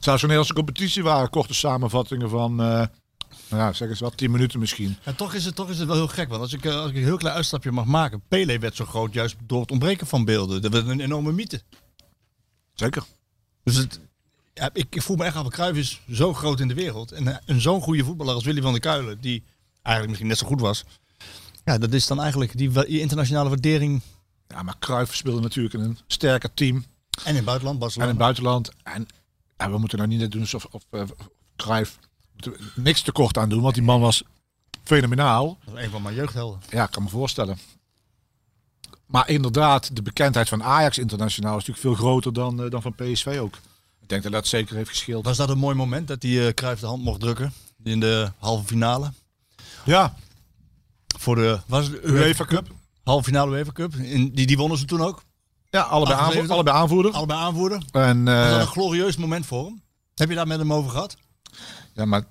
[0.03, 2.55] Zou zo'n Nederlandse competitie waren, korte samenvattingen van,
[3.53, 4.97] nou ja, zeg eens wat, 10 minuten misschien.
[5.03, 6.89] En toch is, het, toch is het wel heel gek, want als ik, eh, als
[6.89, 8.21] ik een heel klein uitstapje mag maken.
[8.27, 10.61] Pele werd zo groot juist door het ontbreken van beelden.
[10.61, 11.61] Dat werd een enorme mythe.
[12.73, 13.03] Zeker.
[13.63, 13.99] Dus het,
[14.53, 17.11] ja, ik, ik voel me echt af, Cruijff is zo groot in de wereld.
[17.11, 19.43] En eh, een zo'n goede voetballer als Willy van der Kuilen, die
[19.81, 20.83] eigenlijk misschien net zo goed was.
[21.65, 24.01] Ja, dat is dan eigenlijk die, internationale waardering.
[24.47, 28.11] Ja, maar Cruijff speelde natuurlijk in een sterker team En in het buitenland, en Barcelona.
[28.11, 28.71] in het buitenland.
[28.83, 29.07] En
[29.57, 31.11] ja, we moeten nou niet net doen alsof of, of,
[31.55, 31.99] Cruijff
[32.33, 34.23] moeten we niks tekort aan doen, want die man was
[34.83, 35.57] fenomenaal.
[35.65, 36.59] Dat een van mijn jeugdhelden.
[36.69, 37.57] Ja, ik kan me voorstellen.
[39.05, 42.95] Maar inderdaad, de bekendheid van Ajax internationaal is natuurlijk veel groter dan, eh, dan van
[42.95, 43.55] PSV ook.
[44.01, 45.25] Ik denk dat dat zeker heeft gescheeld.
[45.25, 48.31] Was dat een mooi moment dat die uh, Cruijff de hand mocht drukken in de
[48.37, 49.11] halve finale?
[49.85, 50.15] Ja,
[51.19, 52.67] Voor de was de UEFA Cup.
[53.03, 53.95] halve finale UEFA Cup.
[53.95, 55.23] In, die, die wonnen ze toen ook.
[55.73, 56.21] Ja, allebei, 78.
[56.41, 57.11] aanvoer, allebei aanvoerder.
[57.11, 57.77] Allebei aanvoerder.
[57.91, 59.81] En, Was dat eh, een glorieus moment voor hem?
[60.15, 61.17] Heb je daar met hem over gehad?
[61.93, 62.23] ja, maar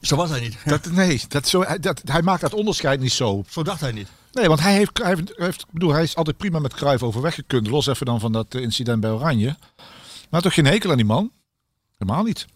[0.00, 0.56] Zo was hij niet.
[0.64, 3.44] dat, nee, dat zo, hij- dat, hij maakt dat onderscheid niet zo.
[3.48, 4.08] Zo dacht hij niet.
[4.32, 7.66] Nee, want hij heeft, hij heeft, bedoel, hij is altijd prima met Cruijff overweg gekund.
[7.66, 9.56] Los even dan van dat eh, incident bij Oranje.
[10.30, 11.30] Maar toch geen hekel aan die man?
[11.98, 12.46] Helemaal niet.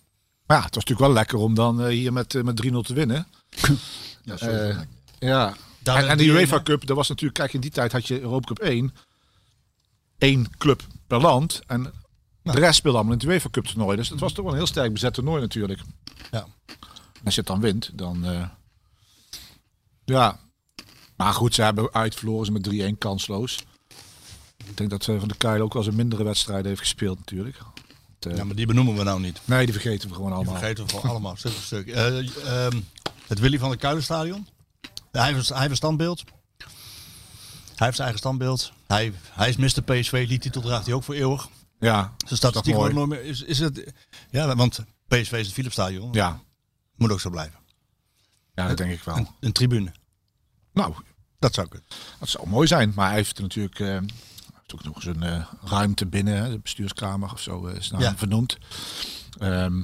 [0.46, 2.94] Maar ja, het was natuurlijk wel lekker om dan eh, hier met, met 3-0 te
[2.94, 3.26] winnen.
[4.22, 4.86] Ja, het.
[5.18, 5.54] Ja.
[5.78, 8.20] Daar En, de die UEFA Cup, dat was natuurlijk, kijk, in die tijd had je
[8.20, 8.94] Europa Cup 1.
[10.18, 11.60] Eén club per land.
[11.66, 11.92] En
[12.42, 13.96] de rest speelde allemaal in het UEFA Cup toernooi.
[13.96, 15.80] Dus het was toch wel een heel sterk bezet toernooi natuurlijk.
[16.30, 16.46] Ja.
[17.24, 18.24] Als je het dan wint, dan...
[18.24, 18.48] eh,
[20.04, 20.38] ja.
[21.16, 23.64] Maar goed, ze hebben uitverloren ze met 3-1 kansloos.
[24.66, 27.18] Ik denk dat eh, Van der Kuil ook wel eens een mindere wedstrijd heeft gespeeld
[27.18, 27.58] natuurlijk.
[28.18, 29.40] Het, eh, Ja, maar die benoemen we nou niet.
[29.44, 30.56] Nee, die vergeten we gewoon Die allemaal.
[30.58, 31.86] vergeten we gewoon allemaal, stuk voor stuk.
[31.88, 32.80] Eh, ehm,
[33.26, 34.46] het Willy van der Kuilenstadion.
[35.10, 36.24] Hij heeft een standbeeld.
[37.77, 38.72] Hij heeft zijn eigen standbeeld.
[38.87, 39.83] Hij, hij is Mr.
[39.83, 40.29] PSV.
[40.29, 41.49] Die titel draagt hij ook voor eeuwig.
[41.79, 42.93] Ja, Zijn statistiek mooi.
[42.93, 43.31] wordt nooit meer...
[43.31, 43.93] Is, is het,
[44.31, 46.12] ja, want PSV is het Philipsstadion.
[46.12, 46.41] ja.
[46.97, 47.59] Moet ook zo blijven.
[48.55, 49.16] ja, dat denk ik wel.
[49.16, 49.93] Een, een tribune.
[50.72, 50.95] Nou,
[51.39, 51.89] Dat zou kunnen.
[52.18, 56.51] Dat zou mooi zijn, maar hij heeft natuurlijk is ook nog zo'n eh, ruimte binnen,
[56.51, 58.16] de bestuurskamer of zo eh, is naar Ja.
[58.16, 58.59] vernoemd.
[59.39, 59.83] Ehm,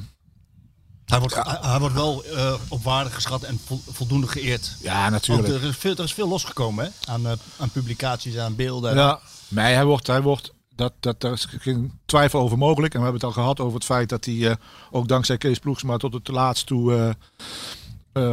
[1.13, 4.77] Hij wordt, hij, hij wordt wel eh, op waarde geschat en vol- voldoende geëerd.
[4.81, 5.49] ja, Want natuurlijk.
[5.49, 7.13] er, is veel, er is veel losgekomen hè?
[7.13, 8.95] Aan, eh, aan publicaties, aan beelden.
[8.95, 12.95] Ja, nee, hij wordt, hij wordt dat, dat, daar is geen twijfel over mogelijk.
[12.95, 14.57] En we hebben het al gehad over het feit dat hij eh,
[14.91, 17.17] ook dankzij Kees Ploegsma tot het laatst toe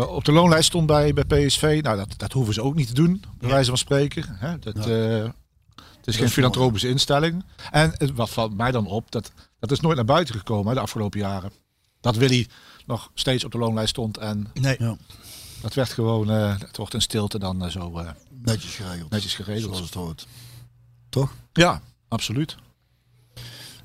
[0.09, 1.79] op de loonlijst stond bij, bij PSV.
[1.83, 4.25] Nou, dat, dat hoeven ze ook niet te doen, bij wijze van spreken.
[4.29, 4.59] Hè?
[4.59, 7.43] Dat, het is geen is filantropische instelling.
[7.71, 10.73] En het, wat valt mij dan op, dat, dat is nooit naar buiten gekomen hè,
[10.73, 11.51] de afgelopen jaren.
[12.01, 12.47] Dat Willy
[12.85, 14.75] nog steeds op de loonlijst stond en Nee.
[14.79, 14.97] Ja.
[15.61, 18.09] dat werd gewoon, eh, het wordt in stilte dan eh, zo eh,
[18.41, 19.09] Netjes geregeld.
[19.09, 19.63] netjes geregeld.
[19.75, 20.27] Zoals het hoort.
[21.09, 21.33] Toch?
[21.53, 22.55] Ja, absoluut.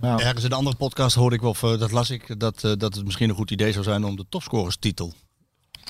[0.00, 0.18] Ja.
[0.18, 2.94] Ergens in een andere podcast hoorde ik wel, of, dat las ik, dat, eh, dat
[2.94, 5.14] het misschien een goed idee zou zijn om de topscorerstitel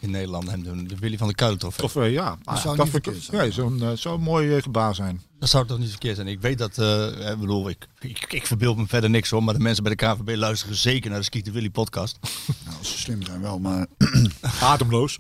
[0.05, 0.87] in Nederland hem te doen.
[0.87, 1.85] De Willy van der Kuilen trofee.
[1.85, 3.53] Of ja, Dat zou dat niet verkeerd zijn.
[3.53, 5.23] zo'n eh, zou een mooi eh, gebaar zijn.
[5.39, 6.29] Dat zou toch niet verkeerd zijn.
[6.29, 9.55] Ik weet dat, eh, ik bedoel, ik, ik, ik verbeeld me verder niks hoor, maar
[9.55, 12.19] de mensen bij de KVB luisteren zeker naar de Skiet de Willy podcast.
[12.65, 13.87] Nou, als ze slim zijn wel, maar
[14.61, 15.19] Ademloos.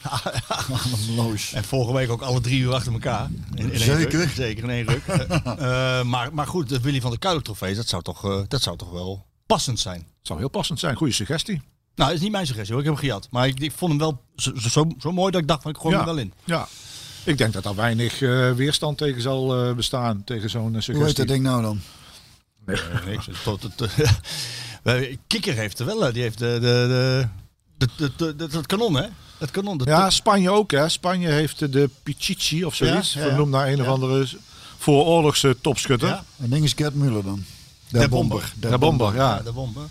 [0.49, 1.53] ademloos.
[1.53, 3.29] En vorige week ook alle drie uur achter elkaar.
[3.55, 4.19] In, in één Zeker.
[4.19, 4.29] ruk.
[4.31, 5.03] Zeker in één ruk.
[6.07, 8.91] Maar, maar goed, de Willy van der Kuilen trofee, dat zou toch, dat zou toch
[8.91, 10.07] wel passend zijn.
[10.23, 10.97] Zou heel passend zijn.
[10.97, 11.63] Goede suggestie.
[11.95, 13.29] Nou, dat is niet mijn suggestie hoor, ik heb hem gehad.
[13.31, 15.77] Maar ik, ik vond hem wel zo, zo, zo mooi dat ik dacht van ik
[15.77, 16.01] gooi ja.
[16.01, 16.33] hem er wel in.
[16.45, 16.69] Ja.
[17.25, 20.25] Ik denk dat daar weinig eh, weerstand tegen zal eh, bestaan.
[20.25, 21.17] Tegen zo'n eh, Hoe heet suggestie.
[21.25, 21.81] dat ding nou dan?
[22.67, 22.77] Nee,
[23.07, 23.29] niks.
[23.43, 23.91] Tot, het,
[25.27, 27.29] Kikker heeft er wel, die heeft de, de,
[28.17, 29.07] de, de, dat kanon hè?
[29.39, 29.79] Het kanon.
[29.79, 30.89] Dat, Ja, Spanje ook hè.
[30.89, 33.13] Spanje heeft de Pichichi of zoiets.
[33.13, 33.33] Ja, ja, ja.
[33.33, 34.27] Vernoemd naar een of andere
[34.79, 36.09] vooroorlogse topschutter.
[36.09, 36.25] Ja.
[36.43, 37.45] En ding is Gert Muller dan.
[37.89, 38.53] De bomber.
[38.57, 39.37] De bomber, ja.
[39.37, 39.91] Ja, de bomben.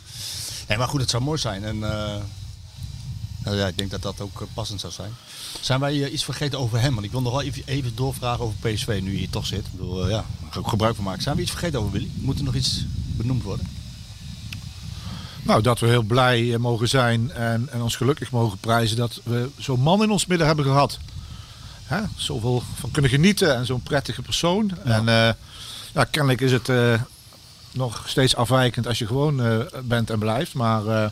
[0.67, 1.63] Nee, maar goed, het zou mooi zijn.
[1.63, 2.21] En eh,
[3.43, 5.11] nou ja, ik denk dat dat ook eh, passend zou zijn.
[5.61, 6.93] Zijn wij eh, iets vergeten over hem?
[6.93, 9.65] Want ik wil nog wel even, even doorvragen over PSV, nu je hier toch zit.
[9.65, 11.21] Ik bedoel, ja, daar ga ik ook gebruik van maken.
[11.21, 12.09] Zijn we iets vergeten over Willy?
[12.13, 12.85] Moet er nog iets
[13.15, 13.67] benoemd worden?
[15.43, 19.49] Nou, dat we heel blij mogen zijn en, en ons gelukkig mogen prijzen dat we
[19.57, 20.99] zo'n man in ons midden hebben gehad.
[21.83, 22.01] Hè?
[22.15, 24.71] Zoveel van kunnen genieten en zo'n prettige persoon.
[24.83, 25.05] En
[25.93, 26.69] ja, kennelijk is het
[27.73, 30.53] nog steeds afwijkend als je gewoon eh, bent en blijft.
[30.53, 31.09] Maar eh,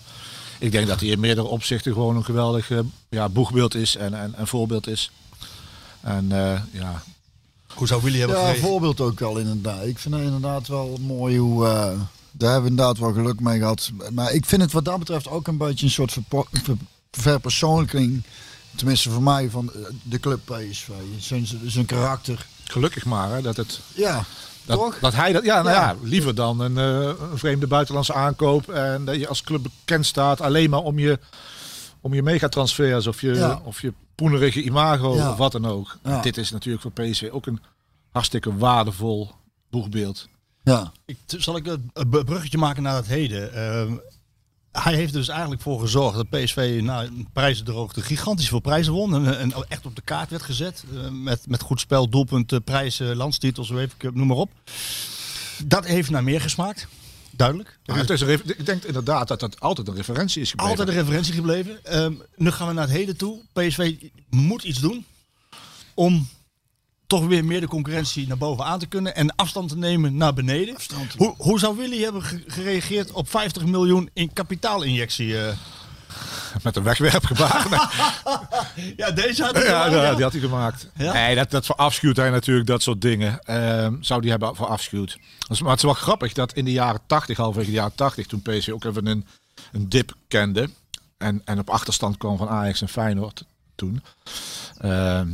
[0.59, 4.13] ik denk dat hij in meerdere opzichten gewoon een geweldig eh, ja, boegbeeld is en,
[4.13, 5.11] en, en voorbeeld is.
[6.01, 7.03] En eh, ja,
[7.73, 8.67] Hoe zou Willy hebben Ja, gereageerd?
[8.69, 9.85] voorbeeld ook wel inderdaad.
[9.85, 11.65] Ik vind het inderdaad wel mooi hoe...
[11.67, 11.71] eh,
[12.31, 13.91] daar hebben we inderdaad wel geluk mee gehad.
[14.13, 16.77] Maar ik vind het wat dat betreft ook een beetje een soort ver-
[17.11, 18.23] verpersoonlijking.
[18.75, 19.71] Tenminste voor mij van
[20.03, 20.87] de club PSV.
[21.19, 22.45] Zijn, zijn karakter.
[22.63, 24.25] gelukkig maar hè, dat het Ja,
[24.65, 24.99] Dat, toch?
[24.99, 25.81] dat hij dat, ja, nou Ja.
[25.89, 30.05] ja, liever dan een, eh, een vreemde buitenlandse aankoop en dat je als club bekend
[30.05, 31.19] staat alleen maar om je,
[32.01, 33.61] om je megatransfers of je, Ja.
[33.63, 35.29] of je poenerige imago Ja.
[35.31, 35.97] of wat dan ook.
[36.03, 36.21] Ja.
[36.21, 37.59] Dit is natuurlijk voor PSV ook een
[38.11, 39.31] hartstikke waardevol
[39.69, 40.27] boegbeeld.
[40.63, 40.91] Ja.
[41.05, 43.53] Ik, zal ik een een bruggetje maken naar het heden?
[43.53, 43.93] Ehm,
[44.71, 48.93] hij heeft er dus eigenlijk voor gezorgd dat PSV na een prijzendroogte gigantisch veel prijzen
[48.93, 49.15] won.
[49.15, 50.83] En, en echt op de kaart werd gezet.
[50.93, 54.51] eh, met, met goed spel, doelpunten, prijzen, landstitels, even, noem maar op.
[55.65, 56.87] Dat heeft naar meer gesmaakt.
[57.31, 57.79] Duidelijk.
[57.83, 60.77] Het is ik denk inderdaad dat dat altijd een referentie is gebleven.
[60.77, 61.85] Altijd een referentie gebleven.
[61.85, 63.41] Ehm, nu gaan we naar het heden toe.
[63.53, 63.95] PSV
[64.29, 65.05] moet iets doen
[65.93, 66.27] om
[67.11, 70.33] toch weer meer de concurrentie naar boven aan te kunnen en afstand te nemen naar
[70.33, 70.75] beneden.
[70.75, 75.37] Afstand te Hoe, hoe zou Willy hebben ge- gereageerd op 50 miljoen in kapitaalinjectie?
[75.39, 75.53] eh?
[76.63, 77.65] Met een wegwerpgebaar.
[78.97, 80.87] Ja, deze had hij ja, gedaan, ja, die had hij gemaakt.
[80.97, 81.13] Ja?
[81.13, 83.39] Nee, dat, dat verafschuwt hij natuurlijk, dat soort dingen.
[83.43, 85.17] Ehm, zou die hebben verafschuwd.
[85.47, 88.27] Dus, maar het is wel grappig dat in de jaren 80, halverwege de jaren 80,
[88.27, 89.25] toen PSV ook even een,
[89.71, 90.69] een dip kende.
[91.17, 93.43] En, en op achterstand kwam van Ajax en Feyenoord
[93.75, 94.03] toen.
[94.77, 95.27] Ehm,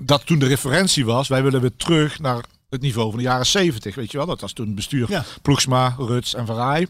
[0.00, 3.46] dat toen de referentie was, wij willen weer terug naar het niveau van de jaren
[3.46, 3.94] 70.
[3.94, 5.24] Weet je wel, dat was toen bestuur Ja.
[5.42, 6.86] Ploegsma, Ruts en Verraai.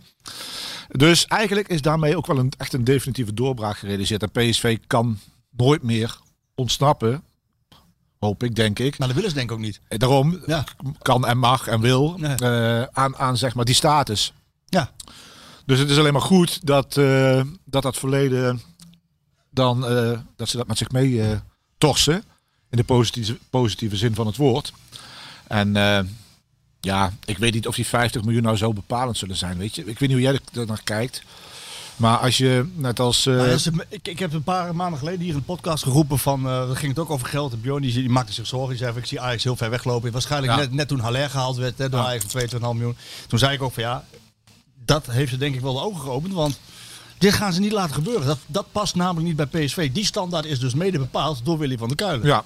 [0.89, 4.23] Dus eigenlijk is daarmee ook wel een, echt een definitieve doorbraak gerealiseerd.
[4.23, 5.19] En PSV kan
[5.57, 6.19] nooit meer
[6.55, 7.23] ontsnappen.
[8.19, 8.99] Hoop ik, denk ik.
[8.99, 9.81] Maar dat willen ze denk ik ook niet.
[9.89, 10.65] Eh, Daarom Ja.
[11.03, 12.35] kan en mag en wil Nee.
[12.35, 14.33] eh, aan, aan zeg maar die status.
[14.67, 14.91] Ja.
[15.67, 18.61] Dus het is alleen maar goed dat eh, dat, dat verleden
[19.51, 19.81] dan
[20.37, 21.39] dat ze dat met zich mee
[21.79, 22.25] torsen.
[22.71, 24.73] In de positieve, positieve zin van het woord.
[25.47, 26.01] En eh,
[26.81, 29.59] ja, ik weet niet of die 50 miljoen nou zo bepalend zullen zijn.
[29.59, 31.23] Weet je, ik weet niet hoe jij er naar kijkt.
[31.97, 33.27] Maar als je net als.
[33.27, 36.43] eh, een- ik, ik heb een paar maanden geleden hier in een podcast geroepen van,
[36.43, 37.53] daar ging het ook over geld.
[37.53, 38.69] En Bjorn die, die maakte zich zorgen.
[38.69, 40.13] Die zei van, ik zie Ajax heel ver weglopen.
[40.13, 40.59] Waarschijnlijk Ja.
[40.59, 42.07] net, net toen Haller gehaald werd hè, door Ja.
[42.07, 42.97] Ajax voor 2,5 miljoen.
[43.29, 44.05] Toen zei ik ook van ja,
[44.85, 46.33] dat heeft ze denk ik wel de ogen geopend.
[46.33, 46.59] Want
[47.21, 48.27] dit gaan ze niet laten gebeuren.
[48.27, 49.93] Dat, dat past namelijk niet bij PSV.
[49.93, 52.27] Die standaard is dus mede bepaald door Willy van der Kuilen.
[52.27, 52.45] ja,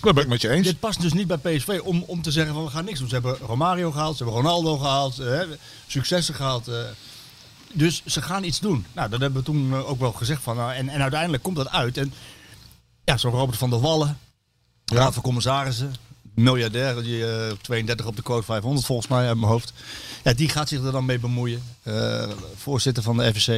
[0.00, 0.66] Dat ben ik met je eens.
[0.66, 3.08] Dit past dus niet bij PSV om, om te zeggen van we gaan niks doen.
[3.08, 5.40] Ze hebben Romario gehaald, ze hebben Ronaldo gehaald, eh,
[5.86, 6.68] successen gehaald.
[6.68, 6.78] eh.
[7.72, 8.86] dus ze gaan iets doen.
[8.92, 10.56] Nou, dat hebben we toen eh, ook wel gezegd van.
[10.56, 11.96] nou, en, en uiteindelijk komt dat uit.
[11.98, 12.12] En
[13.04, 14.18] ja, zo'n Robert van der Wallen,
[14.84, 15.94] raad van commissarissen,
[16.36, 19.72] miljardair, die eh, 32 op de quote 500 volgens mij uit mijn hoofd.
[20.24, 21.62] Ja, die gaat zich er dan mee bemoeien.
[21.82, 23.50] Eh, voorzitter van de FSC.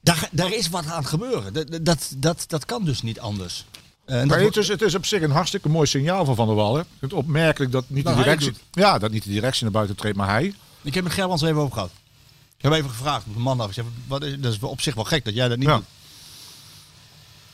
[0.00, 1.52] Daar, daar is wat aan het gebeuren.
[1.52, 3.64] Dat, dat, dat, dat kan dus niet anders.
[4.04, 6.56] Eh, Maar het is, het is op zich een hartstikke mooi signaal van Van der
[6.56, 6.86] Wallen.
[6.98, 9.96] Het opmerkelijk dat niet, de Nou, hij directie, ja, dat niet de directie naar buiten
[9.96, 10.54] treedt, maar hij.
[10.82, 11.90] Ik heb met Gerwans even gehad.
[12.56, 13.76] Ik heb even gevraagd op de man af.
[13.76, 15.76] Ik wat is, dat is op zich wel gek dat jij dat niet Ja.
[15.76, 15.84] doet.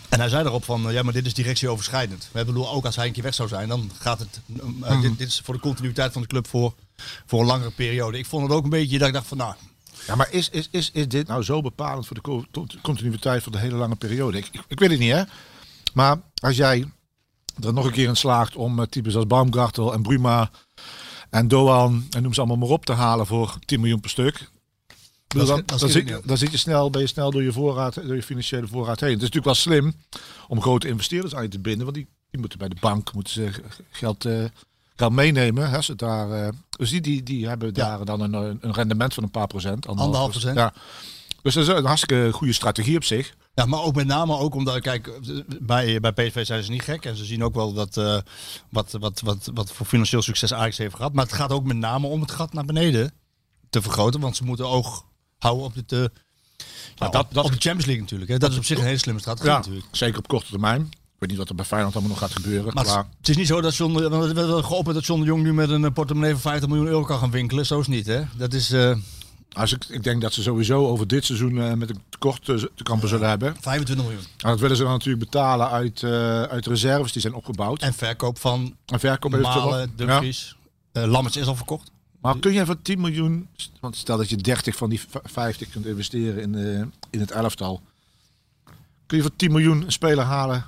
[0.08, 2.28] En hij zei erop van, eh, ja, maar dit is directieoverschrijdend.
[2.32, 4.40] We bedoel, ook als hij een keer weg zou zijn, dan gaat het...
[4.58, 5.00] eh, Mhm.
[5.00, 6.74] dit, dit is voor de continuïteit van de club voor,
[7.26, 8.18] voor een langere periode.
[8.18, 9.54] Ik vond het ook een beetje dat ik dacht van, nou,
[10.06, 13.58] Ja, maar is, is, is, is dit nou zo bepalend voor de continuïteit van de
[13.58, 14.38] hele lange periode?
[14.38, 15.22] Ik, ik, ik weet het niet, hè.
[15.94, 16.84] Maar als jij
[17.62, 20.50] er nog een keer in slaagt om eh, types als Baumgartel en Bruma
[21.30, 24.50] en Doan en noem ze allemaal maar op te halen voor 10 miljoen per stuk.
[25.28, 28.22] Dat dan, dan, zit, dan je snel, ben je snel door je, voorraad, door je
[28.22, 29.12] financiële voorraad heen.
[29.12, 29.94] Het is natuurlijk wel slim
[30.48, 31.84] om grote investeerders aan je te binden.
[31.84, 33.50] Want die, die moeten bij de bank moeten ze
[33.90, 34.44] geld, eh,
[34.96, 35.70] geld meenemen.
[35.70, 39.22] Hè, ze daar, eh, dus die, die, die hebben daar dan een, een rendement van
[39.22, 39.86] een paar procent.
[39.86, 40.56] Anderhalf procent.
[40.56, 40.72] Ja.
[41.42, 43.34] Dus dat is een hartstikke goede strategie op zich.
[43.54, 45.10] Ja, maar ook met name ook omdat, kijk,
[45.60, 47.04] bij, bij PSV zijn ze niet gek.
[47.04, 48.18] En ze zien ook wel dat, eh,
[48.70, 51.12] wat, wat, wat, wat voor financieel succes Ajax heeft gehad.
[51.12, 53.12] Maar het gaat ook met name om het gat naar beneden
[53.70, 54.20] te vergroten.
[54.20, 55.04] Want ze moeten oog
[55.38, 56.08] houden op, het, eh, ja,
[57.08, 58.30] dat- op, dat- op de Champions League natuurlijk.
[58.30, 58.38] Hè.
[58.38, 59.86] Dat is op zich een hele slimme strategie Ja, natuurlijk.
[59.90, 60.80] zeker op korte termijn.
[60.80, 62.74] Ik weet niet wat er bij Feyenoord allemaal nog gaat gebeuren.
[62.74, 65.52] Maar het, is niet zo dat John, want het geopperd dat John de Jong nu
[65.54, 67.66] met een eh, portemonnee van 50 miljoen euro kan gaan winkelen.
[67.66, 68.22] Zo is het niet, hè?
[68.36, 68.96] Dat is eh,
[69.52, 73.08] als ik, ik denk dat ze sowieso over dit seizoen met een tekort te kampen
[73.08, 73.56] zullen hebben.
[73.60, 74.24] 25 miljoen.
[74.36, 76.04] En dat willen ze dan natuurlijk betalen uit,
[76.50, 77.82] uit reserves die zijn opgebouwd.
[77.82, 79.80] En verkoop van En verkoop Malen.
[79.80, 79.86] Ja.
[80.06, 80.56] Dumfries.
[80.92, 81.90] Lammerts is al verkocht.
[82.32, 83.48] Maar kun jij voor 10 miljoen,
[83.80, 87.30] want stel dat je 30 van die v- 50 kunt investeren in, eh, in het
[87.30, 87.82] elftal.
[89.06, 90.64] Kun je voor 10 miljoen een speler halen?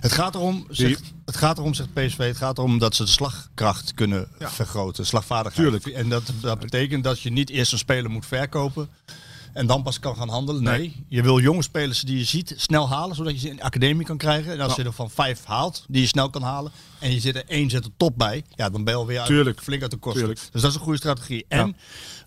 [0.00, 3.10] Het gaat erom, zegt, het gaat erom, zegt PSV, het gaat erom dat ze de
[3.10, 4.50] slagkracht kunnen Ja.
[4.50, 5.62] vergroten, slagvaardigheid.
[5.68, 5.86] Tuurlijk.
[5.86, 8.88] En dat, dat betekent dat je niet eerst een speler moet verkopen
[9.52, 10.62] en dan pas kan gaan handelen.
[10.62, 13.62] Nee, je wil jonge spelers die je ziet snel halen, zodat je ze in de
[13.62, 14.52] academie kan krijgen.
[14.52, 17.36] En als je er van vijf haalt, die je snel kan halen, en je zit
[17.36, 19.96] er één zet er top bij, ja, dan ben je alweer uit- flink uit de
[19.96, 20.20] kosten.
[20.22, 20.40] Tuurlijk.
[20.52, 21.44] Dus dat is een goede strategie.
[21.48, 21.76] En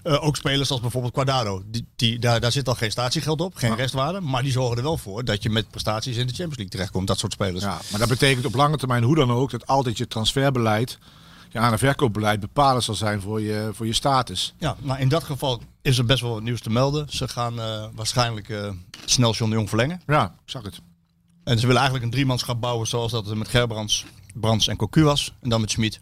[0.03, 3.55] eh, ook spelers als bijvoorbeeld Quadrado, die, die, daar, daar zit al geen statiegeld op,
[3.55, 6.55] geen restwaarde, maar die zorgen er wel voor dat je met prestaties in de Champions
[6.55, 7.07] League terechtkomt.
[7.07, 7.63] Dat soort spelers.
[7.63, 10.97] Ja, maar dat betekent op lange termijn hoe dan ook dat altijd je transferbeleid,
[11.55, 14.53] je aan- en verkoopbeleid bepalend zal zijn voor je, voor je status.
[14.57, 17.09] Ja, nou in dat geval is er best wel wat nieuws te melden.
[17.09, 18.71] Ze gaan eh, waarschijnlijk eh,
[19.05, 20.01] snel John de Jong verlengen.
[20.07, 20.81] Ja, ik zag het.
[21.43, 25.33] En ze willen eigenlijk een driemanschap bouwen zoals dat met Gerbrands, Brands en Cocu was.
[25.41, 25.99] En dan met Schmid,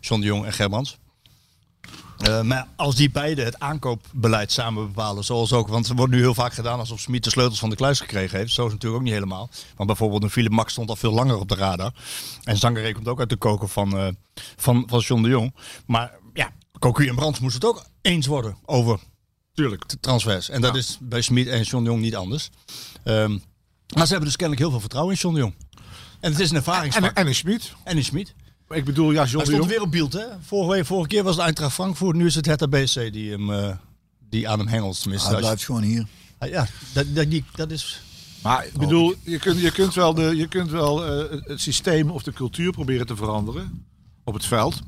[0.00, 0.98] John de Jong en Gerbrands.
[2.16, 6.18] Eh, maar als die beiden het aankoopbeleid samen bepalen, zoals ook, want er wordt nu
[6.18, 8.52] heel vaak gedaan alsof Smit de sleutels van de kluis gekregen heeft.
[8.52, 9.50] Zo is het natuurlijk ook niet helemaal.
[9.76, 11.92] Want bijvoorbeeld een Philip Max stond al veel langer op de radar.
[12.44, 14.08] En Zangeré komt ook uit de koker van, eh,
[14.56, 15.54] van, van John de Jong.
[15.86, 18.98] Maar ja, Cocu en Brands moesten het ook eens worden over
[19.54, 19.84] Tuurlijk.
[19.84, 20.48] t- transfers.
[20.48, 22.50] En dat is bij Smit en John de Jong niet anders.
[23.04, 23.30] Ehm,
[23.94, 25.54] maar ze hebben dus kennelijk heel veel vertrouwen in John de Jong.
[26.20, 27.04] En het is een ervaringsvak.
[27.04, 27.72] En, en een Schmid.
[27.84, 28.34] En in Smit.
[28.68, 30.24] Ik bedoel, ja, John Hij stond weer op beeld, hè?
[30.40, 33.52] Vorige, week- vorige keer was het Eintracht Frankfurt, nu is het Hertha BC die, hem,
[33.52, 33.76] eh,
[34.28, 35.00] die aan hem hengelt.
[35.00, 36.06] Tenminste, Hij je- blijft gewoon hier.
[36.38, 38.00] Ah, ja, dat, dat, die, dat is...
[38.42, 42.10] Maar ik bedoel, je kunt, je kunt wel, de, je kunt wel eh, het systeem
[42.10, 43.86] of de cultuur proberen te veranderen
[44.24, 44.82] op het veld.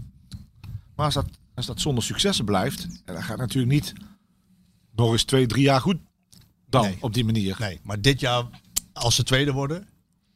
[0.95, 3.93] Maar als dat, als dat zonder successen blijft, ja, dan gaat het natuurlijk niet
[4.97, 5.97] nog eens twee, drie jaar goed
[6.71, 6.97] dan Nee.
[7.01, 7.57] op die manier.
[7.59, 8.45] Nee, maar dit jaar,
[8.93, 9.89] als ze tweede worden,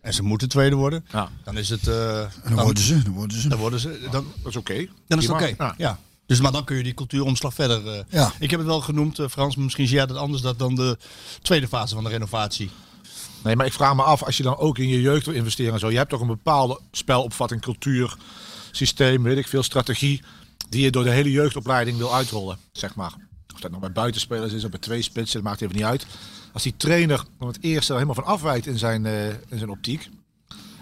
[0.03, 1.89] en ze moeten tweede worden, Ja, dan is het...
[1.89, 3.03] eh, dan worden ze.
[3.03, 3.49] Dan worden ze.
[3.49, 4.09] dan worden ze...
[4.11, 4.87] Dan, dat is oké.
[5.09, 5.55] dan is het oké.
[5.59, 5.74] Ja.
[5.77, 5.99] Ja.
[6.27, 7.89] Dus, maar dan kun je die cultuuromslag verder...
[7.89, 8.33] eh, Ja.
[8.39, 10.74] Ik heb het wel genoemd, eh, Frans, maar misschien zie jij dat anders, dat dan
[10.74, 10.99] de
[11.43, 12.70] tweede fase van de renovatie.
[13.43, 15.73] Nee, maar ik vraag me af, als je dan ook in je jeugd wil investeren
[15.73, 15.91] en zo.
[15.91, 18.16] Je hebt toch een bepaalde spelopvatting, cultuur,
[18.70, 20.23] systeem, weet ik veel, strategie.
[20.69, 23.12] Die je door de hele jeugdopleiding wil uitrollen, zeg maar.
[23.55, 26.07] Of dat nou bij buitenspelers is of bij twee spitsen, dat maakt even niet uit.
[26.53, 29.70] Als die trainer van het eerste er helemaal van afwijkt in zijn, eh, in zijn
[29.70, 30.11] optiek.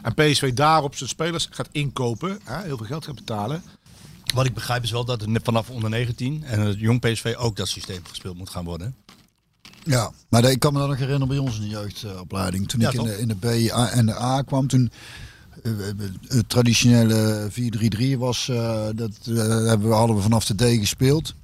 [0.03, 3.63] En PSV daarop zijn spelers gaat inkopen, hè, heel veel geld gaat betalen.
[4.35, 7.57] Wat ik begrijp is wel dat het vanaf onder 19 en het jong PSV ook
[7.57, 8.95] dat systeem gespeeld moet gaan worden.
[9.85, 12.69] Ja, maar ik kan me dat nog herinneren bij ons in de jeugdopleiding.
[12.69, 14.91] Toen Ja, ik in de, in de B en de A kwam, toen
[15.63, 15.73] eh,
[16.27, 17.49] het traditionele
[18.15, 21.35] 4-3-3 was, eh, dat hebben we, hadden we vanaf de D gespeeld.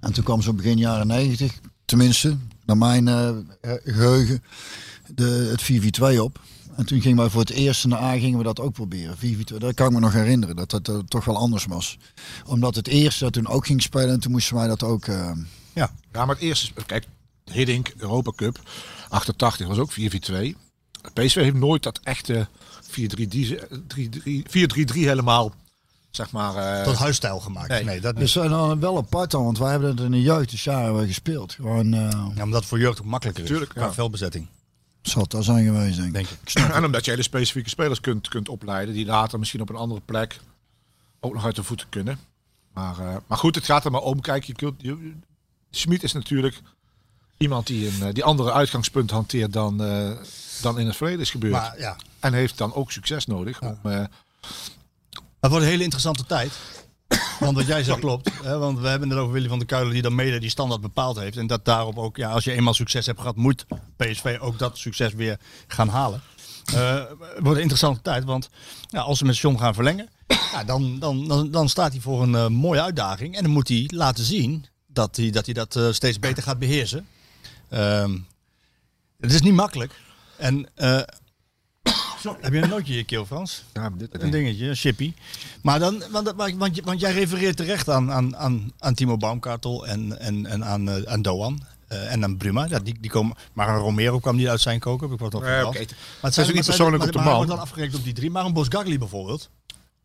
[0.00, 2.36] En toen kwam zo begin jaren 90, tenminste,
[2.78, 3.30] naar mijn eh,
[3.84, 4.42] geheugen,
[5.14, 6.40] de, het 4-4-2 op.
[6.76, 9.16] En toen gingen wij voor het eerst na A gingen we dat ook proberen.
[9.16, 9.18] 4-4-2.
[9.58, 11.98] Dat kan ik me nog herinneren, dat dat eh, toch wel anders was.
[12.46, 15.06] Omdat het eerste dat toen ook ging spelen en toen moesten wij dat ook...
[15.06, 15.30] eh,
[16.12, 17.06] Ja, maar het eerste, kijk,
[17.52, 18.60] Hiddink, Europa Cup,
[19.08, 19.96] 88 was ook 4-4-2.
[21.12, 22.48] PSV heeft nooit dat echte
[22.90, 22.92] 4-3-3
[24.92, 25.54] helemaal,
[26.10, 26.54] zeg maar...
[26.56, 27.68] eh, Tot huisstijl gemaakt.
[27.68, 27.84] Nee.
[27.84, 28.30] Nee, dat Dus niet.
[28.32, 31.52] zijn dan wel apart dan, want wij hebben het in de jeugd dus jaren gespeeld.
[31.52, 32.00] Gewoon, eh
[32.34, 33.48] Ja, omdat het voor jeugd ook makkelijker is.
[33.48, 33.92] Tuurlijk, qua ja.
[33.92, 34.46] veldbezetting,
[35.02, 36.12] zal het daar zijn geweest, denk ik.
[36.14, 36.72] denk ik.
[36.76, 40.00] En omdat je hele specifieke spelers kunt, kunt opleiden die later misschien op een andere
[40.04, 40.40] plek
[41.20, 42.18] ook nog uit de voeten kunnen.
[42.72, 44.20] Maar, eh, maar goed, het gaat er maar om.
[44.20, 45.12] Kijk, je kunt, je,
[45.70, 46.60] Schmid is natuurlijk
[47.36, 50.10] iemand die een eh, die andere uitgangspunt hanteert dan, eh,
[50.62, 51.52] dan in het verleden is gebeurd.
[51.52, 53.60] Maar ja, En heeft dan ook succes nodig.
[53.62, 54.04] Om, eh,
[55.40, 56.52] Het wordt een hele interessante tijd.
[57.40, 58.30] Want wat jij zegt klopt.
[58.42, 60.80] Hè, want we hebben het over Willy van der Kuilen die dan mede die standaard
[60.80, 61.36] bepaald heeft.
[61.36, 64.78] En dat daarop ook, ja, als je eenmaal succes hebt gehad, moet PSV ook dat
[64.78, 66.22] succes weer gaan halen.
[66.64, 68.48] Eh, het wordt een interessante tijd, want
[68.88, 70.08] ja, als ze met John gaan verlengen,
[70.52, 73.36] ja, dan, dan, dan, dan staat hij voor een eh, mooie uitdaging.
[73.36, 76.58] En dan moet hij laten zien dat hij dat, hij dat eh, steeds beter gaat
[76.58, 77.06] beheersen.
[77.68, 78.18] Ehm,
[79.20, 79.92] het is niet makkelijk.
[80.36, 80.68] En
[82.20, 83.64] zo, heb je een nootje in je keel, Frans?
[83.72, 85.12] ja, dit, Een dingetje, een chippy.
[85.62, 90.18] Maar dan, want, want, want, jij refereert terecht aan, aan, aan, aan Timo Baumkartel en,
[90.20, 91.60] en, en aan, eh, aan Doan.
[91.88, 92.66] eh, en aan Bruma.
[92.68, 95.04] Ja, die, die komen, maar een Romero kwam niet uit zijn koken.
[95.06, 95.78] Heb ik wat op Nee, oké.
[95.78, 95.88] Maar het
[96.20, 97.46] Dat is zijn ook niet maar persoonlijk maar- op de maar hij man.
[97.46, 98.30] wordt dan afgerekend op die drie.
[98.30, 99.50] Maar een Bosgagli bijvoorbeeld,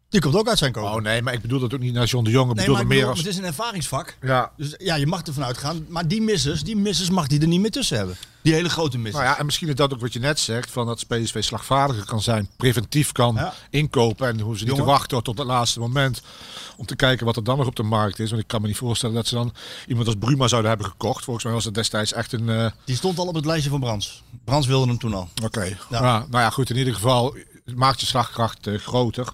[0.09, 0.91] die komt ook uit zijn koken.
[0.93, 2.49] Oh nee, maar ik bedoel dat ook niet naar John de Jong.
[2.49, 3.19] Ik nee, bedoel maar ik meer bedoel, als...
[3.23, 4.17] het is een ervaringsvak.
[4.21, 5.85] Ja, Dus ja, je mag ervan uitgaan.
[5.89, 8.15] Maar die missers, die missers mag die er niet meer tussen hebben.
[8.41, 9.23] Die hele grote missers.
[9.23, 12.05] Nou ja, en misschien is dat ook wat je net zegt, van dat PSV slagvaardiger
[12.05, 13.53] kan zijn, preventief kan Ja.
[13.69, 16.21] inkopen en hoeven ze niet te wachten tot het laatste moment
[16.77, 18.29] om te kijken wat er dan nog op de markt is.
[18.29, 19.53] Want ik kan me niet voorstellen dat ze dan
[19.87, 21.23] iemand als Bruma zouden hebben gekocht.
[21.23, 22.49] Volgens mij was het destijds echt een...
[22.49, 24.23] eh, Die stond al op het lijstje van Brands.
[24.43, 25.29] Brands wilde hem toen al.
[25.43, 25.63] Oké.
[25.63, 25.77] Ja.
[25.89, 26.17] Ja.
[26.29, 27.35] nou ja, goed, in ieder geval
[27.75, 29.27] maakt je slagkracht eh, groter.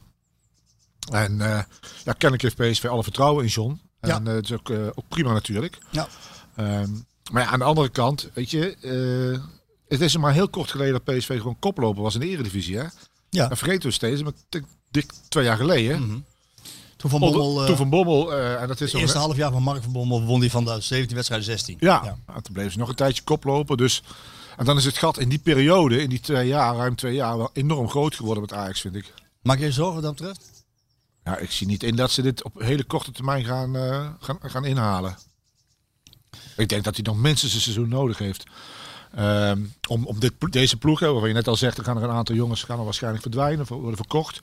[1.11, 1.63] En eh
[2.03, 3.81] ja, kennelijk heeft PSV alle vertrouwen in John.
[3.99, 4.21] En Ja.
[4.23, 5.77] eh, het is ook, eh, ook prima natuurlijk.
[5.89, 6.07] Ja.
[6.55, 6.89] Ehm,
[7.31, 8.77] maar ja, aan de andere kant, weet je,
[9.87, 12.77] het is maar heel kort geleden dat PSV gewoon koploper was in de Eredivisie.
[12.77, 12.85] Hè?
[13.29, 13.47] Ja.
[13.47, 14.31] Dat vergeten we steeds, maar
[14.91, 16.01] dik twee jaar geleden.
[16.07, 16.19] Mhm.
[16.97, 17.65] Toen Van Bommel...
[17.65, 20.39] toen Van Bommel, en dat is Het eerste half jaar van Mark van Bommel won
[20.39, 21.77] hij van de 17 wedstrijden 16.
[21.79, 23.77] Ja, toen bleven ze nog een tijdje koplopen.
[23.77, 24.03] Dus,
[24.57, 27.37] en dan is het gat in die periode, in die twee jaar, ruim twee jaar,
[27.37, 29.13] wel enorm groot geworden met Ajax, vind ik.
[29.41, 30.50] Maak je je zorgen wat dat betreft?
[31.23, 34.37] Ja, ik zie niet in dat ze dit op hele korte termijn gaan, eh, gaan,
[34.41, 35.17] gaan inhalen.
[36.57, 38.43] Ik denk dat hij nog minstens een seizoen nodig heeft.
[39.15, 42.09] Ehm, om, om dit, deze ploeg, waarvan je net al zegt, er gaan er een
[42.09, 44.41] aantal jongens gaan er waarschijnlijk verdwijnen, worden verkocht.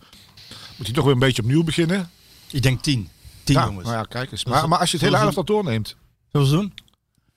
[0.76, 2.10] Moet hij toch weer een beetje opnieuw beginnen.
[2.50, 3.08] Ik denk 10.
[3.44, 3.84] 10 ja, jongens.
[3.84, 4.44] nou ja, kijk eens.
[4.44, 5.96] Maar, maar als je het hele elftal doorneemt,
[6.32, 6.72] Zullen we doen?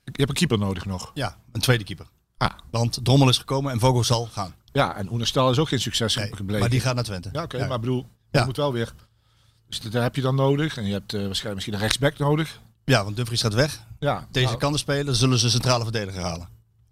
[0.04, 1.10] je hebt een keeper nodig nog.
[1.14, 2.06] Ja, een tweede keeper.
[2.36, 2.50] Ah.
[2.70, 4.54] Want Drommel is gekomen en Vogel zal gaan.
[4.72, 6.60] Ja, en Oenestal is ook geen succes Nee, gebleken.
[6.60, 7.28] maar die gaat naar Twente.
[7.32, 8.40] Ja, oké, maar ik bedoel, Ja.
[8.40, 8.92] je moet wel weer.
[9.80, 10.76] Dus daar heb je dan nodig.
[10.76, 12.60] En je hebt eh, waarschijnlijk misschien een rechtsback nodig.
[12.84, 13.84] Ja, want Dumfries gaat weg.
[13.98, 16.48] Ja, Deze nou, kan er spelen, zullen ze centrale verdediger halen.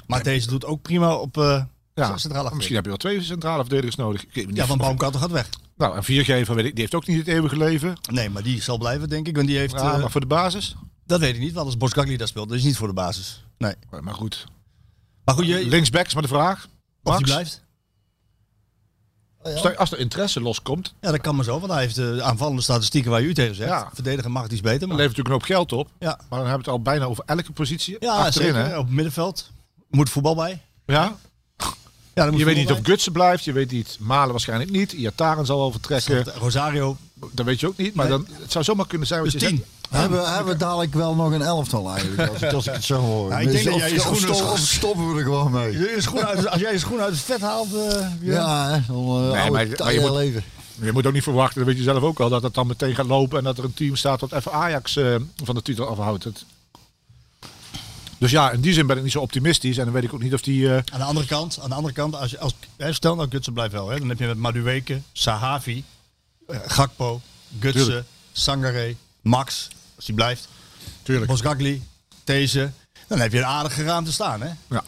[0.06, 1.62] Maar deze doet ook prima op eh
[1.94, 4.24] ja, centrale misschien heb je wel twee centrale verdedigers nodig.
[4.32, 5.48] Ja, van Baumkartel gaat weg.
[5.76, 7.96] Nou, en viergever, weet ik, die heeft ook niet het eeuwige leven.
[8.10, 9.36] Nee, maar die zal blijven, denk ik.
[9.36, 9.72] Want die heeft...
[9.72, 10.76] Ja, eh, maar voor de basis.
[11.06, 13.44] Dat weet ik niet, want als Boskagli daar speelt, dat is niet voor de basis.
[13.58, 13.74] Nee.
[14.00, 14.46] Maar goed.
[15.24, 16.68] Maar goed, je, Linksback is maar de vraag.
[17.02, 17.62] of die blijft?
[19.54, 22.62] Stel- als er interesse loskomt, Ja, dat kan maar zo, want hij heeft de aanvallende
[22.62, 23.68] statistieken waar u tegen zegt.
[23.70, 23.90] Ja.
[23.94, 24.96] Verdedigen mag het iets beter, dan maar...
[24.96, 25.88] levert natuurlijk een hoop geld op.
[25.98, 28.52] Ja, Maar dan hebben we het al bijna over elke positie ja achterin.
[28.54, 28.68] zeker.
[28.68, 28.78] Hè?
[28.78, 29.50] Op het middenveld
[29.90, 30.60] moet voetbal bij.
[30.86, 31.16] Ja?
[32.14, 33.96] Ja, moet Je weet niet of Gutsen blijft, je weet niet.
[34.00, 34.92] Malen waarschijnlijk niet.
[34.92, 36.24] Iataren zal wel vertrekken.
[36.24, 36.34] bij.
[36.34, 36.96] Rosario,
[37.32, 37.94] Dat weet je ook niet.
[37.94, 38.18] Maar Nee.
[38.18, 39.56] dan, het zou zomaar kunnen zijn wat dus je tien.
[39.56, 39.68] zegt.
[39.90, 42.94] Hebben, hebben we dadelijk wel nog een elftal eigenlijk, als, ik- als ik het zo
[43.00, 43.30] hoor.
[43.30, 45.72] Ja, ik denk dat jij je of, schoenen- of stoppen we er gewoon mee?
[45.72, 47.74] Je schoen uit, als jij je schoen uit het vet haalt...
[47.74, 50.44] eh, Ja, hè, dan uh, Nee, oude maar- je moet- leven.
[50.80, 52.94] Je moet ook niet verwachten, dat weet je zelf ook al, dat het dan meteen
[52.94, 55.14] gaat lopen en dat er een team staat dat even Ajax eh,
[55.44, 56.24] van de titel afhoudt.
[56.24, 56.44] Het...
[58.18, 60.22] Dus ja, in die zin ben ik niet zo optimistisch en dan weet ik ook
[60.22, 60.68] niet of die...
[60.68, 63.28] eh, Aan de andere kant, aan de andere kant als je, als, hè, stel nou
[63.30, 63.88] Gutsen blijft wel.
[63.88, 65.84] Hè, dan heb je met Madueke, Sahavi,
[66.46, 67.20] eh, Gakpo,
[67.60, 68.06] Gutsen, Tuurlijk.
[68.32, 69.68] Sangare, Max,
[70.00, 70.48] als die blijft.
[71.02, 71.30] Tuurlijk.
[71.30, 71.82] Bosgagli,
[72.24, 72.70] Deze.
[73.08, 74.50] Dan heb je een aardige ruimte staan, hè?
[74.68, 74.84] Ja.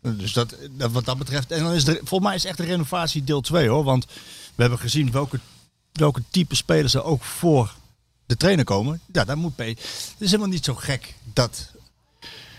[0.00, 1.50] Dus dat, dat, wat dat betreft.
[1.50, 3.84] En dan is er, volgens mij is echt de renovatie deel 2 hoor.
[3.84, 4.04] Want
[4.54, 5.40] we hebben gezien welke,
[5.92, 7.74] welke type spelers er ook voor
[8.26, 9.00] de trainer komen.
[9.12, 9.58] Ja, daar moet P.
[9.58, 9.78] Het
[10.18, 11.70] is helemaal niet zo gek dat.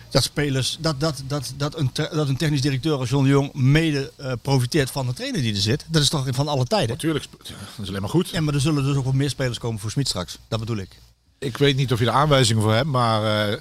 [0.10, 3.54] Dat spelers, dat, dat, dat, dat, een, dat een technisch directeur als John de Jong
[3.54, 5.86] mede eh, profiteert van de trainer die er zit.
[5.88, 6.90] Dat is toch van alle tijden.
[6.90, 7.52] Natuurlijk, dat
[7.82, 8.30] is alleen maar goed.
[8.30, 10.38] Ja, maar er zullen dus ook wat meer spelers komen voor Smit straks.
[10.48, 10.90] Dat bedoel ik.
[11.40, 13.58] Ik weet niet of je er aanwijzingen voor hebt, maar eh,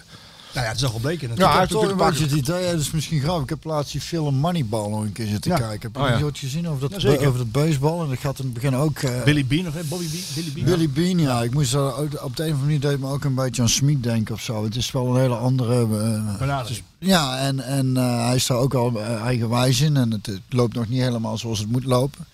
[0.54, 2.70] Nou ja, het is al gebleken Ja, Ik heb toch een natuurlijk beetje het idee,
[2.72, 3.42] dat is misschien grappig.
[3.42, 5.56] Ik heb laatst die film Moneyball nog een keer zitten Ja.
[5.58, 5.80] kijken.
[5.92, 6.24] Heb je Oh, ja.
[6.24, 7.26] ooit gezien over dat, Jazeker.
[7.26, 8.00] over dat baseball?
[8.02, 8.98] En dat gaat in het begin ook...
[8.98, 9.80] eh, Billy Bean of hè?
[9.84, 10.22] Bobby Bean?
[10.34, 10.66] Billy Bean?
[10.66, 11.42] Billy Bean, ja.
[11.42, 13.68] Ik moest er, op de een of andere manier deed me ook een beetje aan
[13.68, 14.64] Smit denken of zo.
[14.64, 15.86] Het is wel een hele andere...
[16.38, 16.82] Benadering.
[16.98, 19.96] ja, en, en eh, hij is daar ook al eigenwijs in.
[19.96, 22.26] En het, het loopt nog niet helemaal zoals het moet lopen.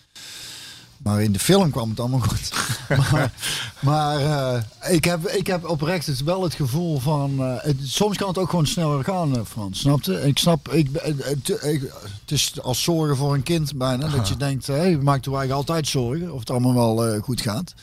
[1.03, 2.53] Maar in de film kwam het allemaal goed.
[3.13, 3.33] maar
[3.81, 7.41] maar eh, ik, heb, ik heb oprecht het wel het gevoel van...
[7.41, 9.79] eh, het, soms kan het ook gewoon sneller gaan, eh, Frans.
[9.79, 10.21] Snapte?
[10.21, 10.69] Ik snap...
[10.69, 14.09] Ik, het, is als zorgen voor een kind bijna.
[14.09, 16.33] Dat je denkt, hé, hey, maakt er eigenlijk altijd zorgen.
[16.33, 17.75] Of het allemaal wel goed gaat.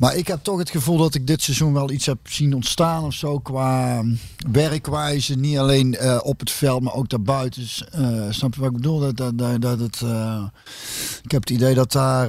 [0.00, 3.04] Maar ik heb toch het gevoel dat ik dit seizoen wel iets heb zien ontstaan
[3.04, 4.02] of zo qua
[4.50, 5.34] werkwijze.
[5.34, 7.60] Niet alleen eh, op het veld, maar ook daarbuiten.
[7.60, 8.98] Dus, eh, snap je wat ik bedoel?
[8.98, 10.44] Dat, dat, dat, dat het, eh,
[11.22, 12.28] ik heb het idee dat, daar,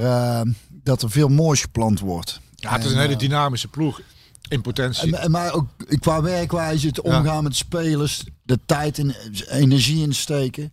[0.83, 2.39] dat er veel moois gepland wordt.
[2.55, 4.01] Ja, het is En, een hele dynamische ploeg.
[4.49, 5.15] In potentie.
[5.15, 5.67] en, en maar ook
[5.99, 9.15] qua werkwijze, het omgaan met spelers, de tijd en
[9.49, 10.71] energie insteken.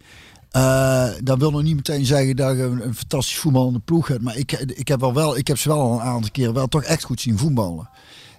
[0.51, 4.23] Eh dat wil nog niet meteen zeggen dat je een, fantastisch voetballende ploeg hebt.
[4.23, 6.83] Maar ik, ik, heb wel wel, ik heb ze wel een aantal keer wel toch
[6.83, 7.89] echt goed zien voetballen.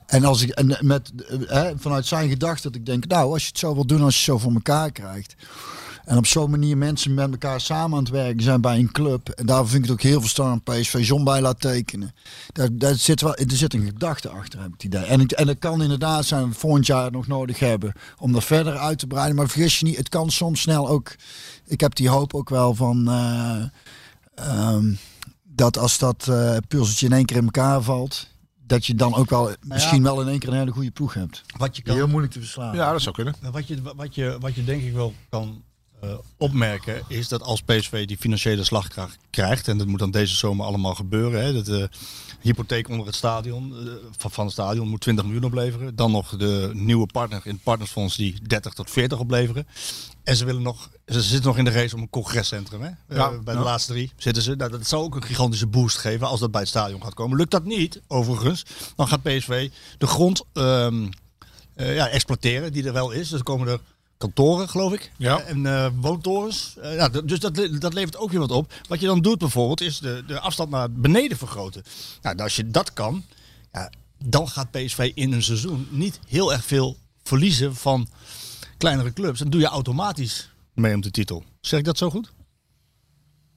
[0.05, 1.11] En, als ik, en met,
[1.47, 4.17] eh, vanuit zijn gedachte dat ik denk, nou, als je het zo wil doen, als
[4.17, 5.35] je zo voor elkaar krijgt.
[6.09, 9.29] En op zo'n manier mensen met elkaar samen aan het werken zijn bij een club.
[9.29, 12.13] En daar vind ik het ook heel verstandig PSV John bij laat tekenen.
[12.51, 15.03] Daar, daar zit wel, er zit een gedachte achter, heb ik het idee.
[15.03, 18.31] En, ik, en het kan inderdaad zijn dat we volgend jaar nog nodig hebben om
[18.31, 19.35] dat verder uit te breiden.
[19.35, 21.15] Maar vergis je niet, het kan soms snel ook.
[21.65, 23.07] Ik heb die hoop ook wel van.
[23.09, 23.63] eh,
[24.35, 24.93] ehm,
[25.43, 28.27] dat als dat eh puzzeltje in één keer in elkaar valt.
[28.65, 31.41] Dat je dan ook wel misschien wel in één keer een hele goede ploeg hebt.
[31.57, 32.75] Wat je kan, Heel moeilijk te verslaan.
[32.75, 33.35] Ja, dat zou kunnen.
[33.51, 35.63] wat je, wat je, wat je denk ik wel kan
[36.01, 40.35] eh, opmerken, is dat als PSV die financiële slagkracht krijgt, en dat moet dan deze
[40.35, 41.89] zomer allemaal gebeuren, hè, dat de
[42.41, 45.95] hypotheek onder het stadion, eh, van, het stadion moet 20 miljoen opleveren.
[45.95, 49.67] Dan nog de nieuwe partner in het partnersfonds die 30 tot 40 opleveren.
[50.23, 52.81] En ze willen nog, ze zitten nog in de race om een congrescentrum.
[52.81, 52.89] Hè?
[52.89, 53.59] Eh, bij ja.
[53.59, 54.55] de laatste drie zitten ze.
[54.55, 57.37] Nou, dat zou ook een gigantische boost geven als dat bij het stadion gaat komen.
[57.37, 58.65] Lukt dat niet, overigens,
[58.95, 61.07] dan gaat PSV de grond ehm,
[61.75, 63.29] eh, ja, exploiteren die er wel is.
[63.29, 63.79] Dus komen er
[64.23, 65.11] kantoren, geloof ik.
[65.17, 65.39] Ja.
[65.41, 66.75] En eh, woontorens.
[66.81, 68.73] Eh, ja, dus dat, le- dat levert ook weer wat op.
[68.87, 71.83] Wat je dan doet bijvoorbeeld, is de, de afstand naar beneden vergroten.
[72.21, 73.23] Nou, als je dat kan,
[73.73, 73.91] ja,
[74.23, 78.07] dan gaat PSV in een seizoen niet heel erg veel verliezen van
[78.77, 79.39] kleinere clubs.
[79.39, 81.43] Dan doe je automatisch mee om de titel.
[81.61, 82.31] Zeg ik dat zo goed?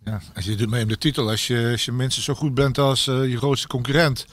[0.04, 2.54] Ja, als je doet mee om de titel, als je, als je minstens zo goed
[2.54, 4.26] bent als eh, je grootste concurrent.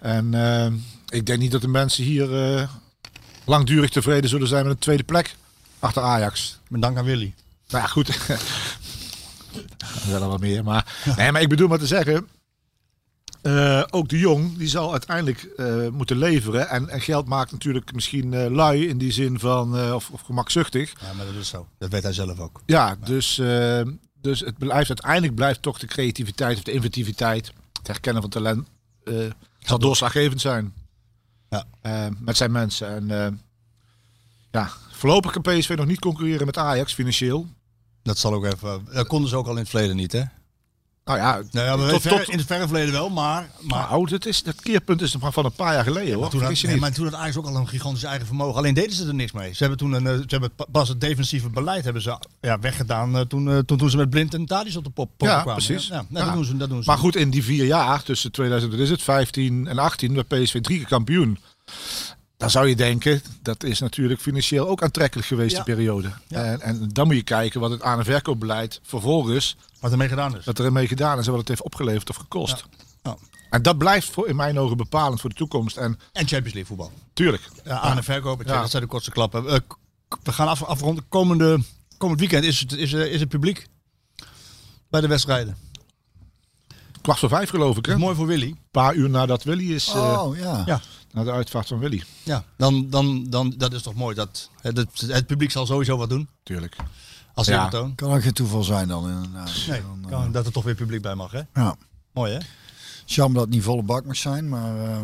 [0.00, 0.72] En eh,
[1.08, 2.68] ik denk niet dat de mensen hier eh,
[3.44, 5.36] langdurig tevreden zullen zijn met een tweede plek
[5.80, 6.58] achter Ajax.
[6.68, 7.34] Met dank aan Willy.
[7.68, 8.18] Nou ja, goed.
[10.10, 12.28] Wel wat meer, maar, nee, maar ik bedoel maar te zeggen.
[13.42, 16.68] eh, ook de Jong, die zal uiteindelijk eh, moeten leveren.
[16.68, 20.92] En, en geld maakt natuurlijk misschien eh, lui in die zin van, of, of gemakzuchtig.
[21.00, 21.66] Ja, maar dat is zo.
[21.78, 22.60] Dat weet hij zelf ook.
[22.66, 23.34] Ja, dus,
[24.20, 28.68] dus het blijft uiteindelijk blijft toch de creativiteit of de inventiviteit, het herkennen van talent,
[29.58, 30.72] zal doorslaggevend zijn.
[31.48, 31.64] Ja.
[32.18, 33.10] Met zijn mensen.
[33.10, 33.40] En
[34.50, 34.70] ja,
[35.00, 37.46] voorlopig kan PSV nog niet concurreren met Ajax financieel.
[38.02, 38.86] Dat zal ook even.
[38.92, 40.22] Dat konden ze ook al in het verleden niet, hè?
[41.04, 43.50] Nou ja, Nou ja, maar tot, ver- tot, in het verre verleden wel, maar.
[43.60, 46.30] maar nou, dat, is, dat keerpunt is nog van een paar jaar geleden hoor.
[46.30, 46.80] Toen, had, nee, niet.
[46.80, 48.56] maar toen had Ajax ook al een gigantisch eigen vermogen.
[48.56, 49.52] Alleen deden ze er niks mee.
[49.52, 52.58] Ze hebben toen een, eh, ze hebben pa- pas het defensieve beleid hebben ze ja,
[52.58, 55.28] weggedaan eh, toen, eh, toen, toen ze met Blind en Tadic op de pop, pop
[55.28, 55.64] Ja, kwamen.
[55.64, 55.86] precies.
[55.88, 56.24] Ja, ja, nou, Ja.
[56.24, 56.88] Dat doen ze, dat doen ze.
[56.88, 60.28] Maar goed, in die vier jaar, tussen 2000, wat is het, 15 en 18, werd
[60.28, 61.38] PSV drie keer kampioen.
[62.40, 65.62] Dan zou je denken, dat is natuurlijk financieel ook aantrekkelijk geweest, Ja.
[65.62, 66.10] die periode.
[66.28, 66.44] Ja.
[66.44, 70.36] En, en dan moet je kijken wat het aan- en verkoopbeleid vervolgens, Wat ermee gedaan
[70.36, 70.44] is.
[70.44, 72.64] wat er ermee gedaan is en wat het heeft opgeleverd of gekost.
[73.02, 73.16] Ja.
[73.50, 75.76] En dat blijft voor, in mijn ogen bepalend voor de toekomst.
[75.76, 76.92] En En Champions League voetbal.
[77.12, 78.42] tuurlijk, Ja, aan en verkoop.
[78.46, 78.60] Ja.
[78.60, 79.46] Dat zijn de kortste klappen.
[79.48, 79.58] Eh,
[80.22, 81.04] we gaan af, afronden.
[81.08, 81.58] Komende,
[81.96, 83.66] komend weekend is het, is, eh, is het publiek
[84.90, 85.56] bij de wedstrijden.
[87.02, 87.86] kwart voor vijf geloof ik.
[87.86, 87.92] Hè?
[87.92, 88.54] Een mooi voor Willy.
[88.70, 90.62] paar uur nadat Willy is, eh, Oh ja.
[90.66, 90.80] Ja.
[91.12, 92.02] Na de uitvaart van Willy.
[92.22, 94.14] Ja, dan, dan, dan, dat is toch mooi.
[94.14, 96.28] Dat, het, het, het publiek zal sowieso wat doen.
[96.42, 96.76] Tuurlijk.
[97.34, 97.58] Als Ja.
[97.64, 97.94] eerbetoon.
[97.94, 99.52] Kan ook geen toeval zijn dan inderdaad.
[99.68, 101.40] Nee, Dan, eh, kan, dat er toch weer publiek bij mag, hè?
[101.54, 101.76] ja.
[102.12, 102.38] Mooi, hè?
[103.06, 104.98] Jammer dat het niet volle bak mag zijn, maar eh,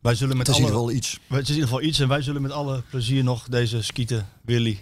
[0.00, 1.18] Wij zullen met het is in ieder geval iets.
[1.28, 4.28] Het is in ieder geval iets en wij zullen met alle plezier nog deze Skieten
[4.42, 4.80] Willy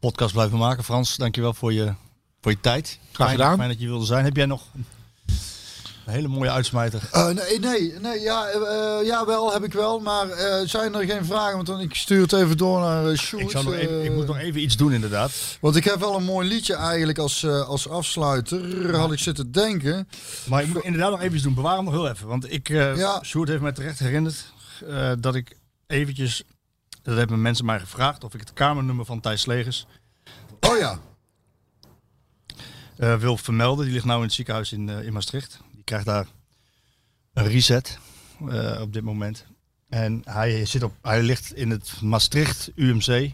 [0.00, 0.84] podcast blijven maken.
[0.84, 1.94] Frans, dankjewel voor je,
[2.40, 2.98] voor je tijd.
[3.12, 3.56] Graag Fijn- gedaan.
[3.56, 4.24] Fijn dat je wilde zijn.
[4.24, 4.62] Heb jij nog
[6.06, 7.08] een hele mooie uitsmijter?
[7.12, 11.04] Eh, nee, nee, nee ja, eh, ja, wel heb ik wel, maar eh, zijn er
[11.04, 11.54] geen vragen?
[11.54, 13.42] Want dan, ik stuur het even door naar uh, Sjoerd.
[13.42, 15.32] Ik, zou nog even, ik moet nog even iets doen inderdaad.
[15.60, 20.08] Want ik heb wel een mooi liedje eigenlijk als, als afsluiter, had ik zitten denken.
[20.48, 21.54] Maar ik moet inderdaad nog even iets doen.
[21.54, 22.26] Bewaar hem nog heel even.
[22.26, 23.22] Want ik, Ja.
[23.22, 24.52] Sjoerd heeft mij terecht herinnerd
[25.20, 25.56] dat ik
[25.86, 26.42] eventjes
[27.02, 29.86] Dat hebben mensen mij gevraagd of ik het kamernummer van Thijs Slegers
[30.60, 30.98] Oh ja.
[33.18, 33.84] wil vermelden.
[33.84, 35.60] Die ligt nou in het ziekenhuis in, in Maastricht.
[35.82, 36.26] Die krijgt daar
[37.32, 37.98] een reset
[38.48, 39.46] eh, op dit moment.
[39.88, 43.32] En hij, zit op, hij ligt in het Maastricht UMC,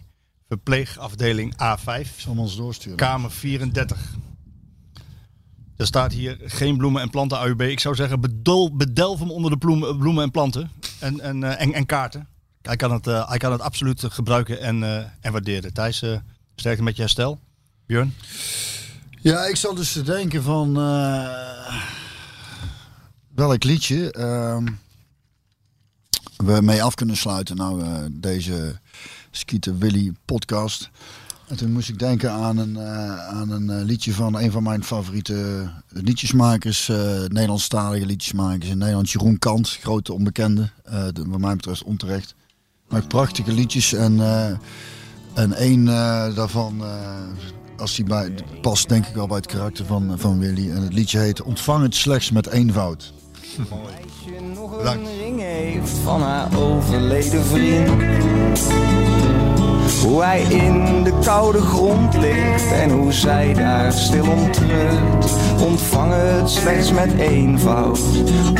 [0.48, 2.96] verpleegafdeling A5, Zal ons doorsturen.
[2.96, 4.14] kamer 34.
[5.76, 7.60] Er staat hier geen bloemen en planten AUB.
[7.60, 10.70] Ik zou zeggen, bedol, bedelf hem onder de bloemen, bloemen en planten
[11.00, 12.28] en, en, eh, en, en kaarten.
[12.62, 15.72] Hij kan, het, eh, hij kan het absoluut gebruiken en, eh, en waarderen.
[15.72, 16.16] Thijs, eh
[16.56, 17.40] sterkte met je herstel.
[17.86, 18.14] Björn?
[19.20, 21.82] Ja, ik zat dus te denken van eh,
[23.39, 24.66] welk liedje ehm,
[26.36, 27.56] we mee af kunnen sluiten.
[27.56, 28.78] Nou, eh, deze
[29.31, 30.90] Skeeter Willy podcast.
[31.47, 34.62] En toen moest ik denken aan een, eh, aan een eh, liedje van een van
[34.62, 41.40] mijn favoriete liedjesmakers, eh Nederlandstalige liedjesmakers in Nederland, Jeroen Kant, grote onbekende, eh, de- wat
[41.40, 42.35] mij betreft onterecht.
[42.89, 44.20] Maar prachtige liedjes en,
[45.35, 45.85] en één
[46.35, 46.82] daarvan,
[47.77, 50.70] als die bij, past denk ik wel bij het karakter van, van Willy.
[50.70, 53.12] En het liedje heet Ontvang het slechts met eenvoud.
[54.24, 57.90] Je nog een ring heeft van haar overleden vriend.
[60.02, 65.32] Hoe hij in de koude grond ligt en hoe zij daar stil om treurt.
[65.66, 68.01] Ontvang het slechts met eenvoud,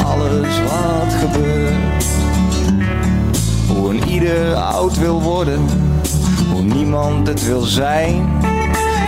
[0.05, 2.05] alles wat gebeurt.
[3.69, 5.67] Hoe een ieder oud wil worden,
[6.53, 8.29] hoe niemand het wil zijn.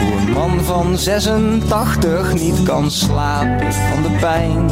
[0.00, 4.70] Hoe een man van 86 niet kan slapen van de pijn.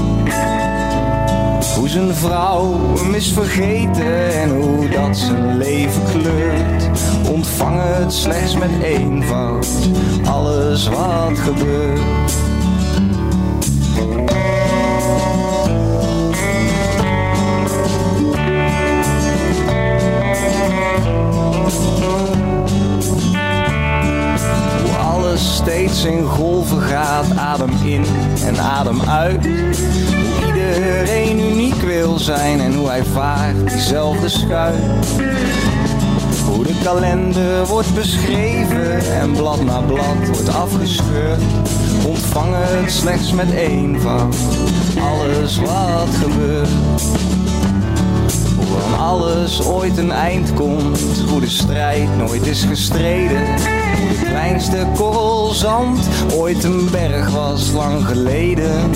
[1.78, 6.90] Hoe zijn vrouw hem is vergeten en hoe dat zijn leven kleurt.
[7.30, 9.66] Ontvang het slechts met eenvoud,
[10.24, 12.00] alles wat gebeurt.
[24.82, 28.04] Hoe alles steeds in golven gaat, adem in
[28.44, 29.48] en adem uit.
[30.78, 35.06] Iedereen uniek wil zijn en hoe hij vaart diezelfde schuit.
[36.46, 41.42] Hoe de kalender wordt beschreven en blad na blad wordt afgescheurd.
[42.06, 44.36] Ontvang het slechts met eenvoud,
[45.00, 46.68] alles wat gebeurt.
[48.56, 53.46] Hoe aan alles ooit een eind komt, hoe de strijd nooit is gestreden.
[53.98, 58.90] Hoe de kleinste korrel zand ooit een berg was lang geleden.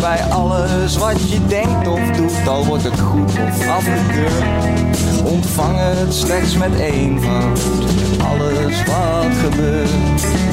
[0.00, 4.44] Bij alles wat je denkt of doet, al wordt het goed of afgekeurd.
[5.24, 7.60] Ontvang het slechts met eenvoud,
[8.18, 10.49] alles wat gebeurt.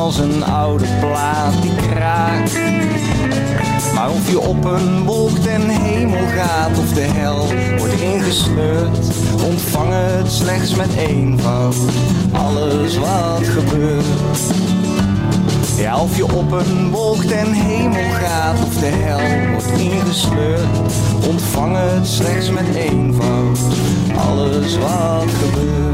[0.00, 2.58] Als een oude plaat die kraakt.
[3.94, 7.46] Maar of je op een wolk ten hemel gaat of de hel
[7.78, 8.98] wordt ingesleurd,
[9.44, 11.76] ontvang het slechts met eenvoud.
[12.32, 14.06] Alles wat gebeurt.
[15.76, 20.78] Ja, of je op een wolk ten hemel gaat of de hel wordt ingesleurd,
[21.28, 23.58] ontvang het slechts met eenvoud.
[24.16, 25.89] Alles wat gebeurt.